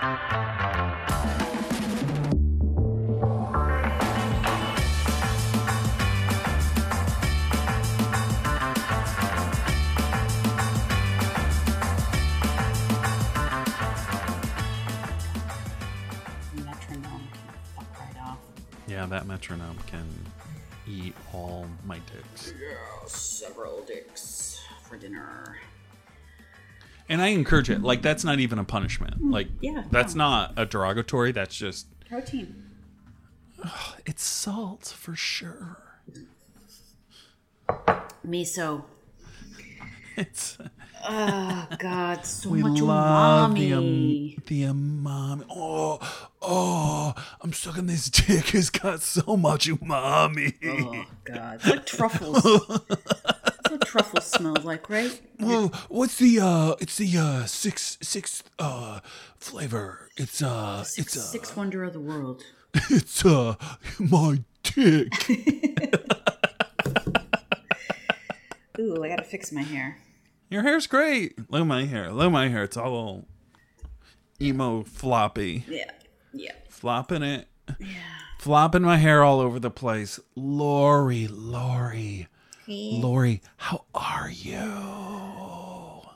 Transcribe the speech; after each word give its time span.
Yeah, 0.00 0.16
that 19.06 19.26
metronome 19.26 19.76
can 19.86 20.08
eat 20.86 21.14
all 21.32 21.66
my 21.84 21.98
dicks. 21.98 22.54
Yeah, 22.58 22.76
Several 23.06 23.82
dicks 23.82 24.62
for 24.82 24.96
dinner. 24.96 25.58
And 27.10 27.20
I 27.20 27.28
encourage 27.28 27.68
it. 27.68 27.82
Like 27.82 28.00
that's 28.02 28.24
not 28.24 28.38
even 28.40 28.58
a 28.58 28.64
punishment. 28.64 29.30
Like 29.30 29.48
yeah, 29.60 29.82
that's 29.90 30.14
no. 30.14 30.30
not 30.30 30.54
a 30.56 30.64
derogatory. 30.64 31.32
That's 31.32 31.54
just 31.54 31.86
Protein. 32.08 32.64
it's 34.06 34.22
salt 34.22 34.94
for 34.96 35.14
sure. 35.16 35.76
Miso. 38.26 38.84
It's 40.16 40.58
Oh 41.02 41.66
God, 41.78 42.26
so 42.26 42.50
we 42.50 42.62
much 42.62 42.80
love 42.80 43.54
the 43.54 43.70
umami. 43.70 44.36
um, 44.36 44.42
the 44.46 44.62
umami. 44.64 45.44
Oh, 45.48 45.98
oh! 46.42 47.14
I'm 47.40 47.52
sucking 47.54 47.86
this 47.86 48.10
dick. 48.10 48.54
It's 48.54 48.68
got 48.68 49.00
so 49.00 49.36
much 49.36 49.68
umami. 49.68 50.54
oh 50.64 51.04
God, 51.24 51.54
it's 51.56 51.66
like 51.66 51.86
truffles. 51.86 52.80
Truffle 53.90 54.20
smells 54.20 54.64
like, 54.64 54.88
right? 54.88 55.20
Oh, 55.42 55.68
what's 55.88 56.16
the 56.18 56.38
uh? 56.38 56.74
It's 56.78 56.96
the 56.96 57.18
uh 57.18 57.44
six 57.46 57.98
sixth 58.00 58.48
uh 58.56 59.00
flavor. 59.36 60.08
It's 60.16 60.40
uh 60.40 60.84
it's 60.96 61.16
uh 61.16 61.20
Sixth 61.20 61.56
wonder 61.56 61.82
of 61.82 61.92
the 61.92 61.98
world. 61.98 62.44
it's 62.88 63.24
uh 63.26 63.56
my 63.98 64.44
dick. 64.62 65.12
Ooh, 68.78 69.02
I 69.02 69.08
gotta 69.08 69.24
fix 69.24 69.50
my 69.50 69.62
hair. 69.62 69.98
Your 70.48 70.62
hair's 70.62 70.86
great. 70.86 71.36
Look 71.50 71.62
at 71.62 71.66
my 71.66 71.84
hair. 71.84 72.12
Look 72.12 72.26
at 72.26 72.32
my 72.32 72.48
hair. 72.48 72.62
It's 72.62 72.76
all 72.76 73.26
emo 74.40 74.84
floppy. 74.84 75.64
Yeah, 75.68 75.90
yeah, 76.32 76.52
Flopping 76.68 77.24
it. 77.24 77.48
yeah. 77.80 77.86
Flopping 78.38 78.82
my 78.82 78.98
hair 78.98 79.24
all 79.24 79.40
over 79.40 79.58
the 79.58 79.70
place. 79.70 80.20
Lori, 80.36 81.26
Lori. 81.26 82.28
Lori, 82.70 83.42
how 83.56 83.84
are 83.94 84.30
you? 84.30 84.56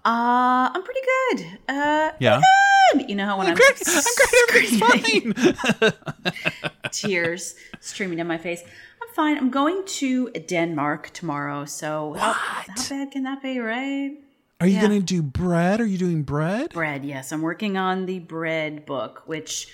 Uh, 0.06 0.70
I'm 0.72 0.82
pretty 0.84 1.00
good. 1.00 1.46
Uh, 1.68 2.12
Yeah. 2.20 2.40
good. 2.92 3.08
You 3.10 3.16
know 3.16 3.26
how 3.26 3.38
when 3.38 3.48
I'm, 3.48 3.54
Great. 3.56 3.82
I'm 3.86 4.02
great. 4.52 4.82
Everything's 4.82 5.56
fine. 5.82 5.92
tears 6.92 7.56
streaming 7.80 8.18
down 8.18 8.28
my 8.28 8.38
face. 8.38 8.62
I'm 9.02 9.08
fine. 9.14 9.36
I'm 9.36 9.50
going 9.50 9.82
to 9.98 10.30
Denmark 10.30 11.10
tomorrow. 11.12 11.64
So 11.64 12.12
how, 12.14 12.32
how 12.34 12.88
bad 12.88 13.10
can 13.10 13.24
that 13.24 13.42
be, 13.42 13.58
right? 13.58 14.12
Are 14.60 14.66
you 14.68 14.74
Yeah. 14.76 14.82
gonna 14.82 15.00
do 15.00 15.22
bread? 15.22 15.80
Are 15.80 15.86
you 15.86 15.98
doing 15.98 16.22
bread? 16.22 16.70
Bread, 16.72 17.04
yes. 17.04 17.32
I'm 17.32 17.42
working 17.42 17.76
on 17.76 18.06
the 18.06 18.20
bread 18.20 18.86
book, 18.86 19.22
which 19.26 19.66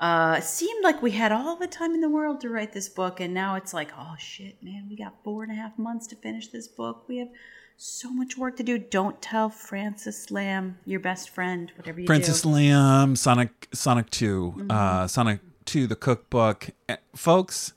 uh, 0.00 0.40
seemed 0.40 0.82
like 0.84 1.02
we 1.02 1.12
had 1.12 1.32
all 1.32 1.56
the 1.56 1.66
time 1.66 1.94
in 1.94 2.00
the 2.00 2.08
world 2.08 2.40
to 2.42 2.48
write 2.48 2.72
this 2.72 2.88
book, 2.88 3.20
and 3.20 3.32
now 3.32 3.54
it's 3.54 3.72
like, 3.72 3.90
oh 3.98 4.14
shit, 4.18 4.62
man, 4.62 4.86
we 4.90 4.96
got 4.96 5.14
four 5.24 5.42
and 5.44 5.52
a 5.52 5.54
half 5.54 5.78
months 5.78 6.06
to 6.08 6.16
finish 6.16 6.48
this 6.48 6.66
book. 6.68 7.04
We 7.08 7.18
have 7.18 7.28
so 7.76 8.10
much 8.12 8.36
work 8.36 8.56
to 8.58 8.62
do. 8.62 8.78
Don't 8.78 9.20
tell 9.22 9.48
Francis 9.50 10.30
Lam, 10.30 10.78
your 10.84 11.00
best 11.00 11.30
friend, 11.30 11.72
whatever 11.76 12.00
you 12.00 12.06
Francis 12.06 12.42
do. 12.42 12.48
Lam, 12.50 13.16
Sonic 13.16 13.68
Sonic 13.72 14.10
2 14.10 14.54
Mm-hmm. 14.56 14.70
uh, 14.70 15.06
Sonic 15.08 15.40
Two, 15.64 15.86
the 15.86 15.96
cookbook, 15.96 16.70
Eh, 16.88 16.96
folks. 17.16 17.72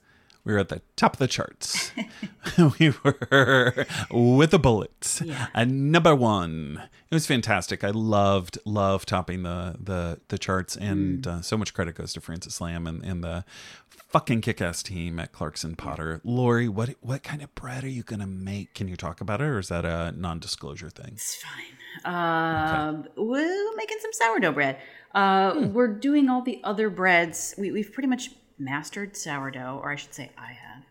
We 0.48 0.54
were 0.54 0.60
at 0.60 0.70
the 0.70 0.82
top 0.96 1.14
of 1.14 1.20
the 1.20 1.28
charts. 1.28 1.92
we 2.80 2.94
were 3.04 3.86
with 4.10 4.54
a 4.54 4.58
bullet. 4.60 5.20
Yeah. 5.24 5.48
And 5.54 5.92
number 5.92 6.16
one. 6.16 6.84
It 7.12 7.16
was 7.16 7.28
fantastic. 7.28 7.84
I 7.84 7.90
loved, 7.90 8.58
loved 8.66 9.08
topping 9.10 9.44
the 9.44 9.76
the 9.80 10.20
the 10.30 10.38
charts, 10.38 10.76
and 10.78 11.24
Mm. 11.24 11.28
uh, 11.28 11.42
so 11.42 11.58
much 11.58 11.74
credit 11.74 11.96
goes 11.96 12.14
to 12.14 12.22
Francis 12.22 12.60
Lam 12.62 12.86
and, 12.88 13.04
and 13.04 13.24
the 13.24 13.44
fucking 13.90 14.42
kick-ass 14.42 14.84
team 14.84 15.20
at 15.20 15.32
Clarkson 15.34 15.76
Potter. 15.76 16.22
Lori, 16.24 16.68
what 16.70 16.96
what 17.02 17.24
kind 17.24 17.42
of 17.42 17.54
bread 17.56 17.84
are 17.84 17.90
you 17.90 18.04
gonna 18.04 18.28
make? 18.28 18.74
Can 18.74 18.88
you 18.88 18.96
talk 18.98 19.20
about 19.22 19.42
it, 19.42 19.46
or 19.46 19.60
is 19.60 19.68
that 19.70 19.86
a 19.86 20.14
non-disclosure 20.18 20.90
thing? 20.90 21.12
It's 21.14 21.36
fine. 21.44 22.14
Um, 22.14 23.06
We're 23.16 23.76
making 23.76 23.98
some 24.02 24.12
sourdough 24.14 24.52
bread. 24.54 24.78
Uh, 25.14 25.54
Hmm. 25.54 25.74
We're 25.74 25.88
doing 25.94 26.30
all 26.30 26.42
the 26.42 26.60
other 26.64 26.90
breads. 26.90 27.54
We, 27.58 27.72
we've 27.72 27.92
pretty 27.92 28.08
much 28.10 28.32
mastered 28.60 29.16
sourdough, 29.16 29.80
or 29.84 29.92
I 29.92 29.96
should 29.96 30.14
say, 30.14 30.32
I 30.38 30.54
have. 30.54 30.84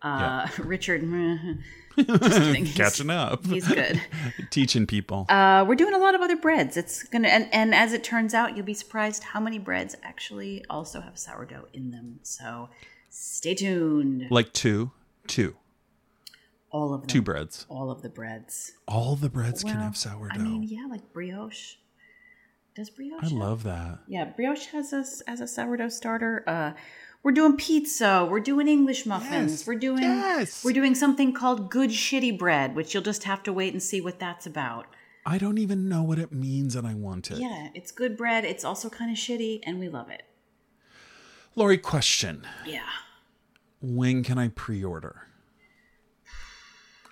Uh, 0.00 0.46
Richard, 0.62 1.00
kidding. 1.96 2.64
He's- 2.64 2.74
Catching 2.76 3.10
up. 3.10 3.44
He's 3.46 3.66
good. 3.66 4.00
Teaching 4.50 4.86
people. 4.86 5.26
Uh, 5.28 5.64
we're 5.66 5.74
doing 5.74 5.94
a 5.94 5.98
lot 5.98 6.14
of 6.14 6.20
other 6.20 6.36
breads. 6.36 6.76
It's 6.76 7.02
gonna, 7.02 7.28
and, 7.28 7.48
and 7.52 7.74
as 7.74 7.92
it 7.92 8.04
turns 8.04 8.34
out, 8.34 8.56
you'll 8.56 8.64
be 8.66 8.74
surprised 8.74 9.22
how 9.24 9.40
many 9.40 9.58
breads 9.58 9.96
actually 10.02 10.64
also 10.70 11.00
have 11.00 11.18
sourdough 11.18 11.66
in 11.72 11.90
them. 11.90 12.20
So, 12.22 12.68
stay 13.10 13.54
tuned. 13.54 14.28
like 14.30 14.52
two, 14.52 14.92
two, 15.26 15.56
All 16.70 16.94
of 16.94 17.00
them. 17.00 17.08
two 17.08 17.22
breads. 17.22 17.66
All 17.68 17.90
of 17.90 18.02
the 18.02 18.08
breads. 18.08 18.72
All 18.86 19.16
the 19.16 19.28
breads 19.30 19.64
can 19.64 19.80
have 19.80 19.96
sourdough. 19.96 20.34
I 20.34 20.38
mean, 20.38 20.62
yeah, 20.62 20.86
like 20.88 21.12
brioche. 21.12 21.74
Does 22.76 22.90
brioche? 22.90 23.18
I 23.20 23.24
have- 23.24 23.32
love 23.32 23.62
that. 23.64 23.98
Yeah, 24.06 24.26
brioche 24.26 24.66
has 24.66 24.92
a 24.92 25.04
as 25.28 25.40
a 25.40 25.48
sourdough 25.48 25.88
starter. 25.88 26.44
Uh, 26.46 26.72
we're 27.22 27.32
doing 27.32 27.56
pizza. 27.56 28.26
We're 28.30 28.40
doing 28.40 28.68
English 28.68 29.04
muffins. 29.06 29.52
Yes, 29.52 29.66
We're 29.66 29.74
doing 29.78 30.02
yes. 30.02 30.64
we're 30.64 30.72
doing 30.72 30.94
something 30.94 31.32
called 31.32 31.70
good 31.70 31.90
shitty 31.90 32.38
bread, 32.38 32.74
which 32.74 32.94
you'll 32.94 33.02
just 33.02 33.24
have 33.24 33.42
to 33.44 33.52
wait 33.52 33.72
and 33.72 33.82
see 33.82 34.00
what 34.00 34.18
that's 34.18 34.46
about. 34.46 34.86
I 35.26 35.36
don't 35.36 35.58
even 35.58 35.88
know 35.88 36.02
what 36.02 36.18
it 36.18 36.32
means, 36.32 36.74
and 36.74 36.86
I 36.86 36.94
want 36.94 37.30
it. 37.30 37.38
Yeah, 37.38 37.68
it's 37.74 37.90
good 37.92 38.16
bread. 38.16 38.44
It's 38.46 38.64
also 38.64 38.88
kind 38.88 39.10
of 39.10 39.16
shitty, 39.18 39.60
and 39.64 39.78
we 39.78 39.88
love 39.88 40.08
it. 40.10 40.22
Lori, 41.54 41.76
question: 41.76 42.46
Yeah. 42.64 42.80
When 43.80 44.22
can 44.24 44.38
I 44.38 44.48
pre-order? 44.48 45.22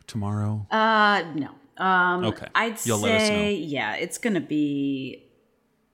Tomorrow. 0.06 0.66
Uh, 0.70 1.24
no. 1.34 1.50
Um, 1.84 2.24
Okay. 2.24 2.46
I'd 2.54 2.84
You'll 2.86 2.98
let 3.00 3.16
us 3.20 3.22
know. 3.22 3.34
say 3.34 3.54
yeah, 3.54 3.94
it's 3.96 4.18
gonna 4.18 4.40
be. 4.40 5.25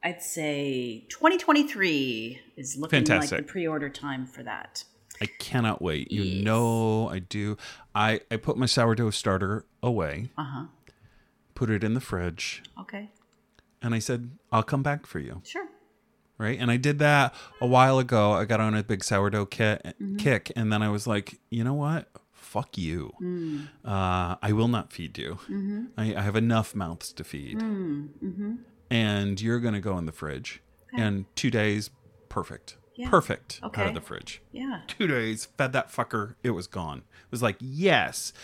I'd 0.05 0.23
say 0.23 1.05
2023 1.09 2.41
is 2.57 2.77
looking 2.77 2.99
like 3.01 3.07
Fantastic. 3.07 3.39
the 3.39 3.45
pre-order 3.45 3.89
time 3.89 4.27
for 4.27 4.43
that. 4.43 4.85
I 5.21 5.27
cannot 5.39 5.81
wait. 5.81 6.11
You 6.11 6.43
know 6.43 7.09
I 7.09 7.21
do. 7.21 7.57
I 7.95 8.21
I 8.31 8.37
put 8.37 8.57
my 8.57 8.67
sourdough 8.67 9.11
starter 9.11 9.65
away, 9.83 10.31
Uh 10.37 10.45
huh. 10.45 10.65
put 11.55 11.71
it 11.71 11.85
in 11.85 11.95
the 11.95 12.01
fridge, 12.01 12.63
Okay. 12.81 13.11
and 13.81 13.95
I 13.95 14.01
said 14.01 14.31
I'll 14.51 14.65
come 14.65 14.83
back 14.83 15.07
for 15.07 15.21
you. 15.21 15.43
Sure. 15.45 15.69
right? 16.39 16.59
And 16.59 16.73
I 16.73 16.77
did 16.77 16.99
that 16.99 17.33
a 17.61 17.67
while 17.69 18.01
ago. 18.01 18.33
I 18.33 18.45
got 18.47 18.59
on 18.59 18.75
a 18.75 18.83
big 18.83 19.05
sourdough 19.05 19.47
kit, 19.47 19.83
Mm-hmm. 19.85 20.17
kick, 20.17 20.51
and 20.57 20.73
then 20.73 20.83
I 20.83 20.89
was 20.89 21.07
like, 21.07 21.39
you 21.51 21.63
know 21.63 21.75
what? 21.75 22.09
Fuck 22.33 22.77
you. 22.77 23.13
Mm. 23.21 23.69
Uh, 23.85 24.35
I 24.43 24.51
will 24.53 24.67
not 24.69 24.93
feed 24.93 25.17
you. 25.19 25.35
Mm-hmm. 25.49 25.85
I, 25.97 26.17
I 26.17 26.23
have 26.23 26.35
enough 26.35 26.75
mouths 26.75 27.13
to 27.13 27.23
feed, 27.23 27.59
Mm. 27.61 28.09
And 28.93 29.41
you're 29.41 29.61
gonna 29.61 29.81
go 29.81 29.97
in 29.99 30.07
the 30.07 30.13
fridge. 30.13 30.63
And 30.95 31.25
two 31.35 31.51
days, 31.51 31.89
perfect, 32.29 32.77
Yeah. 32.97 33.09
perfect 33.09 33.61
out 33.63 33.79
of 33.79 33.95
the 33.95 34.03
fridge. 34.03 34.43
Yeah. 34.53 34.83
Two 34.87 35.07
days, 35.07 35.49
fed 35.57 35.73
that 35.73 35.91
fucker. 35.91 36.35
It 36.43 36.51
was 36.51 36.67
gone. 36.67 36.99
It 36.99 37.31
was 37.31 37.43
like 37.43 37.57
yes. 37.59 38.35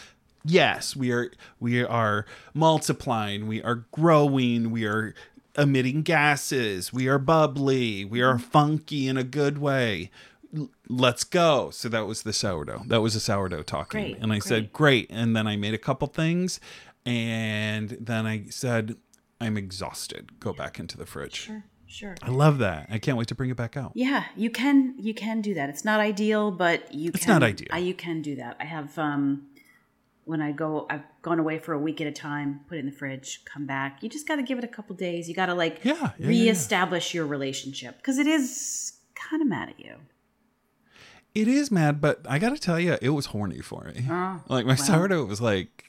Yes, 0.45 0.97
we 0.97 1.13
are 1.13 1.31
we 1.61 1.85
are 1.85 2.25
multiplying, 2.55 3.47
we 3.47 3.63
are 3.63 3.85
growing, 3.93 4.71
we 4.71 4.87
are 4.87 5.15
emitting 5.59 6.03
gases, 6.03 6.91
we 6.91 7.07
are 7.07 7.19
bubbly, 7.19 8.07
we 8.07 8.23
are 8.23 8.37
mm-hmm. 8.37 8.51
funky 8.51 9.09
in 9.09 9.19
a 9.19 9.25
good 9.25 9.59
way. 9.59 10.11
L- 10.57 10.71
Let's 10.89 11.25
go. 11.25 11.69
So 11.69 11.91
that 11.91 12.07
was 12.07 12.23
the 12.23 12.33
sourdough. 12.33 12.85
That 12.87 13.03
was 13.03 13.15
a 13.15 13.21
sourdough 13.21 13.65
talking. 13.65 14.01
Great, 14.01 14.19
and 14.23 14.33
I 14.33 14.39
said, 14.39 14.73
Great. 14.73 15.09
And 15.11 15.37
then 15.37 15.47
I 15.47 15.57
made 15.57 15.75
a 15.75 15.79
couple 15.79 16.09
things 16.09 16.61
and 17.05 17.97
then 18.01 18.27
I 18.27 18.47
said, 18.49 18.97
I'm 19.41 19.57
exhausted. 19.57 20.41
Go 20.41 20.53
back 20.53 20.79
into 20.79 20.97
the 20.97 21.07
fridge. 21.07 21.35
Sure. 21.37 21.65
Sure. 21.91 22.15
I 22.23 22.29
love 22.31 22.59
that. 22.59 22.89
I 22.91 22.99
can't 22.99 23.17
wait 23.17 23.29
to 23.29 23.35
bring 23.35 23.49
it 23.49 23.57
back 23.57 23.75
out. 23.77 23.93
Yeah, 23.95 24.25
you 24.37 24.51
can 24.51 24.95
you 24.99 25.15
can 25.15 25.41
do 25.41 25.55
that. 25.55 25.71
It's 25.71 25.85
not 25.87 26.01
ideal, 26.01 26.51
but 26.51 26.93
you 26.93 27.11
It's 27.15 27.25
can 27.25 27.35
not 27.35 27.43
ideal. 27.43 27.69
uh, 27.73 27.77
you 27.79 27.95
can 27.95 28.21
do 28.21 28.37
that. 28.37 28.57
I 28.61 28.65
have 28.67 28.99
um 28.99 29.47
when 30.25 30.43
I 30.43 30.53
go 30.53 30.87
I've 30.91 31.05
gone 31.23 31.39
away 31.39 31.59
for 31.59 31.73
a 31.73 31.79
week 31.79 32.03
at 32.03 32.07
a 32.07 32.13
time, 32.13 32.61
put 32.69 32.77
it 32.77 32.81
in 32.81 32.87
the 32.87 32.93
fridge, 32.93 33.43
come 33.47 33.65
back. 33.67 34.03
You 34.03 34.11
just 34.11 34.29
got 34.29 34.37
to 34.37 34.43
give 34.43 34.59
it 34.59 34.65
a 34.65 34.69
couple 34.69 34.95
days. 34.97 35.31
You 35.31 35.35
got 35.35 35.47
to 35.47 35.55
like 35.55 35.81
Yeah, 35.83 35.95
yeah, 35.95 36.01
yeah, 36.03 36.11
yeah. 36.19 36.29
reestablish 36.29 37.15
your 37.15 37.27
relationship 37.27 38.03
cuz 38.03 38.19
it 38.19 38.27
is 38.27 38.99
kind 39.15 39.41
of 39.41 39.49
mad 39.49 39.71
at 39.71 39.81
you. 39.81 39.95
It 41.35 41.49
is 41.49 41.71
mad, 41.71 42.01
but 42.01 42.21
I 42.29 42.39
gotta 42.39 42.59
tell 42.59 42.81
you, 42.81 42.99
it 43.01 43.11
was 43.11 43.27
horny 43.27 43.61
for 43.61 43.85
me. 43.95 44.05
Oh, 44.11 44.41
like 44.49 44.67
my 44.67 44.71
well. 44.75 44.77
sourdough 44.77 45.25
was 45.25 45.41
like, 45.41 45.88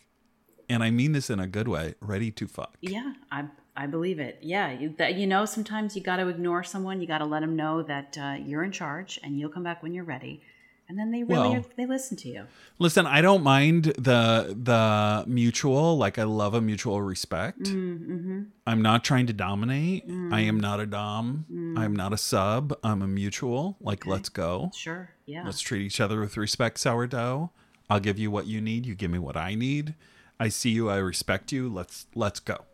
and 0.69 0.83
I 0.83 0.91
mean 0.91 1.11
this 1.13 1.29
in 1.29 1.39
a 1.39 1.47
good 1.47 1.67
way, 1.67 1.95
ready 1.99 2.31
to 2.31 2.47
fuck. 2.47 2.75
Yeah, 2.81 3.13
I 3.31 3.45
I 3.75 3.87
believe 3.87 4.19
it. 4.19 4.39
Yeah, 4.41 4.71
you, 4.71 4.93
that, 4.97 5.15
you 5.15 5.25
know, 5.25 5.45
sometimes 5.45 5.95
you 5.95 6.01
got 6.01 6.17
to 6.17 6.27
ignore 6.27 6.63
someone. 6.63 6.99
You 7.01 7.07
got 7.07 7.19
to 7.19 7.25
let 7.25 7.39
them 7.39 7.55
know 7.55 7.81
that 7.83 8.17
uh, 8.19 8.35
you're 8.43 8.63
in 8.63 8.71
charge, 8.73 9.19
and 9.23 9.39
you'll 9.39 9.49
come 9.51 9.63
back 9.63 9.81
when 9.81 9.93
you're 9.93 10.03
ready. 10.03 10.41
And 10.89 10.97
then 10.97 11.11
they 11.11 11.23
really 11.23 11.49
Well- 11.49 11.65
they 11.77 11.85
listen 11.85 12.17
to 12.17 12.29
you. 12.29 12.45
Listen, 12.79 13.05
I 13.05 13.21
don't 13.21 13.43
mind 13.43 13.83
the 13.97 14.57
the 14.59 15.23
mutual. 15.27 15.97
Like 15.97 16.17
I 16.17 16.23
love 16.23 16.55
a 16.55 16.61
mutual 16.61 16.99
respect. 17.01 17.61
Mm-hmm. 17.61 18.41
I'm 18.65 18.81
not 18.81 19.03
trying 19.03 19.27
to 19.27 19.33
dominate. 19.33 20.05
I 20.31 20.41
am 20.41 20.59
not 20.59 20.79
a 20.79 20.87
dom. 20.87 21.45
Mm. 21.51 21.77
I'm 21.77 21.95
not 21.95 22.11
a 22.11 22.17
sub. 22.17 22.73
I'm 22.83 23.01
a 23.03 23.07
mutual. 23.07 23.77
Like 23.79 24.07
let's 24.07 24.29
go. 24.29 24.71
Sure. 24.75 25.11
Yeah. 25.27 25.43
Let's 25.45 25.61
treat 25.61 25.83
each 25.83 26.01
other 26.01 26.19
with 26.19 26.37
respect, 26.37 26.79
sourdough. 26.79 27.51
I'll 27.87 27.99
give 27.99 28.17
you 28.17 28.31
what 28.31 28.47
you 28.47 28.59
need. 28.59 28.85
You 28.87 28.95
give 28.95 29.11
me 29.11 29.19
what 29.19 29.37
I 29.37 29.53
need. 29.55 29.93
I 30.39 30.49
see 30.49 30.69
you. 30.69 30.89
I 30.89 30.97
respect 30.97 31.51
you. 31.51 31.69
Let's 31.69 32.07
let's 32.15 32.39
go. 32.39 32.65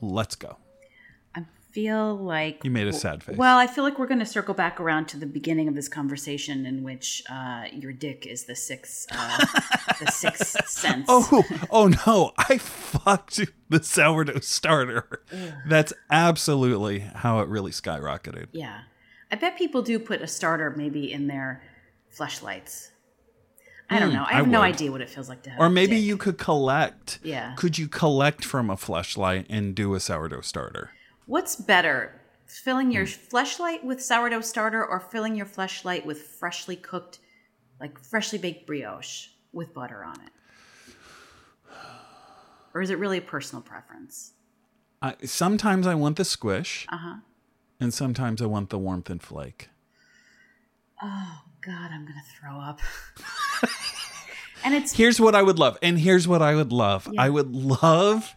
Let's 0.00 0.34
go. 0.34 0.56
I 1.34 1.44
feel 1.72 2.16
like 2.16 2.64
You 2.64 2.70
made 2.70 2.86
a 2.86 2.92
sad 2.92 3.22
face. 3.22 3.36
Well, 3.36 3.58
I 3.58 3.66
feel 3.66 3.84
like 3.84 3.98
we're 3.98 4.06
going 4.06 4.20
to 4.20 4.26
circle 4.26 4.54
back 4.54 4.80
around 4.80 5.06
to 5.08 5.18
the 5.18 5.26
beginning 5.26 5.68
of 5.68 5.74
this 5.74 5.88
conversation, 5.88 6.64
in 6.64 6.82
which 6.82 7.22
uh, 7.28 7.64
your 7.72 7.92
dick 7.92 8.26
is 8.26 8.44
the 8.44 8.56
sixth, 8.56 9.06
uh, 9.10 9.44
the 10.00 10.10
sixth 10.10 10.66
sense. 10.68 11.06
Oh, 11.08 11.44
oh 11.70 11.88
no! 12.06 12.32
I 12.38 12.56
fucked 12.56 13.40
the 13.68 13.82
sourdough 13.82 14.40
starter. 14.40 15.22
That's 15.66 15.92
absolutely 16.10 17.00
how 17.00 17.40
it 17.40 17.48
really 17.48 17.72
skyrocketed. 17.72 18.46
Yeah, 18.52 18.80
I 19.30 19.36
bet 19.36 19.58
people 19.58 19.82
do 19.82 19.98
put 19.98 20.22
a 20.22 20.26
starter 20.26 20.72
maybe 20.74 21.12
in 21.12 21.26
their 21.26 21.62
fleshlights. 22.16 22.89
I 23.90 23.98
don't 23.98 24.12
know. 24.12 24.22
I 24.24 24.28
Hmm, 24.28 24.34
I 24.34 24.38
have 24.38 24.48
no 24.48 24.62
idea 24.62 24.90
what 24.92 25.00
it 25.00 25.10
feels 25.10 25.28
like 25.28 25.42
to 25.42 25.50
have. 25.50 25.60
Or 25.60 25.68
maybe 25.68 25.96
you 25.96 26.16
could 26.16 26.38
collect. 26.38 27.18
Yeah. 27.22 27.54
Could 27.56 27.76
you 27.76 27.88
collect 27.88 28.44
from 28.44 28.70
a 28.70 28.76
fleshlight 28.76 29.46
and 29.50 29.74
do 29.74 29.94
a 29.94 30.00
sourdough 30.00 30.42
starter? 30.42 30.90
What's 31.26 31.56
better, 31.56 32.20
filling 32.46 32.92
your 32.92 33.04
Hmm. 33.06 33.36
fleshlight 33.36 33.82
with 33.84 34.02
sourdough 34.02 34.42
starter, 34.42 34.84
or 34.84 35.00
filling 35.00 35.34
your 35.34 35.46
fleshlight 35.46 36.04
with 36.04 36.22
freshly 36.22 36.76
cooked, 36.76 37.18
like 37.80 37.98
freshly 37.98 38.38
baked 38.38 38.66
brioche 38.66 39.28
with 39.52 39.74
butter 39.74 40.04
on 40.04 40.20
it? 40.20 40.30
Or 42.74 42.80
is 42.80 42.90
it 42.90 42.98
really 42.98 43.18
a 43.18 43.22
personal 43.22 43.62
preference? 43.62 44.34
I, 45.02 45.16
sometimes 45.24 45.86
I 45.86 45.94
want 45.96 46.16
the 46.16 46.24
squish, 46.24 46.86
Uh 46.88 46.96
huh. 46.96 47.16
and 47.80 47.92
sometimes 47.92 48.40
I 48.40 48.46
want 48.46 48.70
the 48.70 48.78
warmth 48.78 49.10
and 49.10 49.20
flake. 49.22 49.68
Oh 51.02 51.40
God, 51.64 51.90
I'm 51.92 52.04
gonna 52.06 52.22
throw 52.38 52.58
up. 52.58 52.80
and 54.64 54.74
it's 54.74 54.92
Here's 54.92 55.20
what 55.20 55.34
I 55.34 55.42
would 55.42 55.58
love, 55.58 55.78
and 55.82 55.98
here's 55.98 56.26
what 56.26 56.42
I 56.42 56.54
would 56.54 56.72
love. 56.72 57.08
I 57.18 57.28
would 57.30 57.54
love, 57.54 58.34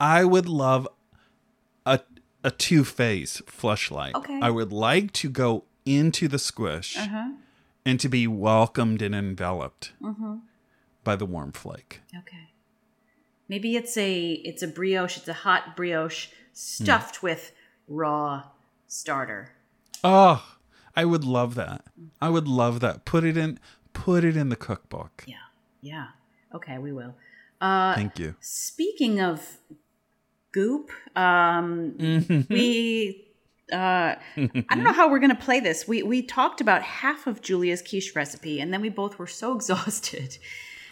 I 0.00 0.24
would 0.24 0.48
love 0.48 0.88
a 1.86 2.00
a 2.44 2.50
two 2.50 2.84
phase 2.84 3.42
fleshlight. 3.46 4.14
Okay. 4.14 4.38
I 4.42 4.50
would 4.50 4.72
like 4.72 5.12
to 5.14 5.28
go 5.30 5.64
into 5.84 6.28
the 6.28 6.38
squish 6.38 6.96
uh-huh. 6.96 7.32
and 7.84 7.98
to 8.00 8.08
be 8.08 8.26
welcomed 8.26 9.02
and 9.02 9.14
enveloped 9.14 9.92
Mm-hmm. 10.02 10.36
by 11.04 11.16
the 11.16 11.26
warm 11.26 11.52
flake. 11.52 12.00
okay. 12.16 12.50
Maybe 13.48 13.76
it's 13.76 13.96
a 13.96 14.32
it's 14.32 14.62
a 14.62 14.68
brioche. 14.68 15.16
It's 15.16 15.28
a 15.28 15.32
hot 15.32 15.74
brioche 15.76 16.28
stuffed 16.52 17.16
Hmm. 17.16 17.26
with 17.26 17.52
raw 17.88 18.44
starter. 18.86 19.52
Oh, 20.04 20.44
I 20.98 21.04
would 21.04 21.22
love 21.22 21.54
that. 21.54 21.84
I 22.20 22.28
would 22.28 22.48
love 22.48 22.80
that. 22.80 23.04
Put 23.04 23.22
it 23.22 23.36
in. 23.36 23.60
Put 23.92 24.24
it 24.24 24.36
in 24.36 24.48
the 24.48 24.56
cookbook. 24.56 25.22
Yeah, 25.28 25.36
yeah. 25.80 26.06
Okay, 26.52 26.78
we 26.78 26.92
will. 26.92 27.14
Uh, 27.60 27.94
Thank 27.94 28.18
you. 28.18 28.34
Speaking 28.40 29.20
of 29.20 29.58
goop, 30.50 30.90
um, 31.14 31.94
we. 32.50 33.24
Uh, 33.72 34.16
I 34.36 34.74
don't 34.74 34.82
know 34.82 34.92
how 34.92 35.08
we're 35.08 35.20
gonna 35.20 35.36
play 35.36 35.60
this. 35.60 35.86
We 35.86 36.02
we 36.02 36.20
talked 36.20 36.60
about 36.60 36.82
half 36.82 37.28
of 37.28 37.42
Julia's 37.42 37.80
quiche 37.80 38.16
recipe, 38.16 38.58
and 38.60 38.74
then 38.74 38.80
we 38.80 38.88
both 38.88 39.20
were 39.20 39.28
so 39.28 39.54
exhausted 39.56 40.38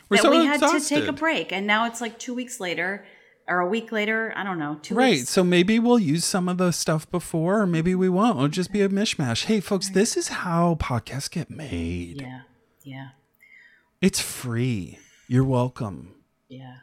We're 0.08 0.18
that 0.18 0.22
so 0.22 0.30
we 0.30 0.46
had 0.46 0.60
to 0.60 0.78
take 0.88 1.08
a 1.08 1.12
break. 1.12 1.50
And 1.50 1.66
now 1.66 1.86
it's 1.86 2.00
like 2.00 2.16
two 2.20 2.34
weeks 2.34 2.60
later, 2.60 3.04
or 3.48 3.60
a 3.60 3.66
week 3.68 3.92
later. 3.92 4.32
I 4.36 4.42
don't 4.44 4.58
know. 4.58 4.78
Two 4.82 4.94
Right. 4.94 5.18
weeks. 5.18 5.28
So 5.30 5.44
maybe 5.44 5.78
we'll 5.78 5.98
use 5.98 6.24
some 6.24 6.48
of 6.48 6.58
the 6.58 6.72
stuff 6.72 7.10
before, 7.10 7.60
or 7.60 7.66
maybe 7.66 7.94
we 7.94 8.08
won't. 8.08 8.36
It'll 8.36 8.48
just 8.48 8.72
be 8.72 8.82
a 8.82 8.88
mishmash. 8.88 9.44
Hey, 9.44 9.60
folks, 9.60 9.88
this 9.90 10.16
is 10.16 10.28
how 10.28 10.76
podcasts 10.80 11.30
get 11.30 11.50
made. 11.50 12.20
Yeah, 12.20 12.40
yeah, 12.82 13.08
It's 14.00 14.20
free. 14.20 14.98
You're 15.28 15.44
welcome. 15.44 16.14
yeah. 16.48 16.76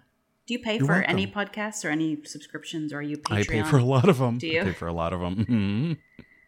Do 0.45 0.53
you 0.53 0.59
pay 0.59 0.75
You're 0.77 0.85
for 0.87 0.93
welcome. 0.95 1.09
any 1.09 1.25
podcasts 1.25 1.85
or 1.85 1.89
any 1.89 2.21
subscriptions, 2.25 2.91
or 2.91 2.97
are 2.97 3.01
you 3.01 3.15
Patreon? 3.15 3.37
I 3.37 3.43
pay 3.43 3.63
for 3.63 3.77
a 3.77 3.83
lot 3.85 4.09
of 4.09 4.17
them. 4.17 4.37
Do 4.39 4.47
you? 4.47 4.59
I 4.59 4.63
pay 4.65 4.73
for 4.73 4.87
a 4.87 4.93
lot 4.93 5.13
of 5.13 5.21
them. 5.21 5.97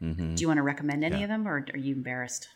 Do 0.02 0.42
you 0.42 0.48
want 0.48 0.58
to 0.58 0.64
recommend 0.64 1.06
any 1.06 1.24
of 1.24 1.30
them, 1.30 1.48
or 1.48 1.66
are 1.74 1.78
you 1.78 1.96
embarrassed? 1.96 2.50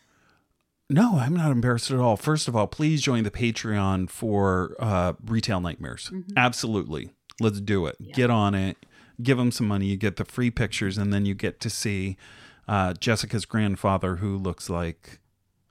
No, 0.90 1.16
I'm 1.18 1.34
not 1.34 1.50
embarrassed 1.50 1.90
at 1.90 1.98
all. 1.98 2.18
First 2.18 2.46
of 2.46 2.54
all, 2.54 2.66
please 2.66 3.00
join 3.00 3.22
the 3.24 3.30
Patreon 3.30 4.10
for 4.10 4.76
uh, 4.78 5.14
Retail 5.24 5.60
Nightmares. 5.62 6.10
Mm-hmm. 6.12 6.36
Absolutely. 6.36 7.12
Let's 7.40 7.60
do 7.60 7.86
it. 7.86 7.96
Get 8.12 8.30
on 8.30 8.54
it. 8.54 8.76
Give 9.22 9.36
them 9.38 9.50
some 9.50 9.66
money. 9.68 9.86
You 9.86 9.96
get 9.96 10.16
the 10.16 10.24
free 10.24 10.50
pictures, 10.50 10.96
and 10.98 11.12
then 11.12 11.26
you 11.26 11.34
get 11.34 11.60
to 11.60 11.70
see 11.70 12.16
uh, 12.68 12.94
Jessica's 12.94 13.44
grandfather, 13.44 14.16
who 14.16 14.36
looks 14.36 14.70
like 14.70 15.18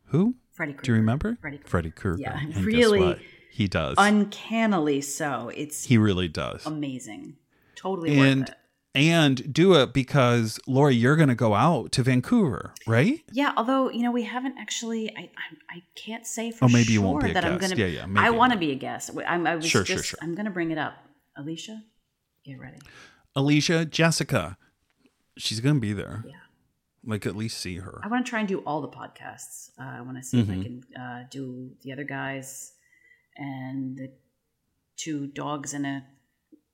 who? 0.06 0.36
Freddy 0.51 0.74
Krueger. 0.74 0.83
Do 0.83 0.92
you 0.92 0.98
remember? 0.98 1.38
Freddy 1.42 1.57
Krueger. 1.57 1.69
Freddie 1.69 1.92
Krueger. 1.92 2.21
Yeah, 2.21 2.39
And 2.39 2.56
really? 2.66 3.19
He 3.51 3.68
does. 3.68 3.95
Uncannily 3.98 5.01
so. 5.01 5.51
It's 5.56 5.86
he 5.86 5.98
really 5.98 6.27
does. 6.27 6.66
amazing. 6.66 7.38
Totally 7.75 8.18
and 8.19 8.42
worth 8.42 8.50
it. 8.50 8.56
and 8.95 9.54
do 9.54 9.74
it 9.75 9.94
because 9.94 10.60
Laura, 10.68 10.92
you're 10.92 11.15
going 11.15 11.30
to 11.30 11.36
go 11.36 11.56
out 11.56 11.92
to 11.94 12.04
Vancouver, 12.04 12.74
right? 12.86 13.22
Yeah, 13.31 13.54
although 13.57 13.89
you 13.89 14.04
know 14.04 14.12
we 14.12 14.24
haven't 14.24 14.57
actually. 14.57 15.10
I 15.18 15.22
I, 15.22 15.77
I 15.77 15.83
can't 15.95 16.25
say 16.27 16.51
for 16.51 16.65
Oh, 16.65 16.68
maybe 16.68 16.94
you 16.94 17.00
sure 17.00 17.04
won't 17.10 17.24
be 17.24 17.31
a 17.31 17.33
that 17.33 17.45
I'm 17.45 17.57
gonna. 17.57 17.75
Yeah, 17.75 17.86
yeah, 17.88 18.06
maybe 18.06 18.25
I 18.25 18.30
you 18.30 18.36
want 18.36 18.54
to 18.54 18.60
be 18.60 18.72
a 18.72 18.75
guest. 18.75 19.12
I'm, 19.25 19.48
I 19.48 19.56
was 19.56 19.65
Sure, 19.65 19.83
just. 19.83 19.94
sure, 19.94 20.04
sure. 20.04 20.19
I'm 20.22 20.36
gonna 20.36 20.51
bring 20.51 20.72
it 20.72 20.77
up. 20.77 20.94
Alicia, 21.39 21.83
get 22.45 22.59
ready. 22.59 22.77
Alicia, 23.36 23.86
Jessica, 23.86 24.57
she's 25.38 25.59
going 25.62 25.75
to 25.75 25.81
be 25.81 25.94
there. 25.94 26.24
Yeah. 26.27 26.33
Like 27.06 27.25
at 27.25 27.36
least 27.36 27.59
see 27.59 27.77
her. 27.77 28.01
I 28.03 28.07
want 28.09 28.25
to 28.25 28.30
try 28.30 28.39
and 28.39 28.47
do 28.47 28.59
all 28.59 28.81
the 28.81 28.89
podcasts. 28.89 29.69
Uh, 29.80 29.83
I 29.97 30.01
want 30.01 30.18
to 30.18 30.24
see 30.24 30.41
if 30.41 30.47
Mm-hmm. 30.47 30.59
I 30.59 30.63
can 30.63 30.83
uh, 31.01 31.24
do 31.31 31.71
the 31.81 31.94
other 31.94 32.03
guys 32.03 32.74
and 33.38 33.97
the 33.97 34.12
two 34.97 35.27
dogs 35.27 35.74
in 35.74 35.86
a 35.86 36.03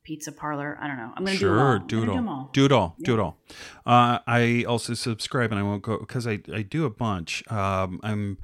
pizza 0.03 0.31
parlor. 0.31 0.79
I 0.81 0.88
don't 0.88 0.97
know. 0.97 1.12
I'm 1.15 1.23
gonna 1.25 1.38
do 1.38 1.47
them 1.47 1.57
all. 1.59 1.77
Sure, 1.77 1.79
do 1.88 2.03
it 2.03 2.09
all. 2.09 2.50
Do 2.53 2.65
it 2.65 2.71
all. 2.71 2.95
Do 3.03 3.13
it 3.13 3.19
all. 3.19 3.38
Uh, 3.85 4.19
I 4.25 4.65
also 4.67 4.95
subscribe, 4.95 5.51
and 5.51 5.59
I 5.59 5.63
won't 5.63 5.83
go 5.83 6.00
because 6.00 6.25
I 6.25 6.39
I 6.51 6.63
do 6.63 6.86
a 6.86 6.89
bunch. 6.89 7.43
Um, 7.51 8.00
I'm 8.01 8.39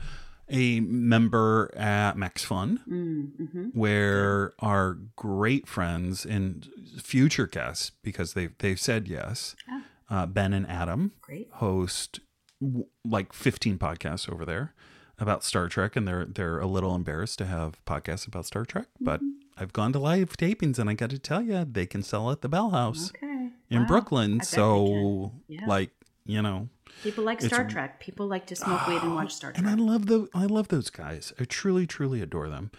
a 0.51 0.79
member 0.81 1.71
at 1.75 2.17
Max 2.17 2.43
Fun, 2.43 2.79
Mm-hmm. 2.87 3.69
where 3.73 4.53
our 4.59 4.97
great 5.15 5.67
friends 5.67 6.25
and 6.25 6.69
future 7.01 7.47
guests, 7.47 7.91
because 8.03 8.33
they 8.33 8.49
they've 8.59 8.79
said 8.79 9.07
yes, 9.07 9.55
Ah. 9.69 9.83
uh, 10.09 10.25
Ben 10.25 10.53
and 10.53 10.67
Adam 10.67 11.11
Great. 11.21 11.49
host 11.53 12.19
w- 12.61 12.85
like 13.05 13.33
15 13.33 13.77
podcasts 13.77 14.29
over 14.31 14.45
there 14.45 14.73
about 15.19 15.43
Star 15.43 15.67
Trek, 15.67 15.95
and 15.95 16.07
they're 16.07 16.25
they're 16.25 16.59
a 16.59 16.67
little 16.67 16.95
embarrassed 16.95 17.37
to 17.39 17.45
have 17.45 17.83
podcasts 17.85 18.27
about 18.27 18.45
Star 18.45 18.65
Trek, 18.65 18.87
but 18.99 19.19
Mm-hmm. 19.21 19.37
I've 19.57 19.73
gone 19.73 19.93
to 19.93 19.99
live 19.99 20.37
tapings, 20.37 20.79
and 20.79 20.89
I 20.89 20.93
got 20.95 21.11
to 21.11 21.19
tell 21.19 21.41
you, 21.43 21.65
they 21.69 21.85
can 21.85 22.01
sell 22.01 22.31
at 22.31 22.41
the 22.41 22.49
Bell 22.49 22.71
House 22.71 23.11
Okay. 23.11 23.49
in 23.69 23.81
Wow. 23.81 23.87
Brooklyn. 23.87 24.41
So. 24.41 25.33
Yeah. 25.47 25.65
like, 25.67 25.91
you 26.25 26.41
know, 26.41 26.69
People 27.03 27.23
like 27.23 27.39
It's- 27.39 27.51
Star 27.51 27.67
Trek. 27.67 27.99
People 27.99 28.27
like 28.27 28.45
to 28.47 28.55
smoke 28.55 28.87
weed 28.87 29.01
and 29.01 29.15
watch 29.15 29.33
Star 29.33 29.51
Trek. 29.51 29.59
and 29.65 29.69
I 29.69 29.75
love 29.83 30.05
the 30.07 30.27
I 30.33 30.45
love 30.45 30.67
those 30.69 30.89
guys. 30.89 31.33
I 31.39 31.45
truly, 31.45 31.85
truly 31.87 32.21
adore 32.21 32.49
them. 32.49 32.71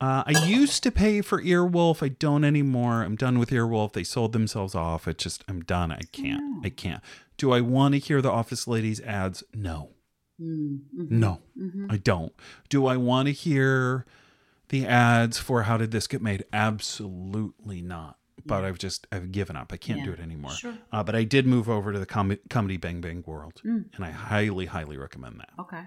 Uh, 0.00 0.24
I 0.26 0.46
used 0.46 0.82
to 0.84 0.90
pay 0.90 1.20
for 1.20 1.42
Earwolf. 1.42 2.02
I 2.02 2.08
don't 2.08 2.42
anymore. 2.42 3.02
I'm 3.02 3.16
done 3.16 3.38
with 3.38 3.50
Earwolf. 3.50 3.92
They 3.92 4.02
sold 4.04 4.32
themselves 4.32 4.74
off. 4.74 5.06
It 5.06 5.18
just 5.18 5.44
I'm 5.46 5.60
done. 5.60 5.92
I 5.92 6.00
can't. 6.10 6.64
I 6.64 6.70
can't. 6.70 7.02
Do 7.36 7.52
I 7.52 7.60
want 7.60 7.92
to 7.92 7.98
hear 7.98 8.22
the 8.22 8.30
Office 8.30 8.66
Ladies 8.66 9.00
ads? 9.02 9.44
No. 9.54 9.90
Mm-hmm. 10.40 11.18
No, 11.18 11.42
I 11.90 11.98
don't. 11.98 12.32
Do 12.70 12.86
I 12.86 12.96
want 12.96 13.26
to 13.26 13.32
hear 13.32 14.06
the 14.70 14.86
ads 14.86 15.36
for 15.36 15.64
How 15.64 15.76
Did 15.76 15.90
This 15.90 16.06
Get 16.06 16.22
Made? 16.22 16.44
Absolutely 16.50 17.82
not. 17.82 18.16
But 18.46 18.64
I've 18.64 18.78
just 18.78 19.06
I've 19.12 19.32
given 19.32 19.56
up. 19.56 19.72
I 19.72 19.76
can't 19.76 20.04
do 20.04 20.12
it 20.12 20.20
anymore. 20.20 20.52
sure. 20.52 20.74
Uh, 20.92 21.02
but 21.02 21.14
I 21.14 21.24
did 21.24 21.46
move 21.46 21.68
over 21.68 21.92
to 21.92 21.98
the 21.98 22.06
com- 22.06 22.38
comedy 22.48 22.76
Bang 22.76 23.00
Bang 23.00 23.22
world, 23.26 23.60
Mm. 23.64 23.86
and 23.96 24.04
I 24.04 24.10
highly, 24.10 24.66
highly 24.66 24.96
recommend 24.96 25.40
that. 25.40 25.50
Okay. 25.58 25.82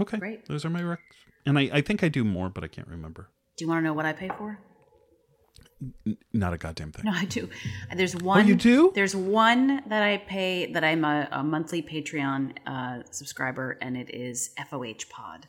Okay, 0.00 0.18
Great. 0.18 0.46
Those 0.46 0.64
are 0.64 0.70
my 0.70 0.80
recs, 0.82 0.98
and 1.44 1.58
I, 1.58 1.68
I 1.72 1.80
think 1.82 2.02
I 2.02 2.08
do 2.08 2.24
more, 2.24 2.48
but 2.48 2.64
I 2.64 2.68
can't 2.68 2.88
remember. 2.88 3.28
Do 3.56 3.64
you 3.64 3.68
want 3.68 3.80
to 3.80 3.84
know 3.84 3.92
what 3.92 4.06
I 4.06 4.12
pay 4.14 4.30
for? 4.38 4.58
N- 6.06 6.16
not 6.32 6.52
a 6.54 6.58
goddamn 6.58 6.92
thing. 6.92 7.04
No, 7.04 7.12
I 7.12 7.24
do. 7.26 7.50
There's 7.96 8.16
one. 8.16 8.40
Oh, 8.44 8.46
you 8.46 8.54
do? 8.54 8.92
There's 8.94 9.14
one 9.16 9.82
that 9.88 10.02
I 10.02 10.18
pay 10.18 10.72
that 10.72 10.84
I'm 10.84 11.04
a, 11.04 11.28
a 11.30 11.42
monthly 11.42 11.82
Patreon 11.82 12.56
uh, 12.66 13.02
subscriber, 13.10 13.76
and 13.82 13.96
it 13.96 14.14
is 14.14 14.50
FOH 14.70 15.08
Pod. 15.10 15.46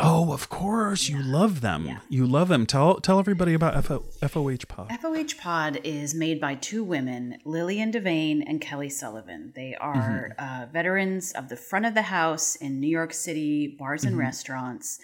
Oh, 0.00 0.32
of 0.32 0.48
course, 0.48 1.08
you 1.08 1.20
love 1.20 1.60
them. 1.60 1.98
You 2.08 2.24
love 2.24 2.48
them. 2.48 2.66
Tell 2.66 2.96
tell 3.00 3.18
everybody 3.18 3.52
about 3.52 3.84
FO, 3.84 4.04
FOH 4.22 4.68
Pod. 4.68 4.90
FOH 5.00 5.36
Pod 5.40 5.80
is 5.82 6.14
made 6.14 6.40
by 6.40 6.54
two 6.54 6.84
women, 6.84 7.38
Lillian 7.44 7.90
Devane 7.90 8.44
and 8.46 8.60
Kelly 8.60 8.90
Sullivan. 8.90 9.52
They 9.56 9.74
are 9.74 10.34
uh, 10.38 10.66
veterans 10.72 11.32
of 11.32 11.48
the 11.48 11.56
front 11.56 11.84
of 11.84 11.94
the 11.94 12.02
house 12.02 12.54
in 12.54 12.78
New 12.78 12.86
York 12.88 13.12
City 13.12 13.74
bars 13.76 14.04
and 14.04 14.16
restaurants. 14.16 15.00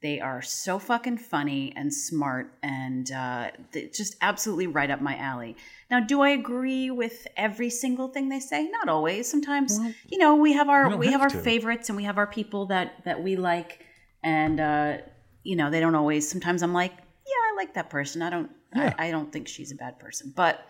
They 0.00 0.20
are 0.20 0.40
so 0.40 0.78
fucking 0.78 1.18
funny 1.18 1.72
and 1.76 1.92
smart 1.92 2.52
and 2.62 3.10
uh, 3.10 3.50
just 3.92 4.16
absolutely 4.22 4.68
right 4.68 4.90
up 4.90 5.02
my 5.02 5.16
alley. 5.18 5.56
Now, 5.90 5.98
do 6.00 6.20
I 6.22 6.30
agree 6.30 6.88
with 6.90 7.26
every 7.36 7.68
single 7.68 8.08
thing 8.08 8.28
they 8.28 8.38
say? 8.40 8.68
Not 8.70 8.88
always. 8.88 9.28
Sometimes, 9.28 9.78
you 10.06 10.16
know, 10.18 10.36
we 10.36 10.52
have 10.52 10.68
our 10.68 10.96
we 10.96 11.06
have 11.06 11.14
have 11.20 11.20
our 11.22 11.28
to. 11.30 11.38
favorites 11.42 11.88
and 11.90 11.96
we 11.96 12.04
have 12.04 12.16
our 12.16 12.28
people 12.28 12.66
that 12.66 13.04
that 13.04 13.22
we 13.22 13.34
like, 13.36 13.84
and 14.22 14.60
uh, 14.60 14.98
you 15.42 15.56
know, 15.56 15.70
they 15.70 15.80
don't 15.80 15.94
always. 15.94 16.28
Sometimes 16.28 16.62
I'm 16.62 16.72
like, 16.72 16.92
yeah, 16.92 17.52
I 17.52 17.56
like 17.56 17.74
that 17.74 17.90
person. 17.90 18.22
I 18.22 18.30
don't. 18.30 18.50
Yeah. 18.74 18.94
I, 18.98 19.08
I 19.08 19.10
don't 19.10 19.32
think 19.32 19.48
she's 19.48 19.72
a 19.72 19.76
bad 19.76 19.98
person, 19.98 20.32
but 20.36 20.64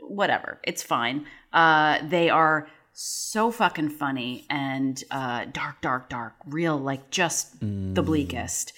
whatever. 0.00 0.60
It's 0.64 0.82
fine. 0.82 1.26
Uh, 1.52 1.98
they 2.06 2.30
are 2.30 2.68
so 2.92 3.50
fucking 3.50 3.90
funny 3.90 4.44
and 4.50 5.02
uh, 5.10 5.46
dark, 5.52 5.80
dark, 5.80 6.08
dark, 6.08 6.34
real, 6.46 6.76
like 6.76 7.10
just 7.10 7.58
the 7.60 8.02
bleakest. 8.02 8.72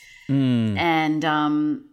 And 0.76 1.24
um, 1.24 1.89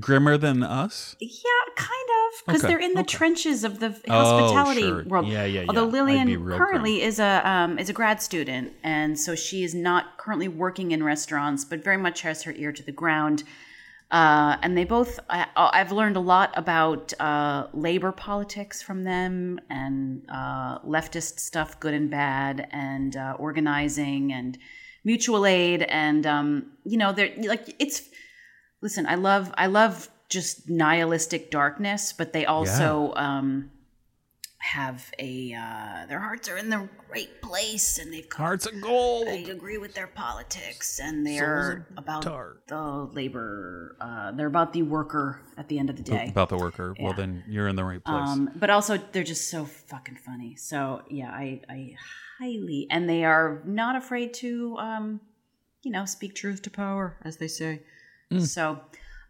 Grimmer 0.00 0.36
than 0.38 0.62
us? 0.62 1.16
yeah, 1.20 1.28
kind 1.76 1.90
of, 1.90 2.46
because 2.46 2.64
Okay, 2.64 2.72
they're 2.72 2.82
in 2.82 2.94
the 2.94 3.00
okay. 3.00 3.16
trenches 3.16 3.64
of 3.64 3.80
the 3.80 3.90
hospitality 4.08 4.82
sure. 4.82 5.04
world. 5.04 5.28
Yeah, 5.28 5.44
yeah, 5.44 5.64
Although 5.68 5.82
yeah. 5.82 5.86
I'd 5.86 5.92
Lillian 5.92 6.48
currently 6.48 7.02
is 7.02 7.18
a 7.18 7.48
um, 7.48 7.78
is 7.78 7.88
a 7.88 7.92
grad 7.92 8.20
student, 8.22 8.72
and 8.82 9.18
so 9.18 9.34
she 9.34 9.64
is 9.64 9.74
not 9.74 10.18
currently 10.18 10.48
working 10.48 10.92
in 10.92 11.02
restaurants, 11.02 11.64
but 11.64 11.84
very 11.84 11.98
much 11.98 12.22
has 12.22 12.42
her 12.44 12.52
ear 12.52 12.72
to 12.72 12.82
the 12.82 12.92
ground. 12.92 13.44
Uh, 14.10 14.56
and 14.62 14.76
they 14.76 14.84
both, 14.84 15.18
I, 15.28 15.46
I've 15.56 15.90
learned 15.90 16.16
a 16.16 16.20
lot 16.20 16.52
about 16.56 17.12
uh, 17.18 17.66
labor 17.72 18.12
politics 18.12 18.80
from 18.80 19.02
them 19.02 19.58
and 19.70 20.24
uh, 20.28 20.78
leftist 20.80 21.40
stuff, 21.40 21.80
good 21.80 21.94
and 21.94 22.10
bad, 22.10 22.68
and 22.70 23.16
uh, 23.16 23.34
organizing 23.40 24.32
and 24.32 24.56
mutual 25.02 25.46
aid. 25.46 25.82
And, 25.82 26.26
um, 26.26 26.66
you 26.84 26.96
know, 26.96 27.12
they're 27.12 27.32
like, 27.38 27.74
it's, 27.80 28.02
listen, 28.84 29.06
I 29.06 29.14
love, 29.14 29.52
I 29.56 29.66
love 29.66 30.10
just 30.28 30.68
nihilistic 30.68 31.50
darkness, 31.50 32.12
but 32.12 32.34
they 32.34 32.44
also 32.44 33.14
um, 33.16 33.70
have 34.58 35.10
a, 35.18 35.54
uh, 35.54 36.06
their 36.06 36.20
hearts 36.20 36.50
are 36.50 36.58
in 36.58 36.68
the 36.68 36.86
right 37.10 37.30
place 37.40 37.96
and 37.98 38.12
they've 38.12 38.28
come 38.28 38.44
Hearts 38.44 38.66
of 38.66 38.78
gold. 38.82 39.26
They 39.26 39.44
agree 39.44 39.78
with 39.78 39.94
their 39.94 40.06
politics, 40.06 41.00
and 41.02 41.26
they're 41.26 41.86
about 41.96 42.24
the 42.66 43.08
labor. 43.12 43.96
Uh, 44.00 44.32
they're 44.32 44.48
about 44.48 44.74
the 44.74 44.82
worker 44.82 45.40
at 45.56 45.68
the 45.68 45.78
end 45.78 45.88
of 45.88 45.96
the 45.96 46.02
day. 46.02 46.28
About 46.28 46.50
the 46.50 46.58
worker. 46.58 46.94
Well, 47.00 47.14
then 47.14 47.42
you're 47.48 47.68
in 47.68 47.76
the 47.76 47.84
right 47.84 48.04
place. 48.04 48.28
Um, 48.28 48.50
but 48.54 48.68
also, 48.68 48.98
they're 49.12 49.24
just 49.24 49.48
so 49.48 49.64
fucking 49.64 50.16
funny. 50.16 50.56
So 50.56 51.02
yeah, 51.08 51.30
I, 51.30 51.62
I 51.70 51.94
highly, 52.38 52.86
and 52.90 53.08
they 53.08 53.24
are 53.24 53.62
not 53.64 53.96
afraid 53.96 54.34
to, 54.34 54.76
um, 54.76 55.20
you 55.82 55.90
know, 55.90 56.04
speak 56.04 56.34
truth 56.34 56.60
to 56.62 56.70
power, 56.70 57.16
as 57.22 57.38
they 57.38 57.48
say. 57.48 57.80
Mm. 58.34 58.46
So 58.46 58.80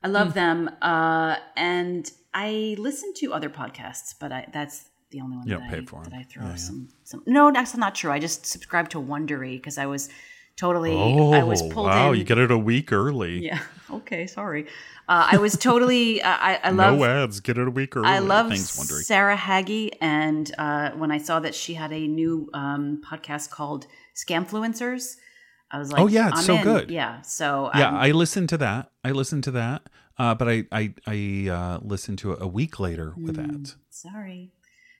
I 0.02 0.08
love 0.08 0.34
them, 0.34 0.70
uh, 0.82 1.36
and 1.56 2.10
I 2.32 2.74
listen 2.78 3.12
to 3.14 3.32
other 3.32 3.48
podcasts, 3.50 4.14
but 4.18 4.32
I, 4.32 4.46
that's 4.52 4.88
the 5.10 5.20
only 5.20 5.36
one 5.36 5.46
You 5.48 5.58
that, 5.58 5.70
I, 5.72 5.80
that 5.80 6.12
I 6.12 6.22
throw 6.24 6.54
some, 6.56 6.88
some. 7.04 7.22
No, 7.26 7.50
that's 7.52 7.76
not 7.76 7.94
true. 7.94 8.10
I 8.10 8.18
just 8.18 8.44
subscribed 8.46 8.90
to 8.92 8.98
Wondery 9.00 9.56
because 9.56 9.78
I 9.78 9.86
was 9.86 10.08
totally. 10.56 10.92
I 11.32 11.42
was 11.44 11.62
pulled 11.62 11.86
Oh, 11.86 11.90
wow, 11.90 12.12
in. 12.12 12.18
you 12.18 12.24
get 12.24 12.38
it 12.38 12.50
a 12.50 12.58
week 12.58 12.92
early. 12.92 13.44
yeah. 13.44 13.60
Okay. 13.90 14.26
Sorry. 14.26 14.66
Uh, 15.08 15.28
I 15.32 15.36
was 15.36 15.56
totally. 15.56 16.20
Uh, 16.20 16.28
I, 16.40 16.58
I 16.64 16.70
love. 16.70 16.98
no 16.98 17.04
ads. 17.04 17.38
Get 17.40 17.58
it 17.58 17.68
a 17.68 17.70
week 17.70 17.94
early. 17.96 18.08
I 18.08 18.18
love 18.18 18.48
Thanks. 18.48 18.70
Sarah 19.06 19.36
Hagi, 19.36 19.92
and 20.00 20.50
uh, 20.58 20.90
when 20.92 21.12
I 21.12 21.18
saw 21.18 21.38
that 21.40 21.54
she 21.54 21.74
had 21.74 21.92
a 21.92 22.06
new 22.08 22.48
um, 22.54 23.02
podcast 23.08 23.50
called 23.50 23.86
Scamfluencers, 24.16 25.16
I 25.74 25.78
was 25.78 25.90
like, 25.90 26.02
Oh, 26.02 26.06
yeah, 26.06 26.28
it's 26.28 26.44
so 26.46 26.54
in. 26.56 26.62
good. 26.62 26.90
Yeah, 26.90 27.20
so 27.22 27.70
Yeah, 27.74 27.88
um, 27.88 27.96
I 27.96 28.10
listened 28.12 28.48
to 28.50 28.58
that. 28.58 28.92
I 29.02 29.10
listened 29.10 29.42
to 29.44 29.50
that. 29.52 29.82
Uh, 30.16 30.32
but 30.32 30.48
I 30.48 30.64
I, 30.70 30.94
I 31.06 31.48
uh, 31.50 31.78
listened 31.82 32.18
to 32.18 32.30
it 32.32 32.38
a 32.40 32.46
week 32.46 32.78
later 32.78 33.14
with 33.16 33.36
Hmm. 33.36 33.50
ads. 33.56 33.76
sorry. 33.90 34.52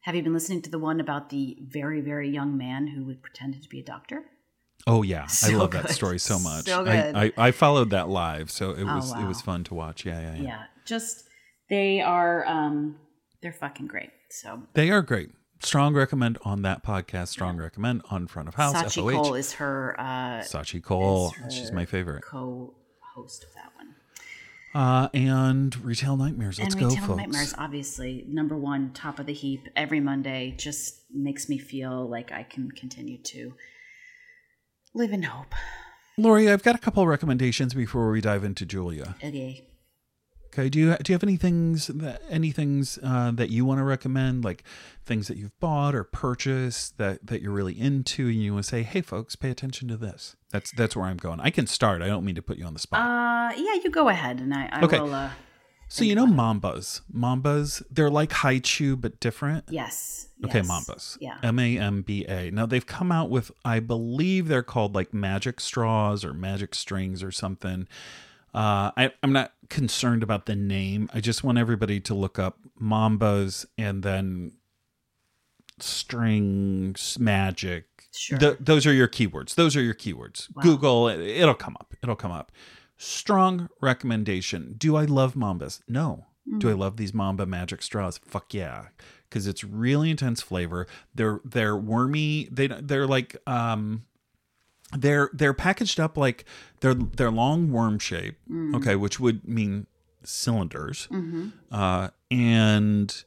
Have 0.02 0.14
you 0.16 0.22
been 0.22 0.34
listening 0.34 0.60
to 0.62 0.70
the 0.70 0.78
one 0.78 0.98
about 1.00 1.30
the 1.30 1.56
very 1.62 2.00
very 2.00 2.28
young 2.28 2.56
man 2.58 2.88
who 2.88 3.04
would 3.04 3.22
pretended 3.22 3.62
to 3.62 3.68
be 3.68 3.78
a 3.78 3.84
doctor? 3.84 4.24
Oh 4.88 5.02
yeah, 5.04 5.22
I 5.26 5.28
So 5.28 5.58
love 5.58 5.70
that 5.70 5.90
story 5.90 6.18
so 6.18 6.38
much. 6.40 6.66
So 6.66 6.82
I, 6.84 6.96
good. 6.96 7.16
I, 7.16 7.32
I 7.48 7.50
followed 7.52 7.90
that 7.90 8.08
live, 8.08 8.50
so 8.50 8.70
it 8.72 8.82
Oh, 8.82 8.94
was 8.96 9.14
it 9.22 9.24
was 9.28 9.40
fun 9.40 9.62
to 9.64 9.74
watch. 9.74 10.04
Yeah, 10.04 10.20
yeah, 10.20 10.34
yeah. 10.34 10.42
Yeah, 10.42 10.62
just 10.84 11.24
they 11.70 12.00
are 12.00 12.44
um, 12.46 12.98
they're 13.40 13.52
fucking 13.52 13.86
great. 13.86 14.10
So 14.30 14.64
They 14.74 14.90
are 14.90 15.02
great. 15.02 15.30
Strong 15.64 15.94
recommend 15.94 16.38
on 16.44 16.62
that 16.62 16.84
podcast. 16.84 17.28
Strong 17.28 17.56
recommend 17.58 18.02
on 18.10 18.26
front 18.26 18.48
of 18.48 18.54
house. 18.54 18.74
Scaachi 18.74 19.02
FOH. 19.02 19.10
Koul 19.22 19.38
is 19.38 19.52
her 19.54 19.96
uh, 19.98 20.40
Scaachi 20.42 20.80
Koul. 20.82 21.32
is 21.46 21.54
She's 21.54 21.72
my 21.72 21.84
favorite. 21.84 22.22
co-host 22.22 23.44
of 23.44 23.54
that 23.54 23.72
one. 23.76 23.94
Uh, 24.74 25.08
and 25.14 25.76
Retail 25.84 26.16
Nightmares. 26.16 26.58
Let's 26.58 26.74
and 26.74 26.82
go, 26.82 26.88
Retail 26.88 27.06
folks. 27.06 27.16
Nightmares, 27.18 27.54
obviously, 27.56 28.24
number 28.28 28.56
one, 28.56 28.92
top 28.92 29.18
of 29.18 29.26
the 29.26 29.32
heap 29.32 29.68
every 29.76 30.00
Monday, 30.00 30.54
just 30.58 31.00
makes 31.12 31.48
me 31.48 31.58
feel 31.58 32.08
like 32.08 32.32
I 32.32 32.42
can 32.42 32.70
continue 32.72 33.18
to 33.18 33.54
live 34.94 35.12
in 35.12 35.22
hope. 35.22 35.54
Lori, 36.18 36.50
I've 36.50 36.62
got 36.62 36.74
a 36.74 36.78
couple 36.78 37.06
recommendations 37.06 37.74
before 37.74 38.10
we 38.10 38.20
dive 38.20 38.44
into 38.44 38.66
Julia. 38.66 39.14
Okay. 39.22 39.64
Okay, 40.56 40.68
do 40.68 40.78
you 40.78 40.96
do 41.02 41.12
you 41.12 41.14
have 41.14 41.24
any 41.24 41.36
things 41.36 41.88
that 41.88 42.22
any 42.30 42.52
things 42.52 42.96
uh, 43.02 43.32
that 43.32 43.50
you 43.50 43.64
want 43.64 43.78
to 43.80 43.84
recommend, 43.84 44.44
like 44.44 44.62
things 45.04 45.26
that 45.26 45.36
you've 45.36 45.58
bought 45.58 45.96
or 45.96 46.04
purchased 46.04 46.96
that 46.98 47.26
that 47.26 47.42
you're 47.42 47.50
really 47.52 47.78
into, 47.78 48.28
and 48.28 48.36
you 48.40 48.52
want 48.52 48.64
to 48.64 48.70
say, 48.70 48.84
"Hey, 48.84 49.00
folks, 49.00 49.34
pay 49.34 49.50
attention 49.50 49.88
to 49.88 49.96
this." 49.96 50.36
That's 50.52 50.70
that's 50.76 50.94
where 50.94 51.06
I'm 51.06 51.16
going. 51.16 51.40
I 51.40 51.50
can 51.50 51.66
start. 51.66 52.02
I 52.02 52.06
don't 52.06 52.24
mean 52.24 52.36
to 52.36 52.42
put 52.42 52.56
you 52.56 52.66
on 52.66 52.72
the 52.72 52.78
spot. 52.78 53.00
Uh, 53.00 53.52
yeah, 53.56 53.74
you 53.82 53.90
go 53.90 54.08
ahead, 54.08 54.38
and 54.40 54.54
I, 54.54 54.68
I 54.70 54.84
Okay. 54.84 55.00
will. 55.00 55.12
Uh, 55.12 55.30
so 55.88 56.04
you 56.04 56.14
know 56.14 56.26
Mambas, 56.26 57.00
Mambas, 57.12 57.82
they're 57.90 58.10
like 58.10 58.32
Hi-Chew 58.32 58.96
but 58.96 59.18
different. 59.20 59.64
yes. 59.70 60.28
Okay, 60.44 60.58
yes, 60.58 60.68
Mambas. 60.68 61.18
Yeah. 61.20 61.36
M 61.42 61.58
A 61.58 61.78
M 61.78 62.02
B 62.02 62.24
A. 62.28 62.50
Now 62.52 62.66
they've 62.66 62.84
come 62.86 63.10
out 63.10 63.28
with, 63.30 63.50
I 63.64 63.80
believe 63.80 64.46
they're 64.48 64.62
called 64.62 64.94
like 64.94 65.12
magic 65.14 65.58
straws 65.60 66.24
or 66.24 66.32
magic 66.34 66.74
strings 66.74 67.22
or 67.22 67.30
something. 67.32 67.86
Uh, 68.54 68.92
I, 68.96 69.10
I'm 69.22 69.32
not 69.32 69.52
concerned 69.68 70.22
about 70.22 70.46
the 70.46 70.56
name. 70.56 71.08
I 71.12 71.20
just 71.20 71.44
want 71.44 71.58
everybody 71.58 72.00
to 72.00 72.14
look 72.14 72.38
up 72.38 72.58
Mambas 72.80 73.66
and 73.78 74.02
then 74.02 74.52
strings 75.80 77.18
magic. 77.18 77.86
Sure. 78.12 78.38
Th- 78.38 78.56
those 78.60 78.86
are 78.86 78.92
your 78.92 79.08
keywords. 79.08 79.54
Those 79.54 79.76
are 79.76 79.82
your 79.82 79.94
keywords. 79.94 80.52
Google 80.62 81.08
it. 81.08 81.20
It'll 81.20 81.54
come 81.54 81.76
up. 81.80 81.94
It'll 82.02 82.16
come 82.16 82.30
up. 82.30 82.52
Strong 82.96 83.68
recommendation. 83.80 84.74
Do 84.78 84.96
I 84.96 85.04
love 85.04 85.34
Mambas? 85.34 85.80
No. 85.88 86.26
Do 86.58 86.68
I 86.68 86.74
love 86.74 86.98
these 86.98 87.14
Mamba 87.14 87.46
magic 87.46 87.80
straws? 87.80 88.18
Fuck 88.18 88.52
yeah, 88.52 88.88
because 89.28 89.46
it's 89.46 89.64
really 89.64 90.10
intense 90.10 90.42
flavor. 90.42 90.86
They're 91.14 91.40
they're 91.42 91.76
wormy. 91.76 92.48
They 92.52 92.66
they're 92.66 93.06
like 93.06 93.34
um 93.46 94.04
they're 94.96 95.30
they're 95.32 95.54
packaged 95.54 95.98
up 96.00 96.16
like 96.16 96.44
they're 96.80 96.94
they're 96.94 97.30
long 97.30 97.70
worm 97.70 97.98
shape. 97.98 98.36
Okay, 98.76 98.96
which 98.96 99.18
would 99.20 99.46
mean 99.46 99.86
cylinders. 100.22 101.08
Uh, 101.70 102.08
and 102.30 103.24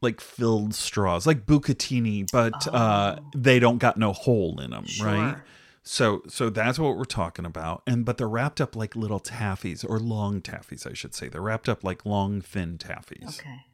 like 0.00 0.20
filled 0.20 0.74
straws, 0.74 1.26
like 1.26 1.46
bucatini, 1.46 2.30
but 2.30 2.66
uh, 2.74 3.18
they 3.34 3.58
don't 3.58 3.78
got 3.78 3.96
no 3.96 4.12
hole 4.12 4.60
in 4.60 4.70
them, 4.70 4.84
right? 5.02 5.36
So 5.82 6.22
so 6.28 6.50
that's 6.50 6.78
what 6.78 6.96
we're 6.96 7.04
talking 7.04 7.44
about. 7.44 7.82
And 7.86 8.04
but 8.04 8.16
they're 8.18 8.28
wrapped 8.28 8.60
up 8.60 8.74
like 8.76 8.94
little 8.96 9.20
taffies 9.20 9.84
or 9.88 9.98
long 9.98 10.40
taffies, 10.40 10.86
I 10.90 10.94
should 10.94 11.14
say. 11.14 11.28
They're 11.28 11.42
wrapped 11.42 11.68
up 11.68 11.84
like 11.84 12.04
long 12.06 12.40
thin 12.40 12.78
taffies. 12.78 13.40
Okay. 13.40 13.66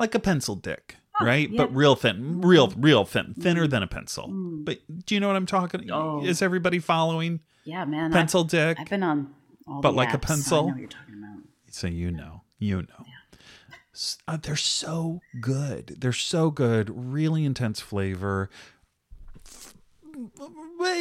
Like 0.00 0.14
a 0.14 0.18
pencil 0.20 0.54
dick, 0.56 0.96
right? 1.20 1.50
yeah. 1.50 1.56
But 1.56 1.74
real 1.74 1.96
thin, 1.96 2.40
real 2.40 2.68
mm-hmm. 2.68 2.80
real 2.80 3.04
thin, 3.04 3.26
mm-hmm. 3.26 3.40
thinner 3.40 3.66
than 3.66 3.82
a 3.82 3.86
pencil. 3.86 4.28
Mm. 4.28 4.64
But 4.64 4.80
do 5.06 5.14
you 5.14 5.20
know 5.20 5.28
what 5.28 5.36
I'm 5.36 5.46
talking? 5.46 5.90
Oh. 5.90 6.24
Is 6.24 6.42
everybody 6.42 6.78
following? 6.78 7.40
Yeah, 7.64 7.84
man. 7.84 8.12
Pencil 8.12 8.42
I've, 8.42 8.48
dick. 8.48 8.80
I've 8.80 8.88
been 8.88 9.02
on 9.02 9.34
all 9.66 9.80
But 9.80 9.94
like 9.94 10.14
a 10.14 10.18
apps, 10.18 10.22
so 10.22 10.26
pencil? 10.26 10.58
I 10.58 10.60
know 10.60 10.66
what 10.68 10.78
you're 10.78 10.88
talking 10.88 11.14
about. 11.14 11.42
So 11.70 11.86
you 11.86 12.10
know, 12.10 12.42
you 12.58 12.76
know. 12.82 13.04
S- 13.94 14.18
uh, 14.28 14.36
they're 14.36 14.56
so 14.56 15.20
good. 15.40 15.96
They're 15.98 16.12
so 16.12 16.50
good. 16.50 16.90
Really 16.94 17.44
intense 17.44 17.80
flavor. 17.80 18.50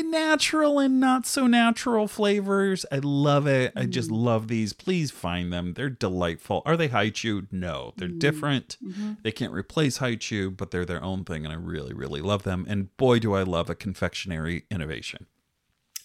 Natural 0.03 0.79
and 0.79 1.00
not 1.00 1.25
so 1.25 1.48
natural 1.48 2.07
flavors. 2.07 2.86
I 2.91 3.00
love 3.01 3.48
it. 3.48 3.74
I 3.75 3.86
just 3.86 4.10
mm. 4.10 4.24
love 4.24 4.48
these. 4.48 4.74
Please 4.74 5.12
find 5.12 5.51
them. 5.53 5.74
They're 5.74 5.89
delightful. 5.89 6.62
Are 6.65 6.75
they 6.75 6.89
Hi-Chew? 6.89 7.48
No, 7.51 7.93
they're 7.98 8.10
mm. 8.10 8.19
different. 8.19 8.77
Mm-hmm. 8.84 9.13
They 9.24 9.31
can't 9.31 9.53
replace 9.53 9.98
Hi-Chew, 9.98 10.51
but 10.51 10.72
they're 10.72 10.86
their 10.86 11.03
own 11.03 11.24
thing, 11.24 11.45
and 11.45 11.53
I 11.53 11.57
really, 11.57 11.93
really 11.93 12.22
love 12.22 12.43
them. 12.43 12.65
And 12.67 12.95
boy, 12.98 13.19
do 13.19 13.34
I 13.34 13.43
love 13.43 13.69
a 13.69 13.75
confectionery 13.75 14.65
innovation. 14.69 15.27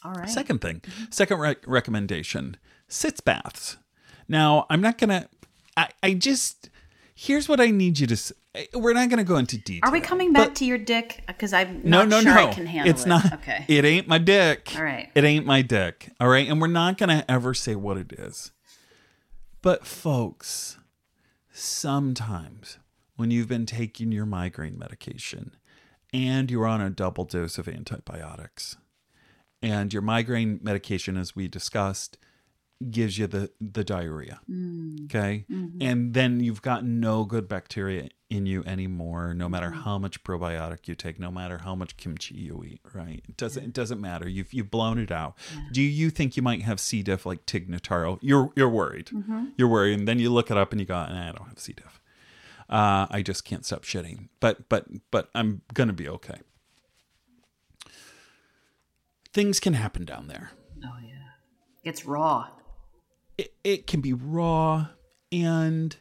All 0.03 0.13
right. 0.13 0.31
Second 0.31 0.61
thing, 0.61 0.81
mm-hmm. 0.81 1.05
second 1.11 1.39
rec- 1.39 1.67
recommendation 1.67 2.57
sitz 2.89 3.21
baths. 3.21 3.77
Now, 4.29 4.67
I'm 4.71 4.81
not 4.81 4.97
going 4.97 5.11
to, 5.11 5.29
I 5.77 6.15
just, 6.15 6.70
here's 7.21 7.49
what 7.49 7.61
I 7.61 7.71
need 7.71 7.99
you 7.99 8.07
to, 8.07 8.17
Say. 8.17 8.35
Eh, 8.55 8.65
we're 8.75 8.95
not 8.95 9.11
going 9.11 9.19
to 9.19 9.25
go 9.25 9.37
into 9.37 9.59
detail. 9.59 9.89
Are 9.89 9.93
we 9.93 10.01
coming 10.01 10.33
back 10.33 10.55
to 10.57 10.65
your 10.65 10.79
dick? 10.79 11.23
Because 11.27 11.53
I'm 11.53 11.83
No, 11.85 11.99
not 11.99 12.09
no, 12.09 12.21
sure 12.23 12.35
no. 12.35 12.49
I 12.49 12.53
can 12.55 12.67
handle 12.67 12.91
it's 12.91 13.05
it. 13.05 13.09
not. 13.09 13.33
Okay. 13.35 13.65
It 13.69 13.85
ain't 13.85 14.09
my 14.09 14.19
dick. 14.19 14.73
All 14.75 14.83
right. 14.83 15.11
It 15.15 15.23
ain't 15.25 15.45
my 15.45 15.61
dick. 15.63 16.11
All 16.19 16.29
right. 16.29 16.49
And 16.49 16.61
we're 16.61 16.67
not 16.69 16.97
going 16.97 17.11
to 17.11 17.31
ever 17.31 17.53
say 17.53 17.75
what 17.75 17.99
it 17.99 18.13
is. 18.13 18.53
But, 19.63 19.87
folks, 19.87 20.79
sometimes 21.53 22.79
when 23.17 23.31
you've 23.31 23.49
been 23.49 23.67
taking 23.67 24.11
your 24.13 24.25
migraine 24.27 24.79
medication 24.79 25.55
and 26.13 26.51
you're 26.51 26.67
on 26.67 26.81
a 26.81 26.89
double 26.91 27.25
dose 27.27 27.59
of 27.59 27.69
antibiotics, 27.69 28.77
and 29.63 29.93
your 29.93 30.01
migraine 30.03 30.59
medication, 30.63 31.19
as 31.19 31.37
we 31.37 31.47
discussed, 31.47 32.17
gives 32.89 33.19
you 33.19 33.27
the, 33.27 33.51
the 33.61 33.85
diarrhea. 33.85 34.41
Mm. 34.51 35.05
Okay. 35.05 35.45
Mm-hmm. 35.51 35.83
And 35.83 36.15
then 36.15 36.41
you've 36.41 36.63
got 36.63 36.85
no 36.85 37.25
good 37.25 37.49
bacteria 37.49 38.09
in 38.31 38.47
you 38.47 38.63
anymore, 38.65 39.35
no 39.35 39.49
matter 39.49 39.71
mm-hmm. 39.71 39.81
how 39.81 39.99
much 39.99 40.23
probiotic 40.23 40.87
you 40.87 40.95
take, 40.95 41.19
no 41.19 41.31
matter 41.31 41.59
how 41.59 41.75
much 41.75 41.97
kimchi 41.97 42.37
you 42.37 42.65
eat, 42.65 42.81
right? 42.95 43.23
It 43.29 43.37
doesn't 43.37 43.63
it 43.63 43.73
doesn't 43.73 44.01
matter. 44.01 44.29
You've 44.29 44.53
you've 44.55 44.71
blown 44.71 44.99
it 44.99 45.11
out. 45.11 45.37
Do 45.73 45.83
you 45.83 46.11
think 46.11 46.37
you 46.37 46.43
might 46.43 46.63
have 46.63 46.81
C 46.81 47.03
diff 47.03 47.27
like 47.27 47.45
Tig 47.45 47.69
Notaro? 47.69 48.19
You're 48.23 48.51
you're 48.55 48.69
worried. 48.69 49.07
Mm-hmm. 49.07 49.47
You're 49.57 49.69
worried. 49.69 49.99
And 49.99 50.09
then 50.09 50.19
you 50.19 50.31
look 50.31 50.51
it 50.51 50.57
up 50.57 50.73
and 50.73 50.81
you 50.81 50.87
go, 50.87 50.95
nah, 50.95 51.29
I 51.29 51.33
don't 51.33 51.49
have 51.49 51.59
C 51.59 51.73
diff. 51.73 52.01
Uh, 52.69 53.09
I 53.11 53.21
just 53.23 53.45
can't 53.45 53.67
stop 53.67 53.83
shitting. 53.83 54.29
But 54.39 54.69
but 54.69 54.87
but 55.11 55.29
I'm 55.35 55.63
gonna 55.75 55.93
be 55.93 56.09
okay. 56.09 56.39
Things 59.33 59.61
can 59.61 59.75
happen 59.75 60.05
down 60.05 60.29
there. 60.29 60.53
Oh 60.85 60.97
yeah. 61.05 61.15
It's 61.83 62.07
raw. 62.07 62.49
It, 63.41 63.55
it 63.65 63.87
can 63.87 64.01
be 64.01 64.13
raw 64.13 64.89
and 65.33 65.97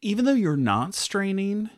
even 0.00 0.24
though 0.24 0.32
you're 0.32 0.56
not 0.56 0.94
straining 0.94 1.70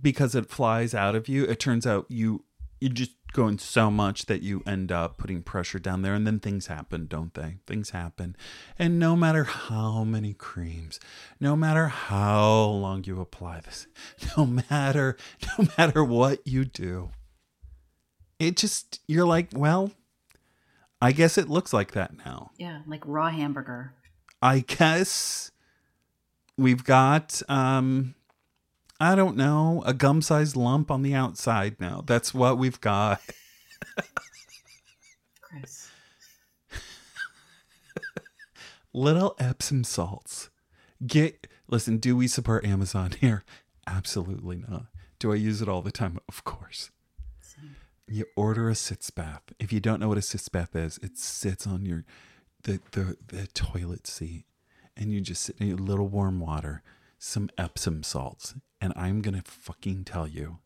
because 0.00 0.34
it 0.34 0.48
flies 0.48 0.94
out 0.94 1.14
of 1.14 1.28
you 1.28 1.44
it 1.44 1.60
turns 1.60 1.86
out 1.86 2.06
you 2.08 2.44
you're 2.80 2.90
just 2.90 3.12
going 3.32 3.58
so 3.58 3.90
much 3.90 4.26
that 4.26 4.42
you 4.42 4.62
end 4.66 4.90
up 4.90 5.16
putting 5.16 5.42
pressure 5.42 5.78
down 5.78 6.02
there 6.02 6.14
and 6.14 6.26
then 6.26 6.38
things 6.38 6.66
happen 6.66 7.06
don't 7.06 7.32
they? 7.34 7.58
Things 7.66 7.90
happen. 7.90 8.36
And 8.78 8.98
no 8.98 9.14
matter 9.16 9.44
how 9.44 10.02
many 10.04 10.32
creams 10.32 10.98
no 11.38 11.54
matter 11.54 11.88
how 11.88 12.64
long 12.64 13.04
you 13.04 13.20
apply 13.20 13.60
this 13.60 13.86
no 14.36 14.46
matter 14.46 15.16
no 15.58 15.68
matter 15.76 16.02
what 16.02 16.46
you 16.46 16.64
do 16.64 17.10
it 18.38 18.56
just 18.56 19.00
you're 19.06 19.26
like 19.26 19.48
well 19.54 19.92
I 21.02 21.10
guess 21.10 21.36
it 21.36 21.48
looks 21.48 21.72
like 21.72 21.92
that 21.92 22.16
now. 22.24 22.52
Yeah, 22.56 22.82
like 22.86 23.02
raw 23.04 23.28
hamburger. 23.28 23.92
I 24.40 24.60
guess 24.60 25.50
we've 26.56 26.84
got 26.84 27.42
um 27.48 28.14
I 29.00 29.16
don't 29.16 29.36
know, 29.36 29.82
a 29.84 29.94
gum-sized 29.94 30.54
lump 30.54 30.88
on 30.88 31.02
the 31.02 31.12
outside 31.12 31.80
now. 31.80 32.04
That's 32.06 32.32
what 32.32 32.56
we've 32.56 32.80
got. 32.80 33.20
Chris. 35.40 35.90
Little 38.92 39.34
Epsom 39.40 39.82
salts. 39.82 40.50
Get 41.04 41.48
listen, 41.66 41.96
do 41.98 42.16
we 42.16 42.28
support 42.28 42.64
Amazon 42.64 43.10
here? 43.20 43.42
Absolutely 43.88 44.58
not. 44.68 44.86
Do 45.18 45.32
I 45.32 45.34
use 45.34 45.60
it 45.60 45.68
all 45.68 45.82
the 45.82 45.90
time? 45.90 46.20
Of 46.28 46.44
course. 46.44 46.92
You 48.08 48.26
order 48.36 48.68
a 48.68 48.74
sitz 48.74 49.10
bath. 49.10 49.42
If 49.58 49.72
you 49.72 49.80
don't 49.80 50.00
know 50.00 50.08
what 50.08 50.18
a 50.18 50.22
sitz 50.22 50.48
bath 50.48 50.74
is, 50.76 50.98
it 51.02 51.18
sits 51.18 51.66
on 51.66 51.86
your 51.86 52.04
the 52.64 52.80
the, 52.92 53.16
the 53.26 53.46
toilet 53.48 54.06
seat, 54.06 54.44
and 54.96 55.12
you 55.12 55.20
just 55.20 55.42
sit 55.42 55.56
in 55.58 55.72
a 55.72 55.76
little 55.76 56.08
warm 56.08 56.40
water, 56.40 56.82
some 57.18 57.48
Epsom 57.56 58.02
salts, 58.02 58.54
and 58.80 58.92
I'm 58.96 59.22
gonna 59.22 59.42
fucking 59.44 60.04
tell 60.04 60.26
you, 60.26 60.58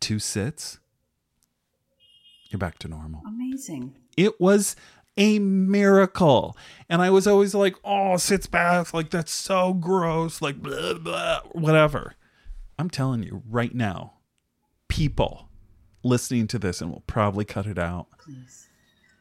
two 0.00 0.18
sits, 0.18 0.78
you're 2.48 2.58
back 2.58 2.78
to 2.80 2.88
normal. 2.88 3.22
Amazing. 3.26 3.96
It 4.16 4.40
was 4.40 4.74
a 5.16 5.38
miracle. 5.38 6.56
And 6.88 7.02
I 7.02 7.10
was 7.10 7.26
always 7.26 7.54
like, 7.54 7.76
oh, 7.84 8.16
sitz 8.16 8.46
bath, 8.46 8.94
like 8.94 9.10
that's 9.10 9.32
so 9.32 9.74
gross, 9.74 10.40
like 10.42 10.60
blah, 10.60 10.94
blah, 10.94 11.40
whatever. 11.52 12.14
I'm 12.78 12.90
telling 12.90 13.22
you 13.22 13.42
right 13.48 13.74
now, 13.74 14.14
people 14.88 15.49
listening 16.02 16.46
to 16.48 16.58
this 16.58 16.80
and 16.80 16.90
we'll 16.90 17.02
probably 17.06 17.44
cut 17.44 17.66
it 17.66 17.78
out. 17.78 18.06
Please. 18.18 18.68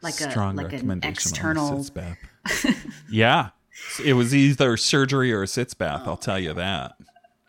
Like 0.02 0.14
Strong 0.14 0.54
a 0.60 0.64
like 0.64 0.66
an 0.68 0.72
recommendation 0.74 1.12
external 1.12 1.66
on 1.68 1.78
the 1.78 1.84
sitz 1.84 1.90
bath. 1.90 2.76
yeah. 3.12 3.50
It 4.04 4.14
was 4.14 4.34
either 4.34 4.78
surgery 4.78 5.32
or 5.34 5.44
a 5.44 5.48
sitz 5.48 5.74
bath, 5.74 6.04
I'll 6.08 6.18
tell 6.18 6.40
you 6.40 6.54
that. 6.54 6.94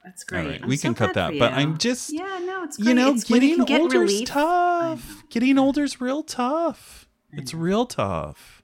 That's 0.04 0.24
great. 0.24 0.46
right, 0.48 0.66
we 0.66 0.76
so 0.76 0.88
can 0.88 0.94
cut 0.94 1.14
that. 1.14 1.38
But. 1.38 1.52
I'm 1.52 1.78
just 1.78 2.12
Yeah, 2.12 2.40
no, 2.44 2.64
it's 2.64 2.76
great. 2.76 2.88
you 2.88 2.94
know, 2.94 3.12
it's 3.12 3.28
you 3.30 3.36
getting 3.38 3.56
can 3.56 3.64
get 3.66 3.80
older's 3.82 4.12
relief. 4.12 4.28
tough. 4.28 5.22
Getting 5.30 5.58
older's 5.58 6.00
real 6.00 6.22
tough. 6.22 7.08
It's 7.32 7.54
real 7.54 7.86
tough. 7.86 8.62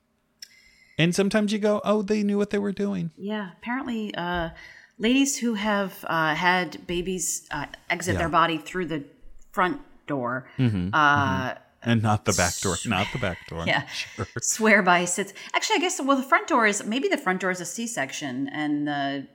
And 0.98 1.14
sometimes 1.14 1.52
you 1.52 1.58
go, 1.60 1.80
oh, 1.84 2.02
they 2.02 2.22
knew 2.24 2.38
what 2.38 2.50
they 2.50 2.58
were 2.58 2.72
doing. 2.72 3.10
Yeah, 3.16 3.50
apparently, 3.58 4.12
uh, 4.14 4.50
ladies 4.98 5.36
who 5.38 5.54
have 5.54 6.04
uh, 6.08 6.34
had 6.34 6.84
babies 6.86 7.46
uh, 7.52 7.66
exit 7.90 8.14
Yeah. 8.14 8.18
their 8.20 8.28
body 8.30 8.58
through 8.58 8.86
the 8.86 9.04
front 9.52 9.80
door, 10.06 10.48
Mm-hmm. 10.58 10.90
uh, 10.92 11.54
And 11.82 12.02
not 12.02 12.24
the 12.24 12.32
back 12.32 12.54
door. 12.60 12.76
Not 12.86 13.06
the 13.12 13.18
back 13.18 13.46
door. 13.48 13.64
yeah, 13.66 13.86
Sure. 14.16 14.26
swear 14.40 14.82
by 14.82 15.04
sits. 15.04 15.32
Actually, 15.54 15.76
I 15.76 15.80
guess 15.80 16.00
well, 16.02 16.16
the 16.16 16.22
front 16.22 16.48
door 16.48 16.66
is 16.66 16.84
maybe 16.84 17.08
the 17.08 17.18
front 17.18 17.40
door 17.40 17.50
is 17.50 17.60
a 17.60 17.64
C-section, 17.66 18.48
and 18.48 18.86
the 18.88 19.26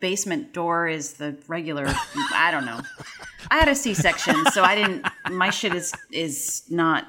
basement 0.00 0.52
door 0.52 0.88
is 0.88 1.14
the 1.14 1.36
regular. 1.48 1.86
I 2.34 2.50
don't 2.50 2.66
know. 2.66 2.80
I 3.50 3.58
had 3.58 3.68
a 3.68 3.74
C-section, 3.74 4.34
so 4.52 4.62
I 4.62 4.74
didn't. 4.74 5.06
My 5.30 5.50
shit 5.50 5.74
is 5.74 5.92
is 6.10 6.62
not 6.70 7.06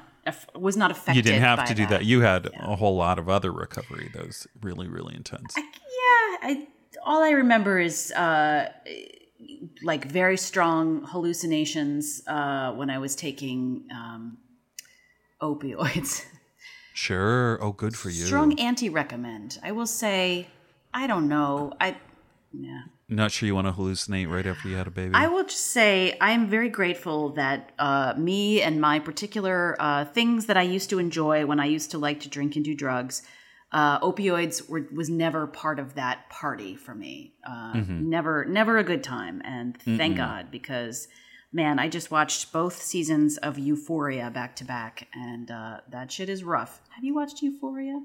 was 0.54 0.76
not 0.76 0.90
affected. 0.90 1.16
You 1.16 1.22
didn't 1.22 1.42
have 1.42 1.64
to 1.66 1.74
do 1.74 1.86
that. 1.86 2.04
You 2.04 2.22
had 2.22 2.48
a 2.58 2.76
whole 2.76 2.96
lot 2.96 3.18
of 3.18 3.28
other 3.28 3.52
recovery 3.52 4.10
that 4.14 4.26
was 4.26 4.46
really, 4.62 4.88
really 4.88 5.14
intense. 5.14 5.54
Yeah, 5.56 5.62
I 6.48 6.66
all 7.04 7.22
I 7.22 7.30
remember 7.30 7.78
is 7.78 8.10
uh, 8.12 8.70
like 9.82 10.04
very 10.06 10.36
strong 10.36 11.04
hallucinations 11.04 12.22
uh, 12.26 12.72
when 12.72 12.90
I 12.90 12.98
was 12.98 13.14
taking 13.16 13.84
um, 13.92 14.38
opioids. 15.40 16.24
Sure. 16.94 17.58
Oh, 17.60 17.72
good 17.72 17.96
for 17.96 18.08
you. 18.08 18.24
Strong 18.24 18.60
anti-recommend. 18.60 19.58
I 19.62 19.72
will 19.72 19.86
say, 19.86 20.46
I 20.92 21.06
don't 21.08 21.28
know. 21.28 21.72
I 21.80 21.96
yeah. 22.52 22.82
Not 23.08 23.32
sure 23.32 23.46
you 23.46 23.54
want 23.54 23.66
to 23.66 23.72
hallucinate 23.72 24.30
right 24.30 24.46
after 24.46 24.68
you 24.68 24.76
had 24.76 24.86
a 24.86 24.90
baby. 24.90 25.12
I 25.14 25.26
will 25.26 25.44
just 25.44 25.66
say 25.66 26.16
I'm 26.20 26.48
very 26.48 26.68
grateful 26.68 27.30
that 27.30 27.72
uh, 27.78 28.14
me 28.16 28.62
and 28.62 28.80
my 28.80 28.98
particular 28.98 29.76
uh, 29.78 30.04
things 30.06 30.46
that 30.46 30.56
I 30.56 30.62
used 30.62 30.88
to 30.90 30.98
enjoy 30.98 31.44
when 31.44 31.60
I 31.60 31.66
used 31.66 31.90
to 31.90 31.98
like 31.98 32.20
to 32.20 32.28
drink 32.28 32.56
and 32.56 32.64
do 32.64 32.74
drugs, 32.74 33.22
uh, 33.74 33.98
opioids 34.00 34.66
were 34.68 34.86
was 34.94 35.10
never 35.10 35.46
part 35.46 35.78
of 35.78 35.94
that 35.96 36.30
party 36.30 36.76
for 36.76 36.94
me. 36.94 37.34
Uh, 37.46 37.74
Never, 37.88 38.44
never 38.46 38.78
a 38.78 38.84
good 38.84 39.02
time, 39.04 39.42
and 39.44 39.76
thank 39.82 40.16
God 40.16 40.50
because 40.50 41.08
man, 41.52 41.78
I 41.78 41.88
just 41.88 42.10
watched 42.10 42.52
both 42.52 42.80
seasons 42.82 43.36
of 43.38 43.58
Euphoria 43.58 44.30
back 44.30 44.56
to 44.56 44.64
back, 44.64 45.08
and 45.12 45.50
uh, 45.50 45.80
that 45.90 46.10
shit 46.10 46.28
is 46.28 46.42
rough. 46.44 46.80
Have 46.90 47.04
you 47.04 47.14
watched 47.14 47.42
Euphoria? 47.42 48.00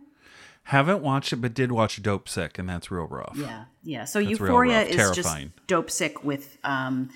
Haven't 0.64 1.02
watched 1.02 1.34
it, 1.34 1.38
but 1.38 1.54
did 1.56 1.72
watch 1.72 2.02
Dopesick, 2.04 2.60
and 2.60 2.68
that's 2.70 2.92
real 2.92 3.08
rough. 3.08 3.36
Yeah, 3.36 3.66
yeah. 3.84 4.06
So 4.06 4.20
real 4.20 4.30
Euphoria 4.32 4.82
is 4.84 4.96
terrifying. 4.98 5.54
just 5.54 5.68
dope 5.68 5.90
sick 5.90 6.24
with 6.24 6.58
um, 6.64 7.10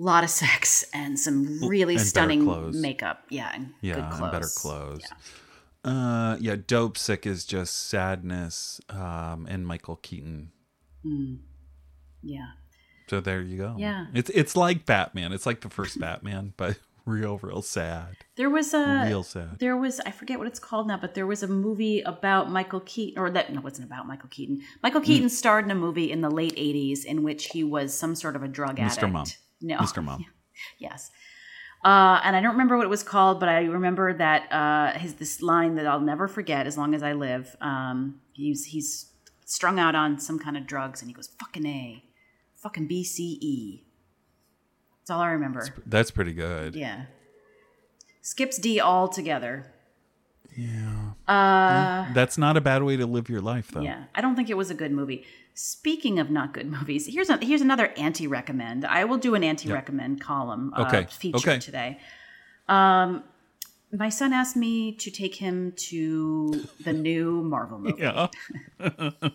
a 0.00 0.02
lot 0.02 0.24
of 0.24 0.30
sex 0.30 0.84
and 0.94 1.18
some 1.18 1.60
really 1.68 1.94
And 1.96 2.04
stunning 2.06 2.80
makeup. 2.80 3.24
Yeah, 3.28 3.50
and 3.54 3.72
Yeah, 3.80 3.94
good 3.96 4.04
clothes. 4.10 4.20
and 4.22 4.32
better 4.32 4.48
clothes. 4.56 5.02
Uh, 5.84 6.36
yeah, 6.40 6.56
Dopesick 6.56 7.26
is 7.26 7.44
just 7.44 7.88
sadness, 7.88 8.80
um, 8.88 9.46
and 9.50 9.66
Michael 9.66 9.96
Keaton. 9.96 10.50
Yeah, 12.22 12.46
So 13.08 13.20
there 13.20 13.42
you 13.42 13.58
go. 13.58 13.74
Yeah. 13.78 14.06
it's 14.14 14.30
it's 14.30 14.56
like 14.56 14.86
Batman. 14.86 15.32
It's 15.32 15.44
like 15.44 15.60
the 15.60 15.68
first 15.68 16.00
Batman, 16.00 16.54
but 16.56 16.78
real, 17.04 17.36
real 17.42 17.60
sad. 17.60 18.16
there 18.36 18.48
was 18.48 18.72
a 18.72 19.04
Real 19.06 19.22
sad. 19.22 19.58
there 19.58 19.76
was 19.76 20.00
I 20.00 20.10
forget 20.10 20.38
what 20.38 20.46
it's 20.48 20.58
called 20.58 20.86
now, 20.88 20.96
but 20.96 21.12
there 21.14 21.26
was 21.26 21.42
a 21.42 21.48
movie 21.48 22.00
about 22.00 22.50
Michael 22.50 22.80
Keaton, 22.80 23.22
or 23.22 23.28
that 23.30 23.52
no, 23.52 23.58
it 23.58 23.64
wasn't 23.64 23.86
about 23.86 24.06
Michael 24.06 24.30
Keaton. 24.30 24.62
Michael 24.82 25.02
Mm. 25.02 25.04
Keaton 25.04 25.28
starred 25.28 25.66
in 25.66 25.70
a 25.70 25.74
movie 25.74 26.10
in 26.10 26.22
the 26.22 26.30
late 26.30 26.56
'80s 26.56 27.04
in 27.04 27.22
which 27.22 27.46
he 27.48 27.62
was 27.62 27.92
some 27.96 28.14
sort 28.14 28.36
of 28.36 28.42
a 28.42 28.48
drug 28.48 28.80
addict. 28.80 28.98
Mr. 29.02 29.12
Mom. 29.12 29.26
No, 29.60 29.76
Mr. 29.78 30.02
Mom. 30.02 30.24
Yes. 30.78 31.10
Uh, 31.84 32.18
and 32.24 32.34
I 32.34 32.40
don't 32.40 32.52
remember 32.52 32.76
what 32.78 32.86
it 32.86 32.90
was 32.90 33.02
called, 33.02 33.40
but 33.40 33.48
I 33.50 33.64
remember 33.64 34.14
that 34.14 34.50
uh, 34.50 34.98
his 34.98 35.14
this 35.14 35.42
line 35.42 35.74
that 35.74 35.86
I'll 35.86 36.00
never 36.00 36.26
forget 36.26 36.66
as 36.66 36.78
long 36.78 36.94
as 36.94 37.02
I 37.02 37.12
live. 37.12 37.54
Um, 37.60 38.20
he's 38.32 38.64
he's 38.64 39.10
strung 39.44 39.78
out 39.78 39.94
on 39.94 40.18
some 40.18 40.38
kind 40.38 40.56
of 40.56 40.66
drugs, 40.66 41.02
and 41.02 41.10
he 41.10 41.14
goes 41.14 41.28
"fucking 41.38 41.66
a, 41.66 42.02
fucking 42.54 42.88
BCE." 42.88 43.82
That's 45.00 45.10
all 45.10 45.20
I 45.20 45.32
remember. 45.32 45.66
That's 45.84 46.10
pretty 46.10 46.32
good. 46.32 46.74
Yeah. 46.74 47.04
skips 48.22 48.56
D 48.56 48.80
altogether. 48.80 49.73
That's 52.14 52.38
not 52.38 52.56
a 52.56 52.60
bad 52.60 52.82
way 52.82 52.96
to 52.96 53.06
live 53.06 53.28
your 53.28 53.40
life, 53.40 53.70
though. 53.72 53.80
Yeah, 53.82 54.04
I 54.14 54.20
don't 54.20 54.36
think 54.36 54.50
it 54.50 54.56
was 54.56 54.70
a 54.70 54.74
good 54.74 54.92
movie. 54.92 55.24
Speaking 55.54 56.18
of 56.18 56.30
not 56.30 56.52
good 56.52 56.66
movies, 56.70 57.06
here's 57.06 57.30
a, 57.30 57.38
here's 57.44 57.60
another 57.60 57.92
anti 57.96 58.26
recommend. 58.26 58.84
I 58.84 59.04
will 59.04 59.18
do 59.18 59.34
an 59.34 59.44
anti 59.44 59.70
recommend 59.72 60.20
column 60.20 60.72
uh, 60.76 60.82
Okay, 60.86 61.06
feature 61.10 61.36
okay. 61.50 61.58
today. 61.58 61.98
Um, 62.68 63.24
my 63.92 64.08
son 64.08 64.32
asked 64.32 64.56
me 64.56 64.92
to 64.96 65.10
take 65.10 65.36
him 65.36 65.72
to 65.76 66.64
the 66.82 66.92
new 66.92 67.42
Marvel 67.42 67.78
movie, 67.84 68.02
Yeah. 68.02 68.28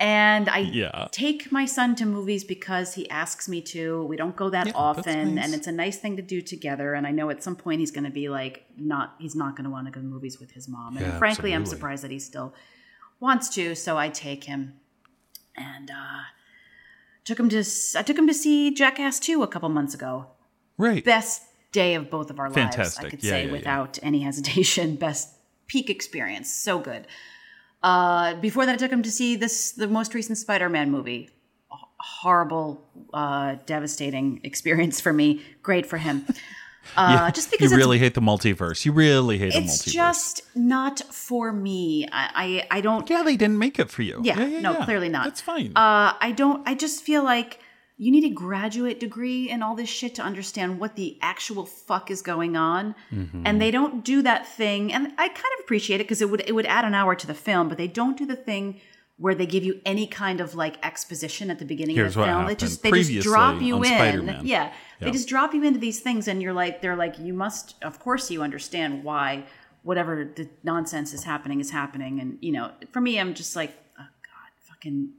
and 0.00 0.48
I 0.48 0.58
Yeah. 0.58 1.08
take 1.10 1.50
my 1.50 1.64
son 1.64 1.96
to 1.96 2.06
movies 2.06 2.44
because 2.44 2.94
he 2.94 3.08
asks 3.10 3.48
me 3.48 3.60
to. 3.62 4.04
We 4.04 4.16
don't 4.16 4.36
go 4.36 4.48
that 4.50 4.66
Yeah, 4.68 4.72
often, 4.74 5.34
nice. 5.34 5.44
and 5.44 5.54
it's 5.54 5.66
a 5.66 5.72
nice 5.72 5.98
thing 5.98 6.16
to 6.16 6.22
do 6.22 6.40
together. 6.40 6.94
And 6.94 7.06
I 7.06 7.10
know 7.10 7.30
at 7.30 7.42
some 7.42 7.56
point 7.56 7.80
he's 7.80 7.90
going 7.90 8.04
to 8.04 8.10
be 8.10 8.28
like, 8.28 8.64
not 8.76 9.16
he's 9.18 9.34
not 9.34 9.56
going 9.56 9.64
to 9.64 9.70
want 9.70 9.86
to 9.86 9.90
go 9.92 10.00
to 10.00 10.06
movies 10.06 10.38
with 10.38 10.52
his 10.52 10.68
mom. 10.68 10.96
And 10.96 11.06
Yeah, 11.06 11.18
frankly, 11.18 11.52
I'm 11.54 11.66
surprised 11.66 12.04
that 12.04 12.10
he 12.12 12.18
still 12.20 12.54
wants 13.20 13.48
to. 13.50 13.74
So 13.74 13.96
I 13.98 14.08
take 14.08 14.44
him, 14.44 14.74
and 15.56 15.90
uh, 15.90 16.22
took 17.24 17.40
him 17.40 17.48
to 17.48 17.58
s- 17.58 17.96
I 17.96 18.02
took 18.02 18.16
him 18.18 18.26
to 18.28 18.34
see 18.34 18.72
Jackass 18.72 19.18
2 19.18 19.42
a 19.42 19.48
couple 19.48 19.68
months 19.68 19.94
ago. 19.94 20.26
Right. 20.76 21.04
Best 21.04 21.42
day 21.72 21.94
of 21.94 22.08
both 22.08 22.30
of 22.30 22.38
our 22.38 22.48
lives, 22.48 22.96
I 22.98 23.08
could 23.10 23.22
say 23.22 23.50
without 23.50 23.98
any 24.02 24.20
hesitation. 24.20 24.94
Best 25.08 25.34
peak 25.66 25.90
experience, 25.90 26.50
so 26.54 26.78
good. 26.78 27.06
Uh, 27.82 28.34
before 28.34 28.66
that, 28.66 28.74
I 28.74 28.76
took 28.76 28.90
him 28.92 29.02
to 29.02 29.10
see 29.10 29.36
this 29.36 29.72
the 29.72 29.86
most 29.88 30.14
recent 30.14 30.38
Spider-Man 30.38 30.90
movie. 30.90 31.30
H- 31.72 31.78
Horrible, 32.00 32.84
uh, 33.12 33.56
devastating 33.66 34.40
experience 34.44 35.00
for 35.00 35.12
me. 35.12 35.42
Great 35.62 35.86
for 35.86 35.98
him. 35.98 36.26
Uh, 36.96 37.30
just 37.30 37.50
because 37.50 37.70
you 37.70 37.76
really 37.76 37.98
hate 37.98 38.14
the 38.14 38.20
multiverse. 38.22 38.86
You 38.86 38.92
really 38.92 39.36
hate 39.36 39.52
the 39.52 39.58
it's 39.58 39.82
multiverse. 39.82 39.92
just 39.92 40.42
not 40.54 41.00
for 41.12 41.52
me. 41.52 42.06
I, 42.10 42.64
I 42.70 42.78
I 42.78 42.80
don't. 42.80 43.08
yeah, 43.10 43.22
they 43.22 43.36
didn't 43.36 43.58
make 43.58 43.78
it 43.78 43.90
for 43.90 44.00
you. 44.00 44.20
Yeah, 44.24 44.40
yeah, 44.40 44.60
no, 44.60 44.72
yeah. 44.72 44.84
clearly 44.86 45.10
not. 45.10 45.24
That's 45.24 45.42
fine. 45.42 45.72
Uh, 45.76 46.14
I 46.18 46.32
don't. 46.34 46.66
I 46.66 46.74
just 46.74 47.04
feel 47.04 47.22
like 47.22 47.60
you 48.00 48.12
need 48.12 48.24
a 48.24 48.30
graduate 48.30 49.00
degree 49.00 49.50
and 49.50 49.62
all 49.64 49.74
this 49.74 49.88
shit 49.88 50.14
to 50.14 50.22
understand 50.22 50.78
what 50.78 50.94
the 50.94 51.18
actual 51.20 51.66
fuck 51.66 52.10
is 52.10 52.22
going 52.22 52.56
on, 52.56 52.94
Mm-hmm. 53.12 53.42
and 53.44 53.60
they 53.60 53.70
don't 53.72 54.04
do 54.04 54.22
that 54.22 54.46
thing. 54.46 54.92
And 54.92 55.08
I 55.18 55.28
kind 55.28 55.52
of 55.58 55.60
appreciate 55.64 55.96
it 56.00 56.04
because 56.04 56.22
it 56.22 56.30
would 56.30 56.42
it 56.46 56.52
would 56.54 56.66
add 56.66 56.84
an 56.84 56.94
hour 56.94 57.14
to 57.16 57.26
the 57.26 57.34
film, 57.34 57.68
but 57.68 57.76
they 57.76 57.88
don't 57.88 58.16
do 58.16 58.24
the 58.24 58.36
thing 58.36 58.80
where 59.16 59.34
they 59.34 59.46
give 59.46 59.64
you 59.64 59.80
any 59.84 60.06
kind 60.06 60.40
of 60.40 60.54
like 60.54 60.76
exposition 60.86 61.50
at 61.50 61.58
the 61.58 61.64
beginning 61.64 61.96
Here's 61.96 62.10
of 62.10 62.14
the 62.14 62.20
what 62.20 62.26
film. 62.28 62.46
They 62.46 62.54
just 62.54 62.82
they 62.84 62.90
just 63.02 63.26
drop 63.26 63.60
you 63.60 63.76
in. 63.82 63.84
Spider-Man. 63.84 64.46
Yeah, 64.46 64.72
they 65.00 65.10
just 65.10 65.28
drop 65.28 65.52
you 65.54 65.64
into 65.64 65.80
these 65.80 65.98
things, 65.98 66.28
and 66.28 66.40
you're 66.40 66.52
like, 66.52 66.80
they're 66.82 66.94
like, 66.94 67.18
you 67.18 67.34
must, 67.34 67.74
of 67.82 67.98
course, 67.98 68.30
you 68.30 68.42
understand 68.42 69.02
why 69.02 69.44
whatever 69.82 70.24
the 70.36 70.48
nonsense 70.62 71.12
is 71.14 71.24
happening 71.24 71.58
is 71.60 71.70
happening, 71.70 72.20
and 72.20 72.38
you 72.40 72.52
know, 72.52 72.70
for 72.92 73.00
me, 73.00 73.18
I'm 73.18 73.34
just 73.34 73.56
like, 73.56 73.72
oh 73.98 74.02
god, 74.22 74.50
fucking. 74.68 75.10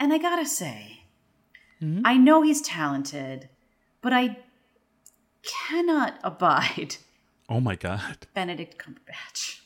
And 0.00 0.12
I 0.12 0.18
gotta 0.18 0.44
say, 0.46 1.04
Mm-hmm. 1.82 2.02
I 2.04 2.16
know 2.16 2.42
he's 2.42 2.62
talented, 2.62 3.48
but 4.02 4.12
I 4.12 4.38
cannot 5.42 6.18
abide 6.24 6.96
oh 7.48 7.60
my 7.60 7.76
god. 7.76 8.26
Benedict 8.34 8.76
Cumberbatch. 8.78 9.60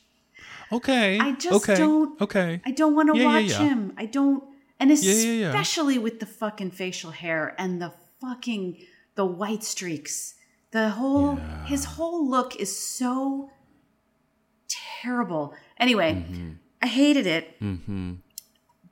Okay. 0.73 1.19
I 1.19 1.33
just 1.33 1.63
okay. 1.69 1.77
don't- 1.79 2.21
Okay. 2.21 2.61
I 2.65 2.71
don't 2.73 2.95
want 2.95 3.13
to 3.13 3.19
Yeah, 3.19 3.25
yeah, 3.25 3.35
watch 3.41 3.51
yeah. 3.51 3.59
him. 3.69 3.93
I 3.97 4.07
don't, 4.07 4.45
and 4.79 4.91
yeah, 4.91 4.97
yeah. 5.13 5.49
especially 5.49 5.99
with 5.99 6.21
the 6.21 6.27
fucking 6.27 6.71
facial 6.73 7.11
hair 7.11 7.55
and 7.59 7.81
the 7.83 7.93
fucking 8.21 8.79
the 9.15 9.25
white 9.25 9.65
streaks. 9.65 10.35
The 10.73 10.91
whole 10.91 11.37
his 11.67 11.85
whole 11.85 12.29
look 12.29 12.55
is 12.57 12.71
so 12.77 13.51
terrible. 14.69 15.55
Anyway, 15.79 16.15
Mm-hmm. 16.29 16.51
I 16.83 16.87
hated 16.87 17.27
it. 17.27 17.61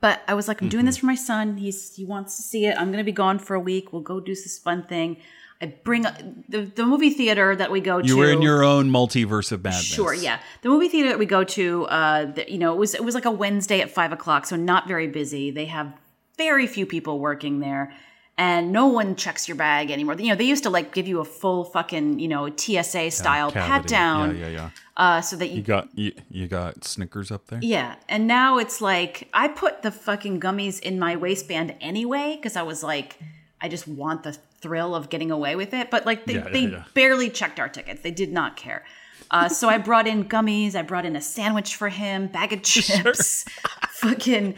But 0.01 0.21
I 0.27 0.33
was 0.33 0.47
like, 0.47 0.61
I'm 0.61 0.69
doing 0.69 0.85
this 0.85 0.97
for 0.97 1.07
my 1.07 1.15
son. 1.15 1.57
He's 1.57 1.95
he 1.95 2.05
wants 2.05 2.37
to 2.37 2.43
see 2.43 2.65
it. 2.65 2.77
I'm 2.77 2.91
gonna 2.91 3.03
be 3.03 3.11
gone 3.11 3.37
for 3.39 3.55
a 3.55 3.59
week. 3.59 3.91
We'll 3.91 4.01
go 4.01 4.19
do 4.19 4.33
this 4.33 4.57
fun 4.57 4.83
thing. 4.83 5.17
I 5.61 5.65
bring 5.83 6.03
the 6.03 6.71
the 6.73 6.85
movie 6.85 7.09
theater 7.09 7.53
that 7.55 7.69
we 7.69 7.81
go 7.81 8.01
to. 8.01 8.07
You 8.07 8.17
were 8.17 8.31
in 8.31 8.41
your 8.41 8.63
own 8.63 8.89
multiverse 8.89 9.51
of 9.51 9.61
madness. 9.63 9.83
Sure, 9.83 10.13
yeah. 10.13 10.39
The 10.61 10.69
movie 10.69 10.87
theater 10.87 11.09
that 11.09 11.19
we 11.19 11.25
go 11.25 11.43
to, 11.43 11.85
uh, 11.87 12.25
the, 12.31 12.49
you 12.49 12.57
know, 12.57 12.73
it 12.73 12.77
was 12.77 12.95
it 12.95 13.03
was 13.03 13.13
like 13.13 13.25
a 13.25 13.31
Wednesday 13.31 13.81
at 13.81 13.91
five 13.91 14.13
o'clock, 14.13 14.45
so 14.45 14.55
not 14.55 14.87
very 14.87 15.07
busy. 15.07 15.51
They 15.51 15.65
have 15.65 15.93
very 16.37 16.65
few 16.65 16.85
people 16.85 17.19
working 17.19 17.59
there, 17.59 17.93
and 18.39 18.71
no 18.71 18.87
one 18.87 19.15
checks 19.17 19.47
your 19.49 19.57
bag 19.57 19.91
anymore. 19.91 20.15
You 20.17 20.29
know, 20.29 20.35
they 20.35 20.45
used 20.45 20.63
to 20.63 20.69
like 20.69 20.93
give 20.93 21.07
you 21.07 21.19
a 21.19 21.25
full 21.25 21.65
fucking, 21.65 22.19
you 22.19 22.27
know, 22.29 22.49
TSA 22.55 23.11
style 23.11 23.51
pat 23.51 23.85
down, 23.85 24.37
Yeah, 24.37 24.47
yeah, 24.47 24.53
yeah. 24.59 24.69
uh, 24.95 25.19
so 25.21 25.35
that 25.35 25.49
you 25.49 25.57
You 25.57 25.61
got 25.61 25.89
you, 25.93 26.11
you 26.31 26.47
got 26.47 26.85
Snickers 26.85 27.29
up 27.31 27.47
there. 27.47 27.59
yeah, 27.61 27.95
and 28.07 28.25
now 28.27 28.57
it's 28.57 28.79
like 28.79 29.27
I 29.33 29.49
put 29.49 29.81
the 29.81 29.91
fucking 29.91 30.39
gummies 30.39 30.79
in 30.79 30.97
my 30.97 31.17
waistband 31.17 31.75
anyway 31.81 32.37
because 32.37 32.55
I 32.55 32.63
was 32.63 32.81
like, 32.81 33.19
I 33.61 33.67
just 33.67 33.87
want 33.87 34.23
the 34.23 34.31
thrill 34.61 34.95
of 34.95 35.09
getting 35.09 35.31
away 35.31 35.57
with 35.57 35.73
it. 35.73 35.91
But 35.91 36.05
like 36.05 36.25
they, 36.25 36.35
Yeah, 36.35 36.45
yeah, 36.45 36.51
they 36.53 36.65
yeah. 36.67 36.83
barely 36.93 37.29
checked 37.29 37.59
our 37.59 37.67
tickets; 37.69 38.01
they 38.01 38.11
did 38.11 38.31
not 38.31 38.55
care. 38.55 38.85
Uh, 39.31 39.49
so 39.49 39.67
I 39.69 39.77
brought 39.77 40.07
in 40.07 40.23
gummies. 40.25 40.75
I 40.75 40.81
brought 40.81 41.05
in 41.05 41.15
a 41.15 41.21
sandwich 41.21 41.75
for 41.75 41.89
him, 41.89 42.27
bag 42.27 42.53
of 42.53 42.63
chips, 42.71 43.43
fucking. 43.89 44.55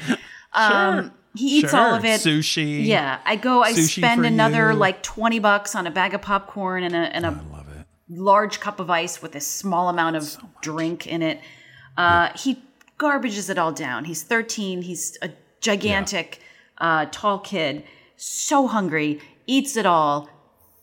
Um, 0.54 1.12
He 1.36 1.60
eats 1.60 1.74
all 1.74 1.94
of 1.96 2.04
it. 2.04 2.20
Sushi. 2.22 2.86
Yeah, 2.86 3.20
I 3.26 3.36
go. 3.38 3.62
I 3.64 3.74
spend 3.74 4.26
another 4.26 4.72
you. 4.72 4.78
like 4.78 5.02
twenty 5.02 5.40
bucks 5.40 5.76
on 5.76 5.88
a 5.88 5.92
bag 5.92 6.14
of 6.14 6.22
popcorn 6.22 6.84
and 6.84 6.94
a 6.96 7.16
and 7.16 7.26
a 7.26 7.30
I 7.30 7.56
love 7.56 7.68
it. 7.70 7.86
large 8.10 8.60
cup 8.60 8.80
of 8.80 8.90
ice 8.90 9.22
with 9.22 9.36
a 9.36 9.40
small 9.42 9.88
amount 9.90 10.18
of 10.18 10.38
drink 10.62 11.08
in 11.08 11.22
it. 11.22 11.40
Uh, 11.98 12.30
He 12.38 12.62
garbages 12.98 13.50
it 13.50 13.58
all 13.58 13.72
down. 13.72 14.06
He's 14.06 14.24
13. 14.24 14.82
He's 14.82 15.18
a 15.22 15.30
gigantic, 15.62 16.40
uh, 16.80 17.06
tall 17.12 17.40
kid. 17.40 17.84
So 18.18 18.68
hungry, 18.68 19.20
eats 19.48 19.76
it 19.78 19.86
all, 19.86 20.30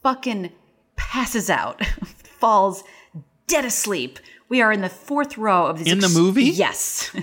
fucking 0.02 0.50
passes 0.96 1.48
out, 1.50 1.84
falls 2.40 2.82
dead 3.46 3.64
asleep. 3.64 4.18
We 4.48 4.60
are 4.62 4.72
in 4.72 4.80
the 4.80 4.88
fourth 4.88 5.36
row 5.38 5.66
of 5.66 5.78
this. 5.80 5.88
In 5.88 5.98
the 6.00 6.08
movie? 6.08 6.44
Yes. 6.44 7.10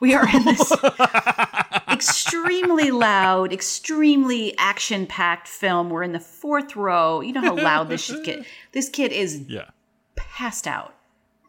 We 0.00 0.14
are 0.14 0.26
in 0.34 0.44
this 0.46 0.72
extremely 1.92 2.90
loud, 2.90 3.52
extremely 3.52 4.56
action-packed 4.58 5.48
film. 5.48 5.90
We're 5.90 6.02
in 6.02 6.12
the 6.12 6.20
fourth 6.20 6.76
row. 6.76 7.20
You 7.20 7.32
know 7.32 7.40
how 7.40 7.56
loud 7.56 7.88
this 7.88 8.02
should 8.02 8.24
get. 8.24 8.44
This 8.72 8.88
kid 8.88 9.12
is 9.12 9.44
Yeah. 9.48 9.70
passed 10.16 10.66
out, 10.66 10.94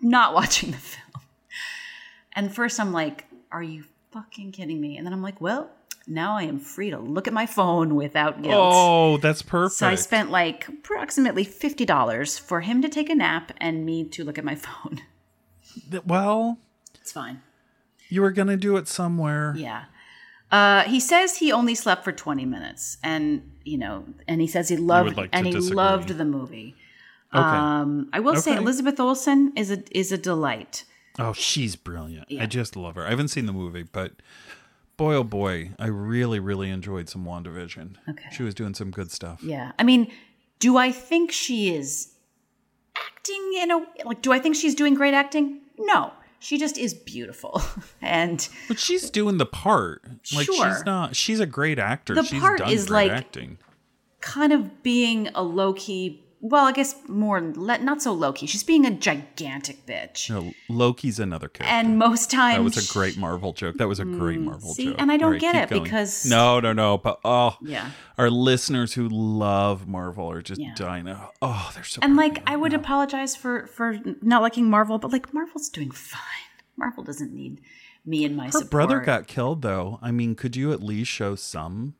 not 0.01 0.33
watching 0.33 0.71
the 0.71 0.77
film. 0.77 1.23
And 2.33 2.53
first 2.53 2.79
I'm 2.79 2.91
like, 2.93 3.25
are 3.51 3.63
you 3.63 3.83
fucking 4.11 4.51
kidding 4.53 4.79
me? 4.79 4.97
And 4.97 5.05
then 5.05 5.13
I'm 5.13 5.21
like, 5.21 5.41
well, 5.41 5.69
now 6.07 6.35
I 6.37 6.43
am 6.43 6.59
free 6.59 6.89
to 6.89 6.97
look 6.97 7.27
at 7.27 7.33
my 7.33 7.45
phone 7.45 7.95
without 7.95 8.41
guilt. 8.41 8.73
Oh, 8.73 9.17
that's 9.17 9.41
perfect. 9.41 9.77
so 9.79 9.87
I 9.87 9.95
spent 9.95 10.31
like 10.31 10.67
approximately 10.67 11.45
$50 11.45 12.39
for 12.39 12.61
him 12.61 12.81
to 12.81 12.89
take 12.89 13.09
a 13.09 13.15
nap 13.15 13.51
and 13.57 13.85
me 13.85 14.05
to 14.05 14.23
look 14.23 14.37
at 14.37 14.43
my 14.45 14.55
phone. 14.55 15.01
Well, 16.05 16.57
It's 16.99 17.11
fine. 17.11 17.41
you 18.09 18.21
were 18.21 18.31
gonna 18.31 18.57
do 18.57 18.75
it 18.77 18.87
somewhere. 18.87 19.53
Yeah. 19.57 19.85
Uh, 20.51 20.83
he 20.83 20.99
says 20.99 21.37
he 21.37 21.51
only 21.51 21.75
slept 21.75 22.03
for 22.03 22.11
20 22.11 22.45
minutes 22.45 22.97
and, 23.03 23.51
you 23.63 23.77
know, 23.77 24.05
and 24.27 24.41
he 24.41 24.47
says 24.47 24.67
he 24.69 24.75
loved 24.77 25.15
like 25.15 25.29
and 25.31 25.47
he 25.47 25.53
disagree. 25.53 25.75
loved 25.75 26.09
the 26.09 26.25
movie. 26.25 26.75
Okay. 27.33 27.41
Um, 27.41 28.09
I 28.11 28.19
will 28.19 28.35
say 28.35 28.55
Elizabeth 28.57 28.99
Olsen 28.99 29.53
is 29.55 29.71
a 29.71 29.81
is 29.97 30.11
a 30.11 30.17
delight. 30.17 30.83
Oh, 31.17 31.31
she's 31.31 31.77
brilliant. 31.77 32.29
Yeah. 32.29 32.43
I 32.43 32.45
just 32.45 32.75
love 32.75 32.95
her. 32.95 33.05
I 33.05 33.09
haven't 33.09 33.29
seen 33.29 33.45
the 33.45 33.53
movie, 33.53 33.83
but 33.83 34.13
boy, 34.97 35.15
oh 35.15 35.23
boy, 35.23 35.71
I 35.79 35.87
really, 35.87 36.39
really 36.39 36.69
enjoyed 36.69 37.07
some 37.07 37.25
WandaVision. 37.25 37.95
Okay. 38.09 38.29
She 38.33 38.43
was 38.43 38.53
doing 38.53 38.73
some 38.73 38.91
good 38.91 39.11
stuff. 39.11 39.41
Yeah. 39.41 39.71
I 39.79 39.83
mean, 39.83 40.11
do 40.59 40.75
I 40.77 40.91
think 40.91 41.31
she 41.31 41.73
is 41.73 42.13
acting 42.97 43.53
in 43.61 43.71
a 43.71 43.85
like 44.03 44.21
do 44.21 44.33
I 44.33 44.39
think 44.39 44.55
she's 44.57 44.75
doing 44.75 44.93
great 44.93 45.13
acting? 45.13 45.61
No. 45.79 46.11
She 46.41 46.57
just 46.57 46.77
is 46.77 46.93
beautiful. 46.93 47.61
and 48.01 48.47
But 48.67 48.79
she's 48.79 49.09
doing 49.09 49.37
the 49.37 49.45
part. 49.45 50.03
Like 50.35 50.45
Sure. 50.47 50.73
she's 50.73 50.83
not 50.85 51.15
she's 51.15 51.39
a 51.39 51.45
great 51.45 51.77
actor. 51.79 52.15
The 52.15 52.23
she's 52.23 52.41
part 52.41 52.59
done 52.59 52.69
is 52.71 52.89
like- 52.89 53.11
acting. 53.11 53.57
kind 54.21 54.51
of 54.51 54.83
being 54.83 55.29
a 55.35 55.43
low-key 55.43 56.23
well, 56.43 56.65
I 56.65 56.71
guess 56.71 56.95
more 57.07 57.39
le- 57.39 57.77
not 57.79 58.01
so 58.01 58.11
low-key. 58.13 58.47
She's 58.47 58.63
being 58.63 58.85
a 58.85 58.91
gigantic 58.91 59.85
bitch. 59.85 60.29
No, 60.29 60.53
Loki's 60.69 61.19
another 61.19 61.47
character. 61.47 61.73
And 61.73 61.99
most 61.99 62.31
times 62.31 62.57
that 62.57 62.63
was 62.63 62.89
a 62.89 62.93
great 62.93 63.15
Marvel 63.17 63.53
joke. 63.53 63.77
That 63.77 63.87
was 63.87 63.99
a 63.99 64.05
great 64.05 64.39
Marvel 64.39 64.71
Mm, 64.71 64.73
see, 64.75 64.85
joke. 64.85 64.95
and 64.97 65.11
I 65.11 65.17
don't 65.17 65.33
right, 65.33 65.41
get 65.41 65.55
it 65.55 65.69
going. 65.69 65.83
because- 65.83 66.25
no, 66.25 66.59
no, 66.59 66.73
no. 66.73 66.97
But 66.97 67.19
oh, 67.23 67.57
Yeah. 67.61 67.91
our 68.17 68.29
listeners 68.31 68.93
who 68.93 69.07
love 69.07 69.87
Marvel 69.87 70.29
are 70.31 70.41
just 70.41 70.59
Yeah. 70.59 70.73
dying. 70.75 71.07
Oh, 71.07 71.29
oh, 71.41 71.71
they're 71.75 71.83
so. 71.83 71.99
And 72.01 72.15
like 72.15 72.41
I 72.49 72.55
would 72.55 72.73
apologize 72.73 73.35
for 73.35 73.67
for 73.67 73.97
not 74.21 74.41
liking 74.41 74.69
Marvel, 74.69 74.97
but 74.97 75.11
like 75.11 75.33
Marvel's 75.33 75.69
doing 75.69 75.91
fine. 75.91 76.19
Marvel 76.75 77.03
doesn't 77.03 77.31
need 77.33 77.61
me 78.03 78.25
and 78.25 78.35
my 78.35 78.45
Her 78.45 78.51
support. 78.51 78.71
brother 78.71 78.99
got 78.99 79.27
killed, 79.27 79.61
though. 79.61 79.99
I 80.01 80.09
mean, 80.09 80.33
could 80.33 80.55
you 80.55 80.71
at 80.73 80.81
least 80.81 81.11
show 81.11 81.35
some? 81.35 81.93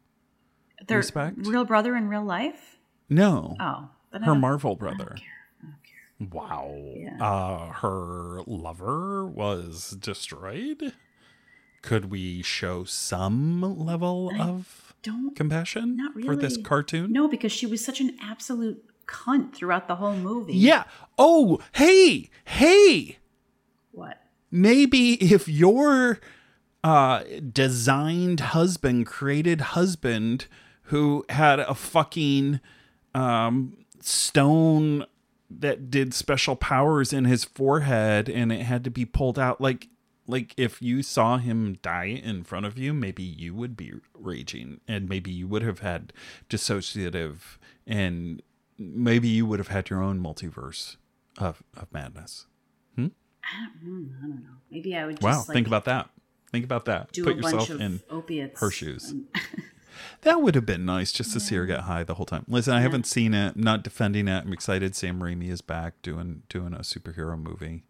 Their 0.88 0.98
respect. 0.98 1.46
real 1.46 1.64
brother 1.64 1.96
in 1.96 2.08
real 2.08 2.24
life. 2.24 2.80
No, 3.08 3.56
Oh, 3.60 3.90
I 4.14 4.20
her 4.20 4.26
don't- 4.26 4.42
Marvel 4.42 4.76
brother. 4.76 5.18
Wow. 6.32 6.76
Yeah. 6.96 7.18
Uh, 7.20 7.72
her 7.74 8.42
lover 8.46 9.26
was 9.26 9.92
destroyed. 10.00 10.94
Could 11.82 12.12
we 12.12 12.44
show 12.44 12.84
some 12.84 13.62
level 13.62 14.32
of 14.40 14.94
Don't 15.02 15.36
compassion 15.36 15.98
Not 15.98 16.14
for 16.24 16.36
this 16.36 16.58
cartoon? 16.58 17.12
no, 17.12 17.28
because 17.28 17.52
she 17.52 17.66
was 17.66 17.84
such 17.84 18.00
an 18.00 18.16
absolute 18.22 18.84
cunt 19.08 19.54
throughout 19.56 19.88
the 19.88 19.96
whole 19.96 20.16
movie. 20.16 20.54
Yeah. 20.56 20.84
Oh, 21.18 21.60
hey, 21.74 22.30
hey. 22.46 23.18
What? 23.92 24.18
maybe 24.54 25.14
if 25.14 25.48
your 25.48 26.20
uh 26.84 27.24
designed 27.52 28.40
husband 28.42 29.06
created 29.08 29.62
husband 29.62 30.46
who 30.84 31.26
had 31.30 31.60
a 31.60 31.74
fucking 31.74 32.60
um 33.16 33.78
stone 34.02 35.06
that 35.50 35.90
did 35.92 36.14
special 36.14 36.56
powers 36.56 37.12
in 37.14 37.26
his 37.26 37.44
forehead 37.44 38.30
and 38.30 38.52
it 38.52 38.62
had 38.62 38.84
to 38.84 38.90
be 38.90 39.06
pulled 39.06 39.38
out 39.38 39.60
like 39.60 39.88
like 40.28 40.54
if 40.56 40.82
you 40.82 41.04
saw 41.04 41.38
him 41.38 41.78
die 41.82 42.06
in 42.24 42.44
front 42.44 42.66
of 42.66 42.78
you 42.78 42.94
maybe 42.94 43.24
you 43.24 43.54
would 43.54 43.76
be 43.76 43.92
raging 44.14 44.80
and 44.88 45.10
maybe 45.10 45.30
you 45.32 45.48
would 45.48 45.62
have 45.62 45.80
had 45.80 46.14
dissociative 46.50 47.58
and 47.86 48.42
maybe 48.78 49.28
you 49.28 49.46
would 49.46 49.60
have 49.60 49.68
had 49.68 49.90
your 49.90 50.02
own 50.02 50.22
multiverse 50.22 50.96
of 51.38 51.64
of 51.76 51.92
madness 51.92 52.46
I 53.44 53.68
don't, 53.84 54.04
mm, 54.08 54.18
I 54.20 54.22
don't 54.28 54.44
know. 54.44 54.50
Maybe 54.70 54.96
I 54.96 55.04
would 55.08 55.16
just 55.20 55.24
Wow, 55.24 55.40
like, 55.40 55.48
think 55.56 55.66
about 55.66 55.86
that. 55.86 56.10
Think 56.52 56.64
about 56.64 56.86
that. 56.86 57.12
do 57.12 57.24
Put 57.24 57.40
a 57.40 57.42
bunch 57.42 57.54
yourself 57.54 57.70
of 57.72 57.82
in 57.82 58.00
opiates. 58.08 58.60
her 58.62 58.70
shoes. 58.70 59.10
and- 59.10 59.26
That 60.22 60.42
would 60.42 60.56
have 60.56 60.66
been 60.66 60.86
nice 60.86 61.12
just 61.12 61.34
to 61.34 61.40
see 61.40 61.56
her 61.56 61.66
get 61.66 61.82
high 61.82 62.04
the 62.04 62.16
whole 62.16 62.26
time. 62.26 62.46
Listen, 62.48 62.74
I 62.74 62.82
haven't 62.82 63.08
seen 63.08 63.34
it. 63.34 63.56
I'm 63.56 63.64
not 63.64 63.84
defending 63.84 64.28
it. 64.28 64.46
I'm 64.46 64.54
excited. 64.54 64.96
Sam 64.96 65.20
Raimi 65.20 65.50
is 65.50 65.62
back 65.62 66.02
doing 66.02 66.44
doing 66.48 66.74
a 66.74 66.80
superhero 66.80 67.42
movie. 67.42 67.84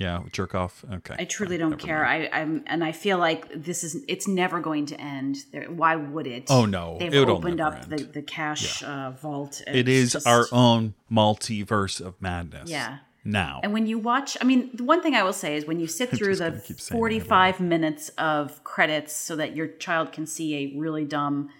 Yeah, 0.00 0.22
jerk 0.32 0.54
off. 0.54 0.82
Okay. 0.90 1.14
I 1.18 1.26
truly 1.26 1.58
don't 1.58 1.76
care. 1.76 2.02
mind. 2.02 2.30
I, 2.32 2.40
I'm, 2.40 2.64
and 2.66 2.82
I 2.82 2.90
feel 2.90 3.18
like 3.18 3.46
this 3.54 3.84
is. 3.84 4.02
It's 4.08 4.26
never 4.26 4.58
going 4.58 4.86
to 4.86 4.98
end. 4.98 5.44
There, 5.52 5.64
why 5.64 5.94
would 5.94 6.26
it? 6.26 6.44
Oh, 6.48 6.64
no. 6.64 6.96
They've 6.98 7.12
It'll 7.12 7.36
opened 7.36 7.60
up 7.60 7.74
end. 7.74 7.90
the 7.90 8.04
the 8.04 8.22
cash 8.22 8.82
uh, 8.82 9.10
vault. 9.10 9.60
It 9.66 9.88
is 9.88 10.16
our 10.26 10.46
own 10.52 10.94
multiverse 11.12 12.00
of 12.00 12.14
madness. 12.20 12.70
Yeah. 12.70 12.98
Now. 13.24 13.60
And 13.62 13.74
when 13.74 13.86
you 13.86 13.98
watch, 13.98 14.38
I 14.40 14.44
mean, 14.44 14.70
the 14.72 14.84
one 14.84 15.02
thing 15.02 15.14
I 15.14 15.22
will 15.22 15.34
say 15.34 15.54
is 15.54 15.66
when 15.66 15.78
you 15.78 15.86
sit 15.86 16.08
through 16.16 16.36
the 16.36 16.48
gonna 16.48 16.62
keep 16.62 16.80
saying 16.80 16.96
that, 16.96 17.26
45 17.26 17.60
minutes 17.60 18.08
of 18.16 18.64
credits 18.64 19.14
so 19.14 19.36
that 19.36 19.54
your 19.54 19.66
child 19.66 20.12
can 20.12 20.26
see 20.26 20.54
a 20.56 20.78
really 20.78 21.04
dumb, 21.04 21.50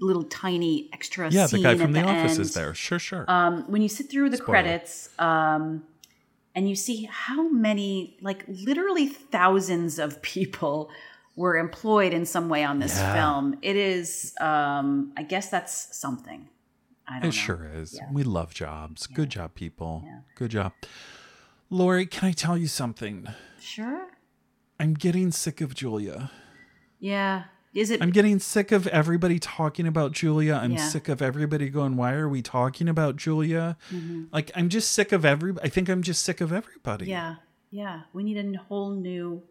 little 0.00 0.24
tiny 0.24 0.88
extra 0.92 1.30
yeah, 1.30 1.46
the 1.46 1.62
guy 1.62 1.76
from 1.76 1.92
the, 1.92 2.00
the 2.00 2.06
office 2.06 2.32
end, 2.32 2.40
is 2.40 2.54
there. 2.54 2.74
Sure, 2.74 2.98
sure. 2.98 3.24
Um, 3.28 3.64
when 3.68 3.82
you 3.82 3.88
sit 3.88 4.10
through 4.10 4.30
the 4.30 4.38
Spoiler. 4.38 4.50
credits, 4.62 5.10
um, 5.18 5.84
and 6.54 6.68
you 6.68 6.74
see 6.74 7.08
how 7.10 7.48
many, 7.48 8.16
like 8.20 8.44
literally 8.48 9.06
thousands 9.06 9.98
of 9.98 10.20
people 10.22 10.90
were 11.36 11.56
employed 11.56 12.12
in 12.12 12.26
some 12.26 12.48
way 12.48 12.64
on 12.64 12.78
this 12.80 12.96
Yeah. 12.96 13.14
film, 13.14 13.58
it 13.62 13.76
is, 13.76 14.34
um, 14.40 15.12
I 15.16 15.22
guess 15.22 15.48
that's 15.48 15.96
something. 15.96 16.48
I 17.06 17.14
don't 17.14 17.22
know. 17.22 17.28
It 17.28 17.32
sure 17.32 17.70
is. 17.74 17.94
Yeah. 17.94 18.08
We 18.12 18.22
love 18.22 18.52
jobs. 18.54 19.06
Good 19.06 19.30
job, 19.30 19.54
people. 19.54 20.02
Yeah. 20.04 20.20
Good 20.34 20.50
job. 20.50 20.72
Lori, 21.68 22.06
can 22.06 22.28
I 22.28 22.32
tell 22.32 22.56
you 22.58 22.66
something? 22.66 23.26
Sure. 23.60 24.08
I'm 24.78 24.94
getting 24.94 25.30
sick 25.30 25.60
of 25.60 25.74
Julia. 25.74 26.30
Yeah. 26.98 27.44
Is 27.72 27.90
it? 27.90 28.02
I'm 28.02 28.10
getting 28.10 28.38
sick 28.40 28.72
of 28.72 28.86
everybody 28.88 29.38
talking 29.38 29.86
about 29.86 30.12
Julia. 30.12 30.54
I'm 30.54 30.72
Yeah. 30.72 30.88
sick 30.88 31.08
of 31.08 31.22
everybody 31.22 31.68
going, 31.68 31.96
"Why 31.96 32.14
are 32.14 32.28
we 32.28 32.42
talking 32.42 32.88
about 32.88 33.16
Julia?" 33.16 33.76
Mm-hmm. 33.92 34.24
Like 34.32 34.50
I'm 34.56 34.68
just 34.68 34.92
sick 34.92 35.12
of 35.12 35.24
every 35.24 35.54
I 35.62 35.68
think 35.68 35.88
I'm 35.88 36.02
just 36.02 36.22
sick 36.24 36.40
of 36.40 36.52
everybody. 36.52 37.06
yeah. 37.06 37.36
Yeah. 37.70 38.00
We 38.12 38.24
need 38.24 38.36
a 38.36 38.58
whole 38.58 38.90
new. 38.90 39.44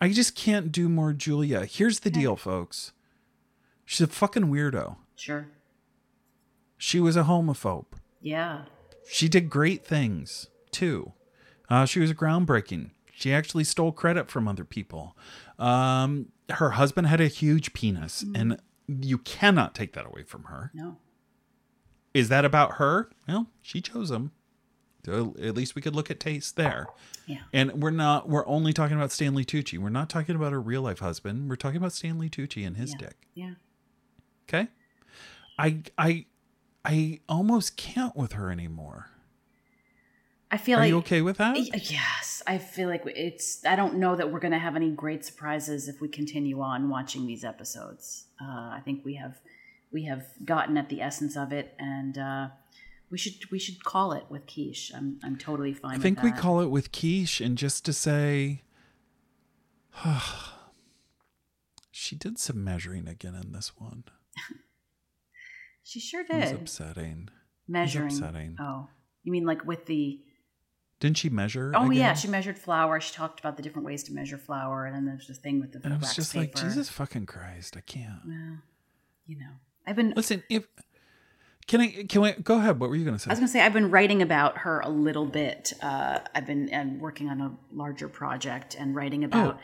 I 0.00 0.08
just 0.10 0.34
can't 0.34 0.72
do 0.72 0.88
more 0.88 1.12
Julia. 1.12 1.66
Here's 1.66 2.00
the 2.00 2.10
deal, 2.10 2.36
folks. 2.36 2.92
She's 3.84 4.00
a 4.00 4.06
fucking 4.06 4.44
weirdo. 4.44 4.96
Sure. 5.16 5.48
She 6.78 7.00
was 7.00 7.16
a 7.16 7.24
homophobe. 7.24 7.86
Yeah. 8.22 8.62
She 9.10 9.28
did 9.28 9.50
great 9.50 9.84
things 9.86 10.46
too. 10.70 11.12
Uh, 11.68 11.84
she 11.84 12.00
was 12.00 12.12
groundbreaking. 12.14 12.90
She 13.12 13.32
actually 13.32 13.64
stole 13.64 13.92
credit 13.92 14.30
from 14.30 14.46
other 14.48 14.64
people. 14.64 15.16
Um, 15.58 16.28
her 16.50 16.70
husband 16.70 17.06
had 17.06 17.20
a 17.20 17.28
huge 17.28 17.72
penis, 17.72 18.24
mm. 18.24 18.38
and 18.38 18.62
you 18.88 19.18
cannot 19.18 19.74
take 19.74 19.92
that 19.92 20.06
away 20.06 20.22
from 20.22 20.44
her. 20.44 20.70
No. 20.74 20.96
Is 22.14 22.28
that 22.30 22.44
about 22.44 22.74
her? 22.74 23.10
Well, 23.28 23.48
she 23.60 23.80
chose 23.80 24.10
him. 24.10 24.32
So 25.04 25.34
at 25.40 25.54
least 25.54 25.74
we 25.74 25.80
could 25.82 25.94
look 25.94 26.10
at 26.10 26.20
taste 26.20 26.56
there. 26.56 26.88
Yeah. 27.26 27.38
And 27.52 27.82
we're 27.82 27.90
not. 27.90 28.28
We're 28.28 28.46
only 28.46 28.72
talking 28.72 28.96
about 28.96 29.12
Stanley 29.12 29.44
Tucci. 29.44 29.78
We're 29.78 29.88
not 29.88 30.10
talking 30.10 30.34
about 30.36 30.52
her 30.52 30.60
real 30.60 30.82
life 30.82 30.98
husband. 30.98 31.48
We're 31.48 31.56
talking 31.56 31.76
about 31.78 31.92
Stanley 31.92 32.28
Tucci 32.28 32.66
and 32.66 32.76
his 32.76 32.90
Yeah. 32.92 32.98
dick. 32.98 33.16
Yeah. 33.34 33.54
Okay. 34.48 34.68
I 35.58 35.82
I 35.96 36.26
I 36.84 37.20
almost 37.28 37.76
can't 37.76 38.16
with 38.16 38.32
her 38.32 38.50
anymore. 38.50 39.10
I 40.50 40.56
feel 40.56 40.78
Are 40.78 40.82
like. 40.82 40.88
you 40.88 40.98
okay 40.98 41.20
with 41.20 41.36
that? 41.38 41.56
Yes, 41.90 42.42
I 42.46 42.56
feel 42.58 42.88
like 42.88 43.02
it's. 43.06 43.64
I 43.66 43.76
don't 43.76 43.96
know 43.98 44.16
that 44.16 44.32
we're 44.32 44.40
going 44.40 44.52
to 44.52 44.58
have 44.58 44.76
any 44.76 44.90
great 44.90 45.24
surprises 45.24 45.88
if 45.88 46.00
we 46.00 46.08
continue 46.08 46.60
on 46.62 46.88
watching 46.88 47.26
these 47.26 47.44
episodes. 47.44 48.26
Uh, 48.40 48.46
I 48.46 48.80
think 48.84 49.04
we 49.04 49.16
have, 49.16 49.36
we 49.92 50.04
have 50.04 50.24
gotten 50.44 50.78
at 50.78 50.88
the 50.88 51.02
essence 51.02 51.36
of 51.36 51.52
it, 51.52 51.74
and 51.78 52.16
uh, 52.16 52.48
we 53.10 53.18
should 53.18 53.50
we 53.50 53.58
should 53.58 53.84
call 53.84 54.12
it 54.12 54.24
with 54.30 54.46
Quiche. 54.46 54.90
I'm 54.94 55.20
I'm 55.22 55.36
totally 55.36 55.74
fine. 55.74 55.92
With 55.92 56.02
that. 56.02 56.06
I 56.08 56.22
think 56.22 56.22
we 56.22 56.32
call 56.32 56.60
it 56.60 56.68
with 56.70 56.92
quiche, 56.92 57.42
and 57.42 57.58
just 57.58 57.84
to 57.84 57.92
say, 57.92 58.62
she 61.90 62.16
did 62.16 62.38
some 62.38 62.62
measuring 62.64 63.08
again 63.08 63.34
in 63.34 63.52
this 63.52 63.72
one. 63.76 64.04
She 65.82 66.00
sure 66.00 66.20
It 66.20 66.28
was 66.30 66.50
did 66.50 66.60
upsetting. 66.60 67.28
measuring. 67.66 68.08
upsetting. 68.08 68.56
Oh, 68.60 68.88
you 69.22 69.32
mean 69.32 69.46
like 69.46 69.64
with 69.64 69.86
the? 69.86 70.20
Didn't 71.00 71.16
she 71.18 71.28
measure? 71.28 71.72
Oh 71.76 71.90
yeah, 71.90 72.14
she 72.14 72.26
measured 72.28 72.58
flour. 72.58 73.00
She 73.00 73.14
talked 73.14 73.38
about 73.40 73.56
the 73.56 73.62
different 73.62 73.86
ways 73.86 74.02
to 74.04 74.12
measure 74.12 74.36
flour, 74.38 74.84
and 74.86 74.94
then 74.96 75.04
there's 75.06 75.28
the 75.28 75.34
thing 75.34 75.60
with 75.60 75.72
the 75.72 75.80
And 75.84 75.94
I 75.94 75.96
was 75.96 76.14
just 76.14 76.32
paper. 76.32 76.44
like, 76.46 76.54
Jesus 76.56 76.88
fucking 76.88 77.26
Christ, 77.26 77.76
I 77.76 77.80
can't. 77.80 78.20
Well, 78.26 78.58
you 79.26 79.38
know, 79.38 79.50
I've 79.86 79.94
been 79.96 80.12
Listen, 80.16 80.42
if 80.50 80.66
can 81.68 81.80
I 81.82 81.88
can 82.08 82.22
we 82.22 82.32
go 82.32 82.58
ahead? 82.58 82.80
What 82.80 82.90
were 82.90 82.96
you 82.96 83.04
gonna 83.04 83.18
say? 83.18 83.28
I 83.30 83.32
was 83.32 83.38
gonna 83.38 83.48
say 83.48 83.60
I've 83.60 83.72
been 83.72 83.90
writing 83.90 84.22
about 84.22 84.58
her 84.58 84.80
a 84.80 84.88
little 84.88 85.26
bit. 85.26 85.72
Uh, 85.82 86.18
I've 86.34 86.46
been 86.46 86.68
and 86.70 87.00
working 87.00 87.28
on 87.28 87.40
a 87.40 87.52
larger 87.72 88.08
project 88.08 88.74
and 88.78 88.94
writing 88.96 89.22
about 89.22 89.54
Oh. 89.56 89.60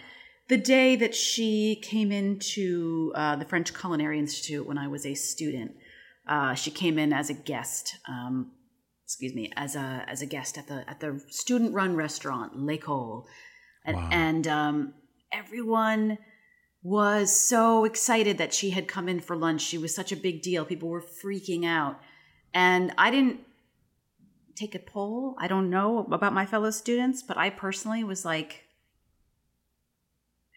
the 0.49 0.59
day 0.59 0.95
that 0.97 1.15
she 1.17 1.77
came 1.83 2.13
into 2.13 3.11
uh, 3.17 3.35
the 3.37 3.45
French 3.45 3.75
Culinary 3.75 4.19
Institute 4.21 4.67
when 4.67 4.79
I 4.79 4.87
was 4.87 5.05
a 5.05 5.15
student. 5.15 5.75
Uh, 6.29 6.55
she 6.55 6.71
came 6.71 6.99
in 6.99 7.13
as 7.13 7.29
a 7.29 7.35
guest. 7.35 7.97
Um, 8.09 8.53
excuse 9.05 9.35
me, 9.35 9.53
as 9.57 9.77
a 9.77 10.05
as 10.09 10.23
a 10.23 10.27
guest 10.27 10.59
at 10.59 10.67
the 10.67 10.89
at 10.89 11.01
the 11.01 11.23
student 11.29 11.75
run 11.75 11.95
restaurant 11.97 12.57
L'École, 12.57 13.25
and 13.85 13.97
Wow. 13.97 14.09
and 14.13 14.49
um, 14.49 14.95
everyone 15.33 16.19
was 16.83 17.35
so 17.35 17.85
excited 17.85 18.39
that 18.39 18.53
she 18.53 18.71
had 18.71 18.87
come 18.89 19.09
in 19.09 19.21
for 19.21 19.37
lunch. 19.37 19.63
She 19.63 19.79
was 19.79 19.95
such 19.95 20.13
a 20.13 20.17
big 20.17 20.43
deal. 20.43 20.65
People 20.67 20.89
were 20.91 21.03
freaking 21.03 21.65
out. 21.65 21.99
And 22.53 22.93
I 22.99 23.11
didn't 23.11 23.41
take 24.55 24.75
a 24.75 24.79
poll. 24.79 25.35
I 25.41 25.49
don't 25.49 25.71
know 25.71 26.01
about 26.13 26.35
my 26.35 26.45
fellow 26.47 26.71
students, 26.71 27.23
but 27.23 27.37
I 27.39 27.49
personally 27.51 28.05
was 28.05 28.25
like, 28.25 28.65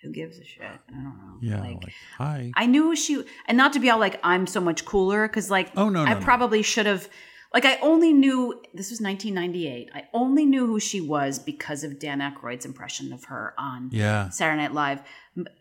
who 0.04 0.12
gives 0.12 0.38
a 0.38 0.44
shit? 0.44 0.64
I 0.64 0.92
don't 0.92 1.04
know. 1.04 1.38
yeah, 1.42 1.62
Like, 1.62 1.84
like, 1.84 1.94
hi. 2.18 2.52
I 2.56 2.66
knew 2.68 2.96
she, 2.96 3.24
and 3.48 3.58
not 3.58 3.74
to 3.74 3.80
be 3.80 3.90
all 3.90 4.00
like, 4.00 4.20
I'm 4.24 4.46
so 4.48 4.62
much 4.62 4.86
cooler, 4.86 5.28
because 5.28 5.50
like, 5.50 5.72
Oh, 5.76 5.90
no, 5.90 6.02
I 6.04 6.14
no, 6.14 6.20
no. 6.20 6.26
probably 6.26 6.62
should 6.62 6.86
have, 6.86 7.10
like, 7.54 7.66
I 7.66 7.78
only 7.82 8.14
knew, 8.14 8.62
this 8.74 8.90
was 8.90 9.00
1998. 9.00 9.90
I 9.94 10.04
only 10.14 10.46
knew 10.46 10.68
who 10.68 10.80
she 10.80 11.00
was 11.00 11.40
because 11.40 11.84
of 11.84 11.98
Dan 11.98 12.20
Aykroyd's 12.20 12.66
impression 12.66 13.14
of 13.14 13.26
her 13.26 13.54
on 13.58 13.90
yeah, 13.92 14.30
Saturday 14.30 14.62
Night 14.62 14.74
Live. 14.74 15.02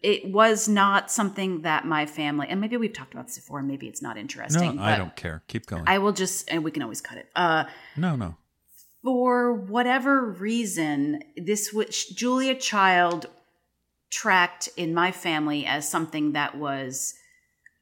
It 0.02 0.32
was 0.32 0.68
not 0.68 1.10
something 1.10 1.62
that 1.62 1.84
my 1.84 2.06
family, 2.06 2.48
and 2.48 2.60
maybe 2.60 2.76
we've 2.76 2.92
talked 2.92 3.14
about 3.14 3.28
this 3.28 3.36
before, 3.36 3.62
maybe 3.62 3.86
it's 3.86 4.02
not 4.02 4.16
interesting. 4.16 4.76
no. 4.76 4.82
I 4.82 4.96
don't 4.96 5.14
care. 5.14 5.42
Keep 5.48 5.66
going. 5.66 5.84
I 5.86 5.98
will 5.98 6.12
just, 6.12 6.50
and 6.50 6.64
we 6.64 6.70
can 6.70 6.82
always 6.82 7.00
cut 7.00 7.18
it. 7.18 7.28
Uh, 7.36 7.64
no, 7.96 8.16
no. 8.16 8.36
for 9.04 9.52
whatever 9.52 10.24
reason, 10.24 11.22
this 11.36 11.72
was 11.72 12.06
Julia 12.06 12.56
Child 12.56 13.26
tracked 14.10 14.68
in 14.76 14.92
my 14.92 15.12
family 15.12 15.66
as 15.66 15.88
something 15.88 16.32
that 16.32 16.56
was 16.56 17.14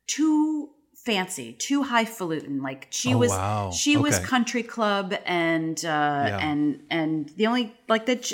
too 0.06 0.73
fancy, 1.04 1.52
too 1.52 1.82
highfalutin. 1.82 2.62
Like 2.62 2.86
she 2.90 3.14
Oh, 3.14 3.18
was, 3.18 3.30
wow. 3.30 3.70
she 3.70 3.96
was 3.96 4.18
country 4.20 4.62
club, 4.62 5.14
and 5.24 5.78
uh, 5.84 5.88
Yeah. 6.28 6.38
and 6.48 6.82
and 6.90 7.28
the 7.36 7.46
only 7.46 7.74
like 7.88 8.06
that. 8.06 8.32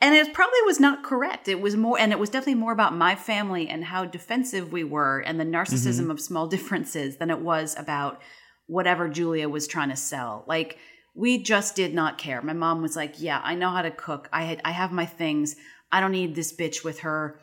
And 0.00 0.16
it 0.16 0.34
probably 0.34 0.58
was 0.66 0.80
not 0.80 1.04
correct. 1.04 1.46
It 1.46 1.60
was 1.60 1.76
more, 1.76 1.96
and 1.98 2.10
it 2.10 2.18
was 2.18 2.28
definitely 2.28 2.56
more 2.60 2.72
about 2.72 2.92
my 2.92 3.14
family 3.14 3.68
and 3.68 3.84
how 3.84 4.04
defensive 4.04 4.72
we 4.72 4.82
were 4.82 5.20
and 5.20 5.38
the 5.38 5.44
narcissism 5.44 6.00
Mm-hmm. 6.02 6.10
of 6.10 6.20
small 6.20 6.46
differences 6.56 7.18
than 7.18 7.30
it 7.30 7.38
was 7.38 7.76
about 7.78 8.20
whatever 8.66 9.08
Julia 9.08 9.48
was 9.48 9.68
trying 9.68 9.90
to 9.90 9.96
sell. 9.96 10.44
Like 10.48 10.78
we 11.14 11.38
just 11.42 11.76
did 11.76 11.94
not 11.94 12.18
care. 12.18 12.42
My 12.42 12.52
mom 12.52 12.82
was 12.82 12.96
like, 12.96 13.20
"Yeah, 13.20 13.40
I 13.44 13.54
know 13.54 13.70
how 13.70 13.82
to 13.82 13.90
cook. 13.92 14.28
I 14.32 14.42
had 14.42 14.60
I 14.64 14.72
have 14.72 14.90
my 14.92 15.06
things. 15.06 15.54
I 15.92 16.00
don't 16.00 16.10
need 16.12 16.34
this 16.34 16.52
bitch 16.52 16.82
with 16.82 17.00
her 17.00 17.38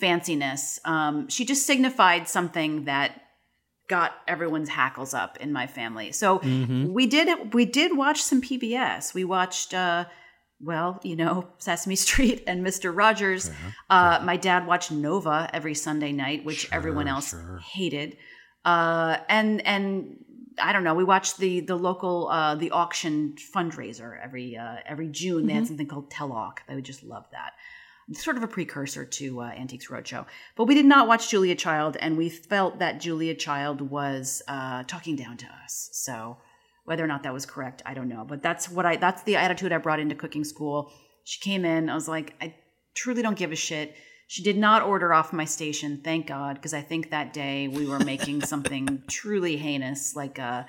fanciness." 0.00 0.78
Um, 0.86 1.28
she 1.28 1.44
just 1.44 1.66
signified 1.66 2.28
something 2.28 2.84
that 2.84 3.20
got 3.88 4.12
everyone's 4.26 4.68
hackles 4.68 5.14
up 5.14 5.36
in 5.38 5.52
my 5.52 5.66
family. 5.66 6.12
So 6.12 6.38
we 6.92 7.06
did 7.06 7.54
we 7.54 7.64
did 7.66 7.96
watch 7.96 8.22
some 8.22 8.40
PBS. 8.40 9.14
We 9.14 9.24
watched 9.24 9.74
uh 9.74 10.06
well, 10.60 11.00
you 11.02 11.16
know, 11.16 11.48
Sesame 11.58 11.96
Street 11.96 12.44
and 12.46 12.64
Mr. 12.64 12.96
Rogers. 12.96 13.50
Uh, 13.90 14.20
my 14.24 14.36
dad 14.36 14.66
watched 14.66 14.90
Nova 14.90 15.50
every 15.52 15.74
Sunday 15.74 16.12
night, 16.12 16.44
which 16.44 16.72
everyone 16.72 17.08
else 17.08 17.34
hated. 17.72 18.16
Uh, 18.64 19.18
and 19.28 19.66
and 19.66 20.16
I 20.58 20.72
don't 20.72 20.84
know. 20.84 20.94
We 20.94 21.04
watched 21.04 21.38
the 21.38 21.60
the 21.60 21.76
local 21.76 22.28
uh, 22.28 22.54
the 22.54 22.70
auction 22.70 23.34
fundraiser 23.54 24.18
every 24.22 24.56
uh, 24.56 24.76
every 24.86 25.08
June. 25.08 25.46
They 25.46 25.52
had 25.52 25.66
something 25.66 25.86
called 25.86 26.10
Telloc. 26.10 26.58
I 26.68 26.74
would 26.74 26.84
just 26.84 27.02
love 27.02 27.26
that. 27.32 27.52
Sort 28.12 28.36
of 28.36 28.42
a 28.42 28.48
precursor 28.48 29.04
to 29.04 29.40
uh, 29.40 29.44
Antiques 29.44 29.88
Roadshow. 29.88 30.26
But 30.56 30.66
we 30.66 30.74
did 30.74 30.84
not 30.84 31.08
watch 31.08 31.30
Julia 31.30 31.54
Child, 31.54 31.96
and 32.00 32.18
we 32.18 32.28
felt 32.28 32.78
that 32.80 33.00
Julia 33.00 33.34
Child 33.34 33.80
was 33.80 34.42
uh, 34.46 34.82
talking 34.84 35.16
down 35.16 35.38
to 35.38 35.46
us. 35.64 35.88
So 35.92 36.36
whether 36.84 37.02
or 37.02 37.06
not 37.06 37.22
that 37.22 37.32
was 37.32 37.46
correct, 37.46 37.82
I 37.86 37.94
don't 37.94 38.08
know. 38.08 38.24
But 38.28 38.42
that's 38.42 38.68
what 38.68 38.84
I 38.84 38.96
that's 38.96 39.22
the 39.22 39.36
attitude 39.36 39.72
I 39.72 39.78
brought 39.78 40.00
into 40.00 40.14
cooking 40.14 40.44
school. 40.44 40.92
She 41.24 41.40
came 41.40 41.64
in, 41.64 41.88
I 41.88 41.94
was 41.94 42.08
like, 42.08 42.34
I 42.40 42.54
truly 42.92 43.22
don't 43.22 43.38
give 43.38 43.52
a 43.52 43.56
shit. 43.56 43.96
She 44.26 44.42
did 44.42 44.56
not 44.56 44.82
order 44.82 45.12
off 45.12 45.32
my 45.32 45.44
station, 45.44 46.00
thank 46.02 46.26
God, 46.26 46.56
because 46.56 46.74
I 46.74 46.80
think 46.80 47.10
that 47.10 47.32
day 47.32 47.68
we 47.68 47.86
were 47.86 47.98
making 47.98 48.42
something 48.46 49.02
truly 49.08 49.56
heinous, 49.56 50.16
like 50.16 50.38
a 50.38 50.66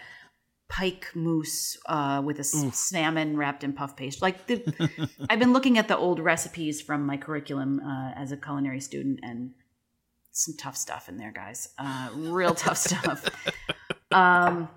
pike 0.67 1.11
mousse 1.15 1.77
uh, 1.87 2.21
with 2.25 2.37
a 2.37 2.41
s- 2.41 2.77
salmon 2.77 3.37
wrapped 3.37 3.63
in 3.63 3.73
puff 3.73 3.95
paste. 3.95 4.21
Like 4.21 4.47
the, 4.47 5.09
I've 5.29 5.39
been 5.39 5.53
looking 5.53 5.77
at 5.77 5.87
the 5.87 5.97
old 5.97 6.19
recipes 6.19 6.81
from 6.81 7.05
my 7.05 7.17
curriculum 7.17 7.79
uh, 7.79 8.11
as 8.15 8.31
a 8.31 8.37
culinary 8.37 8.79
student, 8.81 9.19
and 9.23 9.51
some 10.31 10.55
tough 10.57 10.75
stuff 10.75 11.07
in 11.07 11.17
there, 11.17 11.31
guys. 11.31 11.69
Uh, 11.77 12.09
real 12.13 12.55
tough 12.55 12.77
stuff. 12.89 13.29
Um, 14.11 14.69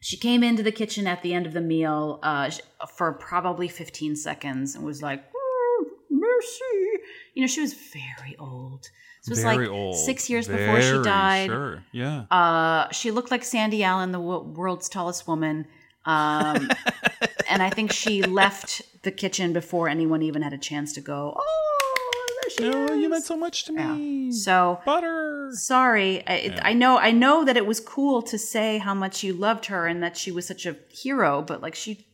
she 0.00 0.16
came 0.16 0.42
into 0.44 0.62
the 0.62 0.72
kitchen 0.72 1.06
at 1.06 1.22
the 1.22 1.34
end 1.34 1.46
of 1.46 1.52
the 1.52 1.60
meal 1.60 2.20
uh, 2.22 2.50
for 2.96 3.12
probably 3.14 3.68
15 3.68 4.14
seconds 4.16 4.74
and 4.74 4.84
was 4.84 5.02
like, 5.02 5.24
"Oh, 5.34 5.84
mercy. 6.10 7.02
You 7.34 7.40
know, 7.42 7.46
she 7.48 7.60
was 7.60 7.74
very 7.74 8.36
old. 8.38 8.86
This 9.26 9.38
was 9.38 9.42
Very 9.42 9.66
like 9.66 9.68
old. 9.68 9.96
six 9.96 10.30
years 10.30 10.46
before 10.48 10.80
she 10.80 11.02
died. 11.02 11.46
Sure. 11.50 11.82
Yeah. 11.92 12.20
Uh, 12.30 12.88
she 12.90 13.10
looked 13.10 13.30
like 13.30 13.42
Sandy 13.44 13.82
Allen, 13.82 14.12
the 14.12 14.20
wo- 14.20 14.42
world's 14.42 14.88
tallest 14.88 15.26
woman. 15.26 15.66
Um, 16.04 16.70
and 17.50 17.62
I 17.62 17.70
think 17.70 17.92
she 17.92 18.22
left 18.22 18.82
the 19.02 19.10
kitchen 19.10 19.52
before 19.52 19.88
anyone 19.88 20.22
even 20.22 20.42
had 20.42 20.52
a 20.52 20.58
chance 20.58 20.92
to 20.94 21.00
go, 21.00 21.34
oh, 21.36 22.26
there 22.42 22.50
she 22.50 22.70
no, 22.70 22.84
is. 22.94 23.00
you 23.00 23.08
meant 23.08 23.24
so 23.24 23.36
much 23.36 23.64
to 23.64 23.72
me. 23.72 24.30
So 24.30 24.80
Butter. 24.84 25.48
sorry 25.52 26.24
I, 26.26 26.32
it- 26.34 26.60
I 26.62 26.72
know 26.72 26.98
i 26.98 27.10
know 27.10 27.44
that 27.44 27.56
it 27.56 27.66
was 27.66 27.80
cool 27.80 28.22
to 28.22 28.36
say 28.38 28.78
how 28.78 28.94
much 28.94 29.22
you 29.24 29.32
loved 29.32 29.66
her 29.66 29.86
and 29.86 30.02
that 30.02 30.16
she 30.16 30.30
was 30.32 30.44
such 30.46 30.66
a 30.66 30.76
hero 30.90 31.42
but 31.42 31.60
like 31.62 31.74
she 31.76 32.06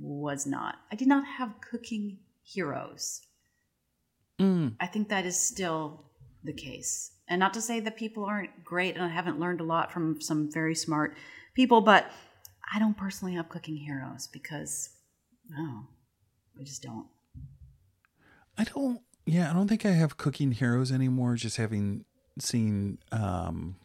was 0.00 0.44
not 0.46 0.74
i 0.90 0.96
did 0.96 1.06
not 1.08 1.24
have 1.38 1.54
cooking 1.70 2.18
heroes 2.42 3.20
Mm. 4.40 4.74
i 4.80 4.86
think 4.88 5.08
that 5.10 5.24
is 5.24 5.38
still 5.38 6.06
the 6.44 6.52
case 6.52 7.10
and 7.28 7.40
not 7.40 7.54
to 7.54 7.60
say 7.60 7.80
that 7.80 7.96
people 7.96 8.24
aren't 8.24 8.64
great 8.64 8.94
and 8.94 9.04
i 9.04 9.08
haven't 9.08 9.40
learned 9.40 9.60
a 9.60 9.64
lot 9.64 9.90
from 9.90 10.20
some 10.20 10.50
very 10.52 10.74
smart 10.74 11.16
people 11.54 11.80
but 11.80 12.10
i 12.74 12.78
don't 12.78 12.96
personally 12.96 13.34
have 13.34 13.48
cooking 13.48 13.76
heroes 13.76 14.28
because 14.32 14.90
no 15.48 15.86
i 16.60 16.62
just 16.64 16.82
don't 16.82 17.06
I 18.56 18.64
don't. 18.64 19.00
Yeah, 19.26 19.50
I 19.50 19.52
don't 19.52 19.68
think 19.68 19.84
I 19.86 19.90
have 19.92 20.16
cooking 20.16 20.52
heroes 20.52 20.92
anymore. 20.92 21.34
Just 21.34 21.56
having 21.56 22.04
seen 22.38 22.98
um, 23.10 23.76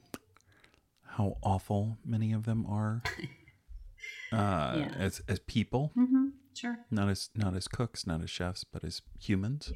how 1.08 1.38
awful 1.42 1.98
many 2.06 2.34
of 2.34 2.44
them 2.46 2.66
are 2.68 3.02
uh, 4.32 4.76
Yeah. 4.78 4.92
as 4.98 5.22
as 5.28 5.40
people, 5.40 5.92
mm-hmm. 5.98 6.28
sure 6.54 6.78
not 6.92 7.10
as 7.10 7.30
not 7.36 7.56
as 7.56 7.68
cooks, 7.68 8.06
not 8.06 8.22
as 8.22 8.30
chefs, 8.30 8.64
but 8.64 8.84
as 8.84 9.02
humans. 9.20 9.74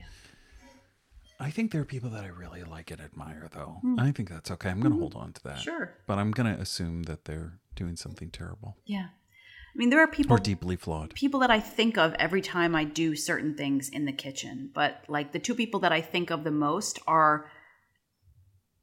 I 1.44 1.50
think 1.52 1.72
there 1.72 1.82
are 1.82 1.86
people 1.86 2.10
that 2.12 2.24
I 2.24 2.28
really 2.28 2.64
like 2.64 2.90
and 2.92 3.02
admire, 3.02 3.50
though. 3.52 3.82
I 4.00 4.12
think 4.12 4.30
that's 4.30 4.50
okay. 4.52 4.70
I'm 4.70 4.80
going 4.80 4.94
to 4.94 5.00
hold 5.00 5.16
on 5.16 5.34
to 5.34 5.44
that. 5.44 5.50
Hmm. 5.50 5.56
Mm-hmm. 5.60 5.64
Sure. 5.64 5.94
But 6.08 6.18
I'm 6.18 6.32
going 6.32 6.56
to 6.56 6.62
assume 6.62 7.04
that 7.04 7.26
they're 7.26 7.60
doing 7.76 7.96
something 7.96 8.30
terrible 8.30 8.78
yeah 8.86 9.08
i 9.08 9.76
mean 9.76 9.90
there 9.90 10.00
are 10.00 10.06
people 10.08 10.36
or 10.36 10.40
deeply 10.40 10.76
flawed. 10.76 11.12
people 11.16 11.40
that 11.40 11.50
I 11.50 11.60
think 11.60 11.98
of 11.98 12.14
every 12.20 12.42
time 12.56 12.76
I 12.76 12.84
do 12.84 13.16
certain 13.16 13.56
things 13.58 13.90
in 13.90 14.06
the 14.06 14.12
kitchen, 14.14 14.70
but 14.76 15.04
like 15.08 15.32
the 15.32 15.40
two 15.40 15.56
people 15.56 15.80
that 15.80 15.92
I 15.92 16.00
think 16.02 16.30
of 16.30 16.44
the 16.44 16.52
most 16.52 17.00
are 17.08 17.50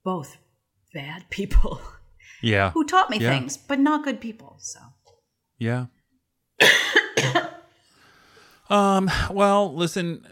both 0.03 0.39
bad 0.93 1.21
people 1.31 1.81
Yeah. 2.43 2.73
who 2.73 2.83
taught 2.85 3.11
me 3.11 3.19
Yeah. 3.19 3.31
things, 3.31 3.57
but 3.57 3.79
not 3.79 4.03
good 4.03 4.21
people. 4.21 4.57
So 4.59 4.81
Yeah. 5.57 5.87
um. 8.69 9.09
Well, 9.31 9.73
listen, 9.75 10.27